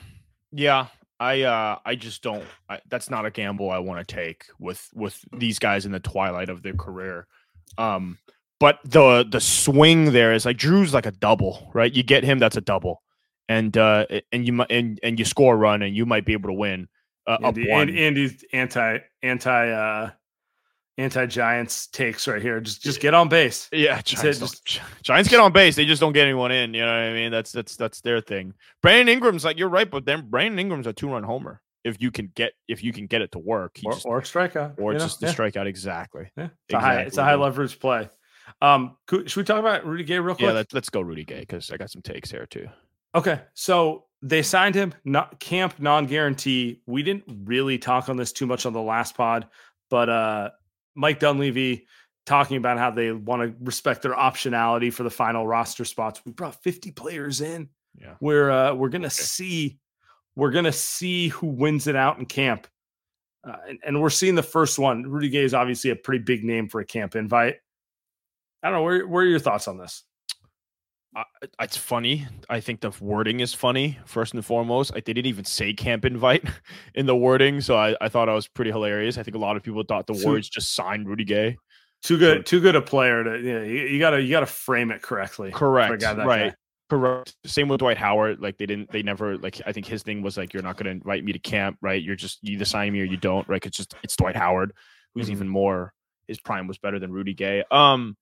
Yeah. 0.52 0.86
I 1.18 1.42
uh 1.42 1.78
I 1.84 1.94
just 1.94 2.22
don't 2.22 2.44
I, 2.68 2.80
that's 2.90 3.08
not 3.08 3.24
a 3.24 3.30
gamble 3.30 3.70
I 3.70 3.78
want 3.78 4.06
to 4.06 4.14
take 4.14 4.46
with 4.58 4.88
with 4.94 5.24
these 5.32 5.58
guys 5.58 5.86
in 5.86 5.92
the 5.92 6.00
twilight 6.00 6.50
of 6.50 6.62
their 6.62 6.74
career. 6.74 7.26
Um 7.78 8.18
but 8.60 8.78
the 8.84 9.26
the 9.28 9.40
swing 9.40 10.12
there 10.12 10.32
is 10.32 10.44
like 10.44 10.58
Jrue's 10.58 10.94
like 10.94 11.06
a 11.06 11.12
double, 11.12 11.70
right? 11.74 11.92
You 11.92 12.02
get 12.02 12.24
him 12.24 12.38
that's 12.38 12.56
a 12.56 12.60
double. 12.60 13.02
And 13.48 13.76
uh 13.76 14.06
and 14.32 14.46
you 14.46 14.62
and, 14.62 15.00
and 15.02 15.18
you 15.18 15.24
score 15.24 15.54
a 15.54 15.56
run 15.56 15.82
and 15.82 15.96
you 15.96 16.04
might 16.04 16.26
be 16.26 16.34
able 16.34 16.50
to 16.50 16.54
win 16.54 16.88
uh, 17.26 17.38
up 17.42 17.44
Andy, 17.44 17.70
one. 17.70 17.88
Andy- 17.88 18.04
Andy's 18.04 18.44
anti 18.52 18.98
anti 19.22 19.70
uh 19.70 20.10
anti 20.98 21.26
Giants 21.26 21.86
takes 21.88 22.26
right 22.28 22.40
here. 22.42 22.60
Just 22.60 22.82
just 22.82 23.00
get 23.00 23.14
on 23.14 23.28
base. 23.28 23.68
Yeah, 23.72 24.00
Giants, 24.02 24.38
don't- 24.38 24.80
Giants 25.02 25.28
get 25.28 25.40
on 25.40 25.52
base. 25.52 25.76
They 25.76 25.84
just 25.86 26.00
don't 26.00 26.12
get 26.12 26.24
anyone 26.24 26.52
in. 26.52 26.74
You 26.74 26.80
know 26.82 26.86
what 26.86 26.92
I 26.94 27.12
mean? 27.12 27.32
That's 27.32 27.52
that's 27.52 27.76
that's 27.76 28.00
their 28.00 28.20
thing. 28.20 28.54
Brandon 28.82 29.08
Ingram's 29.08 29.44
like 29.44 29.58
you're 29.58 29.68
right, 29.68 29.90
but 29.90 30.04
then 30.04 30.28
Brandon 30.30 30.58
Ingram's 30.58 30.86
a 30.86 30.92
two 30.92 31.08
run 31.10 31.22
homer. 31.24 31.60
If 31.82 32.00
you 32.00 32.10
can 32.10 32.30
get 32.34 32.52
if 32.68 32.82
you 32.82 32.92
can 32.92 33.06
get 33.06 33.20
it 33.20 33.32
to 33.32 33.38
work, 33.38 33.78
Or, 33.84 33.92
just, 33.92 34.06
or 34.06 34.20
strikeout. 34.22 34.78
or 34.78 34.92
you 34.92 34.98
know? 34.98 35.04
just 35.04 35.20
the 35.20 35.26
yeah, 35.26 35.34
strikeout 35.34 35.66
exactly. 35.66 36.30
yeah. 36.36 36.48
It's 36.68 36.74
a 36.74 36.80
high 36.80 37.00
it's 37.02 37.18
a 37.18 37.24
high 37.24 37.34
leverage 37.34 37.78
play. 37.78 38.08
Um 38.62 38.96
could, 39.06 39.30
should 39.30 39.40
we 39.40 39.44
talk 39.44 39.58
about 39.58 39.84
Rudy 39.86 40.04
Gay 40.04 40.18
real 40.18 40.34
quick? 40.34 40.46
Yeah, 40.46 40.52
let, 40.52 40.72
let's 40.72 40.88
go 40.90 41.00
Rudy 41.00 41.24
Gay 41.24 41.40
because 41.40 41.70
I 41.70 41.76
got 41.76 41.90
some 41.90 42.02
takes 42.02 42.30
here 42.30 42.46
too. 42.46 42.68
Okay, 43.14 43.40
so 43.52 44.06
they 44.22 44.42
signed 44.42 44.74
him 44.74 44.94
not 45.04 45.38
camp 45.40 45.74
non-guarantee. 45.78 46.80
We 46.86 47.02
didn't 47.02 47.24
really 47.44 47.76
talk 47.78 48.08
on 48.08 48.16
this 48.16 48.32
too 48.32 48.46
much 48.46 48.64
on 48.64 48.72
the 48.72 48.80
last 48.80 49.14
pod, 49.16 49.46
but 49.90 50.08
uh 50.08 50.50
Mike 50.94 51.20
Dunleavy 51.20 51.86
talking 52.26 52.56
about 52.56 52.78
how 52.78 52.90
they 52.90 53.12
want 53.12 53.42
to 53.42 53.54
respect 53.60 54.02
their 54.02 54.14
optionality 54.14 54.92
for 54.92 55.02
the 55.02 55.10
final 55.10 55.46
roster 55.46 55.84
spots. 55.84 56.22
We 56.24 56.32
brought 56.32 56.62
50 56.62 56.90
players 56.92 57.40
in. 57.40 57.68
Yeah. 58.00 58.14
We're 58.20 58.50
uh 58.50 58.74
we're 58.74 58.88
gonna 58.88 59.10
see 59.10 59.78
we're 60.34 60.50
gonna 60.50 60.72
see 60.72 61.28
who 61.28 61.46
wins 61.46 61.86
it 61.86 61.96
out 61.96 62.18
in 62.18 62.26
camp. 62.26 62.66
Uh, 63.46 63.56
and, 63.68 63.78
and 63.84 64.00
we're 64.00 64.10
seeing 64.10 64.34
the 64.34 64.42
first 64.42 64.78
one. 64.78 65.02
Rudy 65.02 65.28
Gay 65.28 65.44
is 65.44 65.54
obviously 65.54 65.90
a 65.90 65.96
pretty 65.96 66.24
big 66.24 66.44
name 66.44 66.68
for 66.68 66.80
a 66.80 66.84
camp 66.84 67.14
invite. 67.14 67.56
I 68.62 68.70
don't 68.70 68.78
know. 68.78 68.82
Where, 68.82 69.06
where 69.06 69.22
are 69.22 69.28
your 69.28 69.38
thoughts 69.38 69.68
on 69.68 69.76
this? 69.76 70.02
Uh, 71.16 71.22
it's 71.60 71.76
funny. 71.76 72.26
I 72.50 72.60
think 72.60 72.80
the 72.80 72.90
wording 73.00 73.40
is 73.40 73.54
funny 73.54 73.98
first 74.04 74.34
and 74.34 74.44
foremost. 74.44 74.92
Like 74.94 75.04
they 75.04 75.12
didn't 75.12 75.28
even 75.28 75.44
say 75.44 75.72
camp 75.72 76.04
invite 76.04 76.44
in 76.94 77.06
the 77.06 77.14
wording, 77.16 77.60
so 77.60 77.76
I, 77.76 77.96
I 78.00 78.08
thought 78.08 78.28
I 78.28 78.34
was 78.34 78.48
pretty 78.48 78.70
hilarious. 78.72 79.16
I 79.18 79.22
think 79.22 79.36
a 79.36 79.38
lot 79.38 79.56
of 79.56 79.62
people 79.62 79.82
thought 79.86 80.06
the 80.06 80.14
So- 80.14 80.26
Warriors 80.26 80.48
just 80.48 80.74
signed 80.74 81.08
Rudy 81.08 81.24
Gay. 81.24 81.56
Too 82.02 82.18
good, 82.18 82.44
too 82.44 82.60
good 82.60 82.76
a 82.76 82.82
player 82.82 83.24
to 83.24 83.38
yeah. 83.40 83.62
You, 83.62 83.86
you 83.86 83.98
gotta 83.98 84.20
you 84.20 84.28
gotta 84.30 84.44
frame 84.44 84.90
it 84.90 85.00
correctly. 85.00 85.50
Correct. 85.52 86.02
Right. 86.02 86.52
guy. 86.52 86.54
Correct. 86.90 87.34
Same 87.46 87.68
with 87.68 87.78
Dwight 87.78 87.96
Howard. 87.96 88.40
Like 88.40 88.58
they 88.58 88.66
didn't, 88.66 88.90
they 88.92 89.02
never, 89.02 89.38
like 89.38 89.62
I 89.64 89.72
think 89.72 89.86
his 89.86 90.02
thing 90.02 90.20
was 90.20 90.36
like, 90.36 90.52
you're 90.52 90.62
not 90.62 90.76
going 90.76 90.84
to 90.84 90.90
invite 90.90 91.24
me 91.24 91.32
to 91.32 91.38
camp, 91.38 91.78
right? 91.80 92.00
You're 92.02 92.14
just 92.14 92.40
you 92.42 92.52
either 92.56 92.66
sign 92.66 92.92
me 92.92 93.00
or 93.00 93.04
you 93.04 93.16
don't, 93.16 93.48
right? 93.48 93.64
It's 93.64 93.76
just 93.78 93.94
it's 94.02 94.16
Dwight 94.16 94.36
Howard, 94.36 94.72
who's 95.14 95.28
Mhm. 95.28 95.32
even 95.32 95.48
more 95.48 95.94
his 96.28 96.38
prime 96.40 96.66
was 96.66 96.76
better 96.76 96.98
than 96.98 97.10
Rudy 97.10 97.32
Gay. 97.32 97.64
Um, 97.70 98.16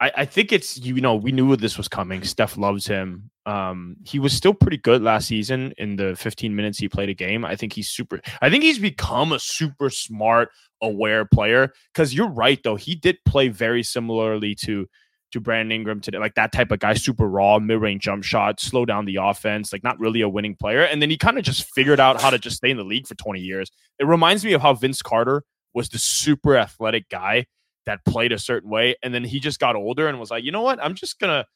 I, 0.00 0.12
I 0.18 0.24
think 0.24 0.52
it's 0.52 0.78
you 0.78 1.00
know 1.00 1.14
we 1.14 1.32
knew 1.32 1.54
this 1.56 1.76
was 1.76 1.88
coming. 1.88 2.24
Steph 2.24 2.56
loves 2.56 2.86
him. 2.86 3.30
Um, 3.46 3.96
he 4.04 4.18
was 4.18 4.32
still 4.32 4.54
pretty 4.54 4.78
good 4.78 5.02
last 5.02 5.28
season 5.28 5.72
in 5.78 5.96
the 5.96 6.14
15 6.16 6.54
minutes 6.54 6.78
he 6.78 6.88
played 6.88 7.08
a 7.08 7.14
game. 7.14 7.44
I 7.44 7.56
think 7.56 7.72
he's 7.72 7.90
super. 7.90 8.20
I 8.40 8.50
think 8.50 8.64
he's 8.64 8.78
become 8.78 9.32
a 9.32 9.38
super 9.38 9.90
smart, 9.90 10.50
aware 10.80 11.24
player. 11.24 11.72
Because 11.92 12.14
you're 12.14 12.30
right 12.30 12.60
though, 12.62 12.76
he 12.76 12.94
did 12.94 13.18
play 13.26 13.48
very 13.48 13.82
similarly 13.82 14.54
to 14.66 14.86
to 15.32 15.40
Brandon 15.40 15.70
Ingram 15.70 16.00
today, 16.00 16.18
like 16.18 16.34
that 16.34 16.50
type 16.50 16.72
of 16.72 16.80
guy, 16.80 16.94
super 16.94 17.28
raw, 17.28 17.58
mid 17.58 17.80
range 17.80 18.02
jump 18.02 18.24
shot, 18.24 18.58
slow 18.58 18.84
down 18.84 19.04
the 19.04 19.16
offense, 19.16 19.72
like 19.72 19.84
not 19.84 19.98
really 20.00 20.22
a 20.22 20.28
winning 20.28 20.56
player. 20.56 20.82
And 20.82 21.00
then 21.00 21.10
he 21.10 21.16
kind 21.16 21.38
of 21.38 21.44
just 21.44 21.70
figured 21.72 22.00
out 22.00 22.20
how 22.20 22.30
to 22.30 22.38
just 22.38 22.56
stay 22.56 22.70
in 22.70 22.76
the 22.76 22.84
league 22.84 23.06
for 23.06 23.14
20 23.14 23.40
years. 23.40 23.70
It 23.98 24.06
reminds 24.06 24.44
me 24.44 24.54
of 24.54 24.62
how 24.62 24.74
Vince 24.74 25.02
Carter 25.02 25.44
was 25.72 25.88
the 25.88 25.98
super 25.98 26.56
athletic 26.56 27.08
guy 27.08 27.46
that 27.86 28.04
played 28.04 28.32
a 28.32 28.38
certain 28.38 28.70
way, 28.70 28.96
and 29.02 29.14
then 29.14 29.24
he 29.24 29.40
just 29.40 29.58
got 29.58 29.76
older 29.76 30.08
and 30.08 30.20
was 30.20 30.30
like, 30.30 30.44
you 30.44 30.52
know 30.52 30.62
what, 30.62 30.82
I'm 30.82 30.94
just 30.94 31.18
gonna, 31.18 31.46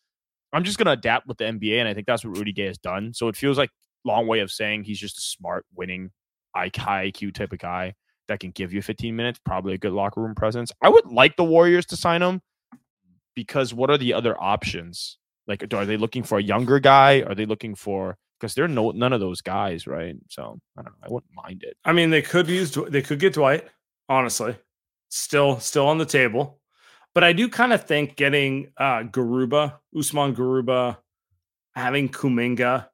I'm 0.53 0.64
just 0.64 0.79
gonna 0.79 0.93
adapt 0.93 1.27
with 1.27 1.39
the 1.39 1.45
NBA, 1.45 1.79
and 1.79 1.89
I 1.89 1.95
think 1.95 2.07
that's 2.07 2.25
what 2.25 2.37
Rudy 2.37 2.53
Gay 2.53 2.66
has 2.66 2.79
done. 2.79 3.12
So 3.14 3.29
it 3.29 3.37
feels 3.37 3.59
like 3.59 3.70
long 4.05 4.27
way 4.27 4.41
of 4.41 4.51
saying 4.51 4.85
he's 4.85 4.99
just 4.99 5.18
a 5.18 5.22
smart, 5.22 5.64
winning, 5.75 6.11
IQ 6.57 7.35
type 7.35 7.53
of 7.53 7.59
guy 7.59 7.95
that 8.29 8.41
can 8.41 8.51
give 8.51 8.72
you 8.72 8.81
15 8.81 9.14
minutes, 9.14 9.41
probably 9.45 9.75
a 9.75 9.79
good 9.79 9.93
locker 9.93 10.22
room 10.22 10.35
presence. 10.35 10.72
I 10.81 10.89
would 10.89 11.07
like 11.07 11.37
the 11.37 11.45
Warriors 11.45 11.87
to 11.87 11.97
sign 11.97 12.22
him 12.22 12.41
because 13.35 13.75
what 13.75 13.91
are 13.91 13.99
the 13.99 14.14
other 14.14 14.41
options? 14.41 15.18
Like, 15.47 15.62
are 15.75 15.85
they 15.85 15.97
looking 15.97 16.22
for 16.22 16.39
a 16.39 16.43
younger 16.43 16.79
guy? 16.79 17.22
Are 17.22 17.35
they 17.35 17.45
looking 17.45 17.75
for 17.75 18.16
because 18.41 18.55
they're 18.55 18.68
no 18.68 18.91
none 18.91 19.12
of 19.12 19.20
those 19.20 19.41
guys, 19.41 19.87
right? 19.87 20.16
So 20.31 20.59
I 20.79 20.83
don't 20.83 20.93
know. 20.93 21.07
I 21.07 21.12
wouldn't 21.12 21.33
mind 21.35 21.62
it. 21.64 21.77
I 21.85 21.93
mean, 21.93 22.11
they 22.11 22.22
could 22.22 22.49
use 22.49 22.77
they 22.89 23.03
could 23.03 23.18
get 23.18 23.35
Dwight. 23.35 23.66
Honestly, 24.09 24.57
still 25.15 25.61
still 25.61 25.87
on 25.87 25.99
the 25.99 26.05
table. 26.05 26.61
But 27.15 27.23
I 27.23 27.33
do 27.33 27.49
kind 27.49 27.73
of 27.73 27.85
think 27.85 28.17
getting 28.17 28.73
uh 28.77 29.05
Garuba, 29.05 29.79
Usman 29.97 30.35
Garuba, 30.35 30.99
having 31.75 32.09
Kuminga 32.09 32.89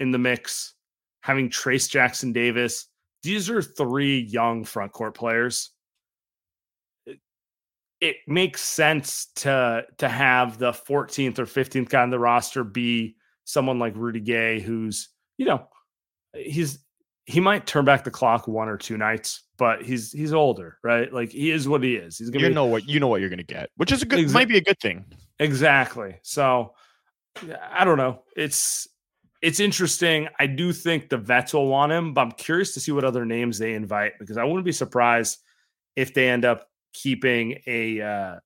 in 0.00 0.12
the 0.12 0.18
mix, 0.18 0.74
having 1.22 1.50
Trayce 1.50 1.90
Jackson 1.90 2.32
Davis, 2.32 2.88
these 3.22 3.50
are 3.50 3.62
three 3.62 4.20
young 4.20 4.64
front 4.64 4.92
court 4.92 5.14
players. 5.14 5.70
It, 7.06 7.18
it 8.00 8.16
makes 8.28 8.62
sense 8.62 9.26
to 9.36 9.84
to 9.98 10.08
have 10.08 10.58
the 10.58 10.72
14th 10.72 11.38
or 11.40 11.46
15th 11.46 11.88
guy 11.88 12.02
on 12.02 12.10
the 12.10 12.18
roster 12.18 12.62
be 12.62 13.16
someone 13.44 13.78
like 13.78 13.96
Rudy 13.96 14.20
Gay, 14.20 14.60
who's, 14.60 15.08
you 15.36 15.46
know, 15.46 15.66
he's 16.34 16.83
he 17.26 17.40
might 17.40 17.66
turn 17.66 17.84
back 17.84 18.04
the 18.04 18.10
clock 18.10 18.46
one 18.46 18.68
or 18.68 18.76
two 18.76 18.98
nights, 18.98 19.42
but 19.56 19.82
he's 19.82 20.12
he's 20.12 20.32
older, 20.32 20.78
right? 20.82 21.12
Like 21.12 21.30
he 21.30 21.50
is 21.50 21.66
what 21.66 21.82
he 21.82 21.96
is. 21.96 22.18
He's 22.18 22.30
gonna 22.30 22.42
you 22.42 22.48
be, 22.50 22.54
know 22.54 22.66
what 22.66 22.86
you 22.86 23.00
know 23.00 23.08
what 23.08 23.20
you're 23.20 23.30
gonna 23.30 23.42
get, 23.42 23.70
which 23.76 23.92
is 23.92 24.02
a 24.02 24.06
good 24.06 24.18
exa- 24.18 24.34
might 24.34 24.48
be 24.48 24.58
a 24.58 24.62
good 24.62 24.78
thing. 24.80 25.04
Exactly. 25.38 26.18
So 26.22 26.74
I 27.70 27.84
don't 27.84 27.98
know. 27.98 28.22
It's 28.36 28.86
it's 29.40 29.60
interesting. 29.60 30.28
I 30.38 30.46
do 30.46 30.72
think 30.72 31.08
the 31.08 31.18
vets 31.18 31.54
will 31.54 31.68
want 31.68 31.92
him, 31.92 32.14
but 32.14 32.20
I'm 32.22 32.32
curious 32.32 32.72
to 32.74 32.80
see 32.80 32.92
what 32.92 33.04
other 33.04 33.24
names 33.24 33.58
they 33.58 33.74
invite 33.74 34.12
because 34.18 34.36
I 34.36 34.44
wouldn't 34.44 34.64
be 34.64 34.72
surprised 34.72 35.38
if 35.96 36.14
they 36.14 36.28
end 36.28 36.44
up 36.44 36.68
keeping 36.92 37.58
a 37.66 38.00
uh, 38.00 38.36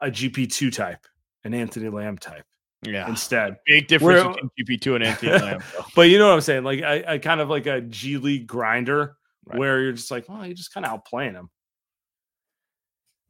a 0.00 0.10
GP 0.10 0.52
two 0.52 0.70
type, 0.70 1.06
an 1.44 1.54
Anthony 1.54 1.88
Lamb 1.88 2.18
type. 2.18 2.44
Yeah. 2.82 3.08
Instead, 3.08 3.56
big 3.66 3.88
difference 3.88 4.24
Where, 4.24 4.34
between 4.34 4.50
GP 4.58 4.80
two 4.80 4.94
and 4.94 5.04
Anthony 5.04 5.32
Lamb. 5.38 5.62
but 5.94 6.02
you 6.02 6.18
know 6.18 6.28
what 6.28 6.34
I'm 6.34 6.40
saying? 6.40 6.64
Like 6.64 6.82
I, 6.82 7.04
I 7.06 7.18
kind 7.18 7.40
of 7.40 7.50
like 7.50 7.66
a 7.66 7.82
G 7.82 8.16
League 8.16 8.46
grinder 8.46 9.16
right. 9.46 9.58
where 9.58 9.82
you're 9.82 9.92
just 9.92 10.10
like, 10.10 10.28
well, 10.28 10.44
you're 10.46 10.54
just 10.54 10.72
kind 10.72 10.86
of 10.86 11.02
outplaying 11.02 11.32
him. 11.32 11.50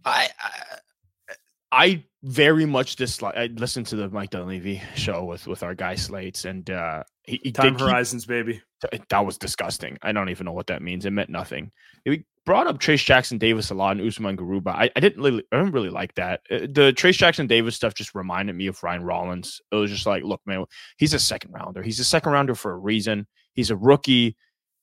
I, 0.05 0.29
I, 0.39 1.37
I 1.73 2.05
very 2.23 2.67
much 2.67 2.97
dislike. 2.97 3.37
I 3.37 3.47
listened 3.47 3.87
to 3.89 3.97
the 3.97 4.09
Mike 4.09 4.31
Dunleavy 4.31 4.83
show 4.95 5.25
with 5.25 5.47
with 5.47 5.63
our 5.63 5.75
guy 5.75 5.95
Slates, 5.95 6.45
and 6.45 6.69
uh, 6.71 7.05
he, 7.25 7.41
he 7.43 7.53
time 7.53 7.79
horizons, 7.79 8.25
keep, 8.25 8.29
baby. 8.29 8.63
That 9.09 9.27
was 9.27 9.37
disgusting. 9.37 9.99
I 10.03 10.13
don't 10.13 10.31
even 10.31 10.47
know 10.47 10.53
what 10.53 10.69
that 10.69 10.83
means. 10.83 11.07
It 11.07 11.11
meant 11.11 11.31
nothing. 11.31 11.71
He 12.05 12.25
brought 12.47 12.67
up 12.67 12.79
Trayce 12.79 13.05
Jackson 13.05 13.39
Davis 13.39 13.71
a 13.71 13.75
lot 13.75 13.97
and 13.97 14.07
Usman 14.07 14.37
Garuba. 14.37 14.69
I, 14.69 14.91
I 14.97 15.01
didn't 15.01 15.23
really, 15.23 15.45
I 15.53 15.59
didn't 15.59 15.73
really 15.73 15.91
like 15.91 16.15
that. 16.15 16.41
Uh, 16.51 16.61
the 16.61 16.93
Trayce 16.97 17.19
Jackson 17.19 17.47
Davis 17.47 17.77
stuff 17.77 17.95
just 17.95 18.15
reminded 18.15 18.57
me 18.57 18.67
of 18.67 18.83
Ryan 18.83 19.05
Rollins. 19.05 19.61
It 19.71 19.77
was 19.77 19.91
just 19.91 20.07
like, 20.07 20.25
look, 20.25 20.41
man, 20.47 20.65
he's 20.97 21.15
a 21.15 21.19
second 21.19 21.53
rounder. 21.53 21.83
He's 21.83 22.01
a 22.01 22.05
second 22.05 22.33
rounder 22.33 22.55
for 22.55 22.73
a 22.73 22.79
reason. 22.79 23.27
He's 23.55 23.71
a 23.71 23.77
rookie. 23.77 24.37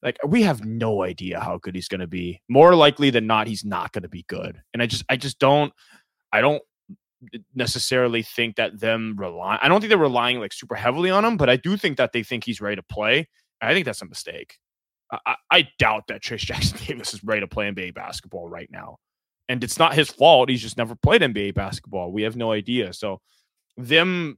Like 0.03 0.17
we 0.25 0.43
have 0.43 0.63
no 0.63 1.03
idea 1.03 1.39
how 1.39 1.57
good 1.57 1.75
he's 1.75 1.87
going 1.87 2.01
to 2.01 2.07
be. 2.07 2.41
More 2.47 2.75
likely 2.75 3.09
than 3.09 3.25
not, 3.25 3.47
he's 3.47 3.65
not 3.65 3.91
going 3.91 4.03
to 4.03 4.09
be 4.09 4.25
good. 4.27 4.61
And 4.73 4.81
I 4.81 4.85
just, 4.85 5.03
I 5.09 5.17
just 5.17 5.39
don't, 5.39 5.73
I 6.31 6.41
don't 6.41 6.61
necessarily 7.55 8.21
think 8.21 8.57
that 8.57 8.79
them 8.79 9.15
rely. 9.17 9.57
I 9.59 9.67
don't 9.67 9.81
think 9.81 9.89
they're 9.89 9.97
relying 9.97 10.39
like 10.39 10.53
super 10.53 10.75
heavily 10.75 11.09
on 11.09 11.25
him, 11.25 11.37
but 11.37 11.49
I 11.49 11.55
do 11.55 11.75
think 11.75 11.97
that 11.97 12.11
they 12.11 12.21
think 12.21 12.43
he's 12.43 12.61
ready 12.61 12.75
to 12.75 12.83
play. 12.83 13.27
I 13.59 13.73
think 13.73 13.85
that's 13.85 14.03
a 14.03 14.05
mistake. 14.05 14.59
I, 15.11 15.35
I 15.51 15.67
doubt 15.79 16.07
that 16.07 16.21
Trayce 16.21 16.39
Jackson 16.39 16.77
Davis 16.85 17.13
is 17.13 17.23
ready 17.23 17.41
to 17.41 17.47
play 17.47 17.69
NBA 17.69 17.93
basketball 17.93 18.47
right 18.47 18.69
now. 18.71 18.97
And 19.49 19.63
it's 19.63 19.79
not 19.79 19.93
his 19.93 20.09
fault. 20.09 20.49
He's 20.49 20.61
just 20.61 20.77
never 20.77 20.95
played 20.95 21.21
NBA 21.21 21.53
basketball. 21.53 22.11
We 22.11 22.23
have 22.23 22.35
no 22.35 22.51
idea. 22.51 22.91
So, 22.91 23.21
them 23.77 24.37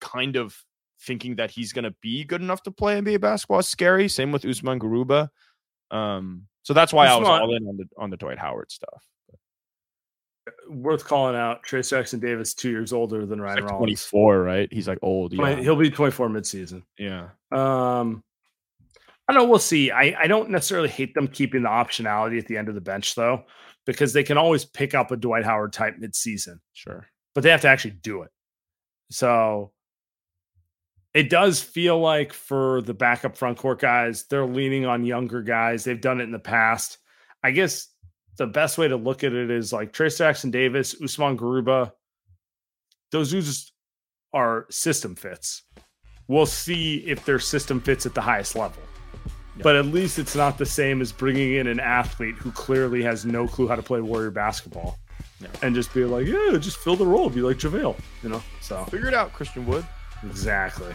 kind 0.00 0.36
of 0.36 0.54
thinking 1.00 1.36
that 1.36 1.50
he's 1.50 1.72
going 1.72 1.84
to 1.84 1.94
be 2.02 2.24
good 2.24 2.42
enough 2.42 2.62
to 2.64 2.70
play 2.70 3.00
NBA 3.00 3.20
basketball 3.20 3.60
is 3.60 3.68
scary. 3.68 4.08
Same 4.08 4.32
with 4.32 4.44
Usman 4.44 4.78
Garuba. 4.78 5.28
Um, 5.90 6.46
so 6.62 6.74
that's 6.74 6.92
why 6.92 7.06
I 7.06 7.16
was 7.16 7.28
all 7.28 7.54
in 7.54 7.66
on 7.66 7.76
the 7.76 7.84
on 7.98 8.10
the 8.10 8.16
Dwight 8.16 8.38
Howard 8.38 8.70
stuff. 8.70 9.02
Worth 10.68 11.04
calling 11.04 11.36
out. 11.36 11.64
Trayce 11.64 11.90
Jackson 11.90 12.20
Davis, 12.20 12.54
two 12.54 12.70
years 12.70 12.92
older 12.92 13.26
than 13.26 13.40
Ryan 13.40 13.56
like 13.56 13.64
Rollins. 13.70 13.78
Twenty 13.78 13.96
four, 13.96 14.42
right? 14.42 14.72
He's 14.72 14.88
like 14.88 14.98
old. 15.02 15.32
Yeah. 15.32 15.56
He'll 15.56 15.76
be 15.76 15.90
twenty 15.90 16.12
four 16.12 16.28
midseason. 16.28 16.82
Yeah. 16.98 17.28
Um, 17.50 18.22
I 19.32 19.34
don't 19.34 19.44
know. 19.44 19.48
We'll 19.48 19.60
see. 19.60 19.90
I, 19.90 20.14
I 20.20 20.26
don't 20.26 20.50
necessarily 20.50 20.90
hate 20.90 21.14
them 21.14 21.26
keeping 21.26 21.62
the 21.62 21.70
optionality 21.70 22.38
at 22.38 22.48
the 22.48 22.58
end 22.58 22.68
of 22.68 22.74
the 22.74 22.82
bench, 22.82 23.14
though, 23.14 23.44
because 23.86 24.12
they 24.12 24.22
can 24.22 24.36
always 24.36 24.66
pick 24.66 24.92
up 24.92 25.10
a 25.10 25.16
Dwight 25.16 25.42
Howard 25.42 25.72
type 25.72 25.96
midseason. 25.98 26.56
Sure. 26.74 27.06
But 27.34 27.42
they 27.42 27.48
have 27.48 27.62
to 27.62 27.68
actually 27.68 27.92
do 27.92 28.24
it. 28.24 28.30
So 29.10 29.72
it 31.14 31.30
does 31.30 31.62
feel 31.62 31.98
like 31.98 32.34
for 32.34 32.82
the 32.82 32.92
backup 32.92 33.38
front 33.38 33.56
court 33.56 33.80
guys, 33.80 34.26
they're 34.28 34.44
leaning 34.44 34.84
on 34.84 35.06
younger 35.06 35.40
guys. 35.40 35.82
They've 35.82 35.98
done 35.98 36.20
it 36.20 36.24
in 36.24 36.32
the 36.32 36.38
past. 36.38 36.98
I 37.42 37.52
guess 37.52 37.88
the 38.36 38.46
best 38.46 38.76
way 38.76 38.88
to 38.88 38.96
look 38.96 39.24
at 39.24 39.32
it 39.32 39.50
is 39.50 39.72
like 39.72 39.94
Trayce 39.94 40.18
Jackson 40.18 40.50
Davis, 40.50 40.94
Usman 41.02 41.38
Garuba. 41.38 41.92
Those 43.12 43.30
dudes 43.30 43.72
are 44.34 44.66
system 44.68 45.16
fits. 45.16 45.62
We'll 46.28 46.44
see 46.44 46.96
if 47.06 47.24
their 47.24 47.38
system 47.38 47.80
fits 47.80 48.04
at 48.04 48.12
the 48.12 48.20
highest 48.20 48.56
level. 48.56 48.82
But 49.60 49.76
at 49.76 49.86
least 49.86 50.18
it's 50.18 50.34
not 50.34 50.56
the 50.58 50.66
same 50.66 51.00
as 51.00 51.12
bringing 51.12 51.54
in 51.54 51.66
an 51.66 51.78
athlete 51.78 52.36
who 52.36 52.50
clearly 52.52 53.02
has 53.02 53.26
no 53.26 53.46
clue 53.46 53.68
how 53.68 53.76
to 53.76 53.82
play 53.82 54.00
Warrior 54.00 54.30
basketball. 54.30 54.98
Yeah. 55.40 55.48
And 55.62 55.74
just 55.74 55.92
be 55.92 56.04
like, 56.04 56.26
yeah, 56.26 56.56
just 56.58 56.78
fill 56.78 56.96
the 56.96 57.06
role, 57.06 57.28
be 57.28 57.42
like 57.42 57.58
JaVale, 57.58 57.96
you 58.22 58.28
know? 58.28 58.42
So 58.60 58.84
figure 58.84 59.08
it 59.08 59.14
out, 59.14 59.32
Christian 59.32 59.66
Wood. 59.66 59.84
Exactly. 60.24 60.92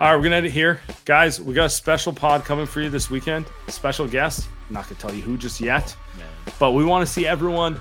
All 0.00 0.08
right, 0.08 0.16
we're 0.16 0.22
gonna 0.22 0.36
end 0.36 0.46
it 0.46 0.52
here, 0.52 0.80
guys. 1.04 1.40
We 1.40 1.52
got 1.52 1.66
a 1.66 1.70
special 1.70 2.12
pod 2.12 2.44
coming 2.44 2.66
for 2.66 2.80
you 2.80 2.88
this 2.90 3.10
weekend. 3.10 3.46
Special 3.68 4.06
guest. 4.06 4.48
I'm 4.68 4.74
not 4.74 4.84
gonna 4.84 5.00
tell 5.00 5.12
you 5.12 5.22
who 5.22 5.36
just 5.36 5.60
yet, 5.60 5.94
Man. 6.16 6.26
but 6.58 6.72
we 6.72 6.84
want 6.84 7.06
to 7.06 7.12
see 7.12 7.26
everyone 7.26 7.80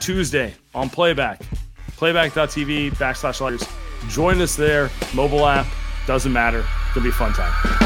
Tuesday 0.00 0.54
on 0.74 0.90
Playback, 0.90 1.40
playback.tv 1.96 2.92
backslash 2.96 3.40
lighters. 3.40 3.64
Join 4.08 4.40
us 4.40 4.56
there. 4.56 4.90
Mobile 5.14 5.46
app 5.46 5.66
doesn't 6.06 6.32
matter. 6.32 6.60
It's 6.60 6.94
gonna 6.94 7.04
be 7.04 7.10
a 7.10 7.12
fun 7.12 7.32
time. 7.32 7.85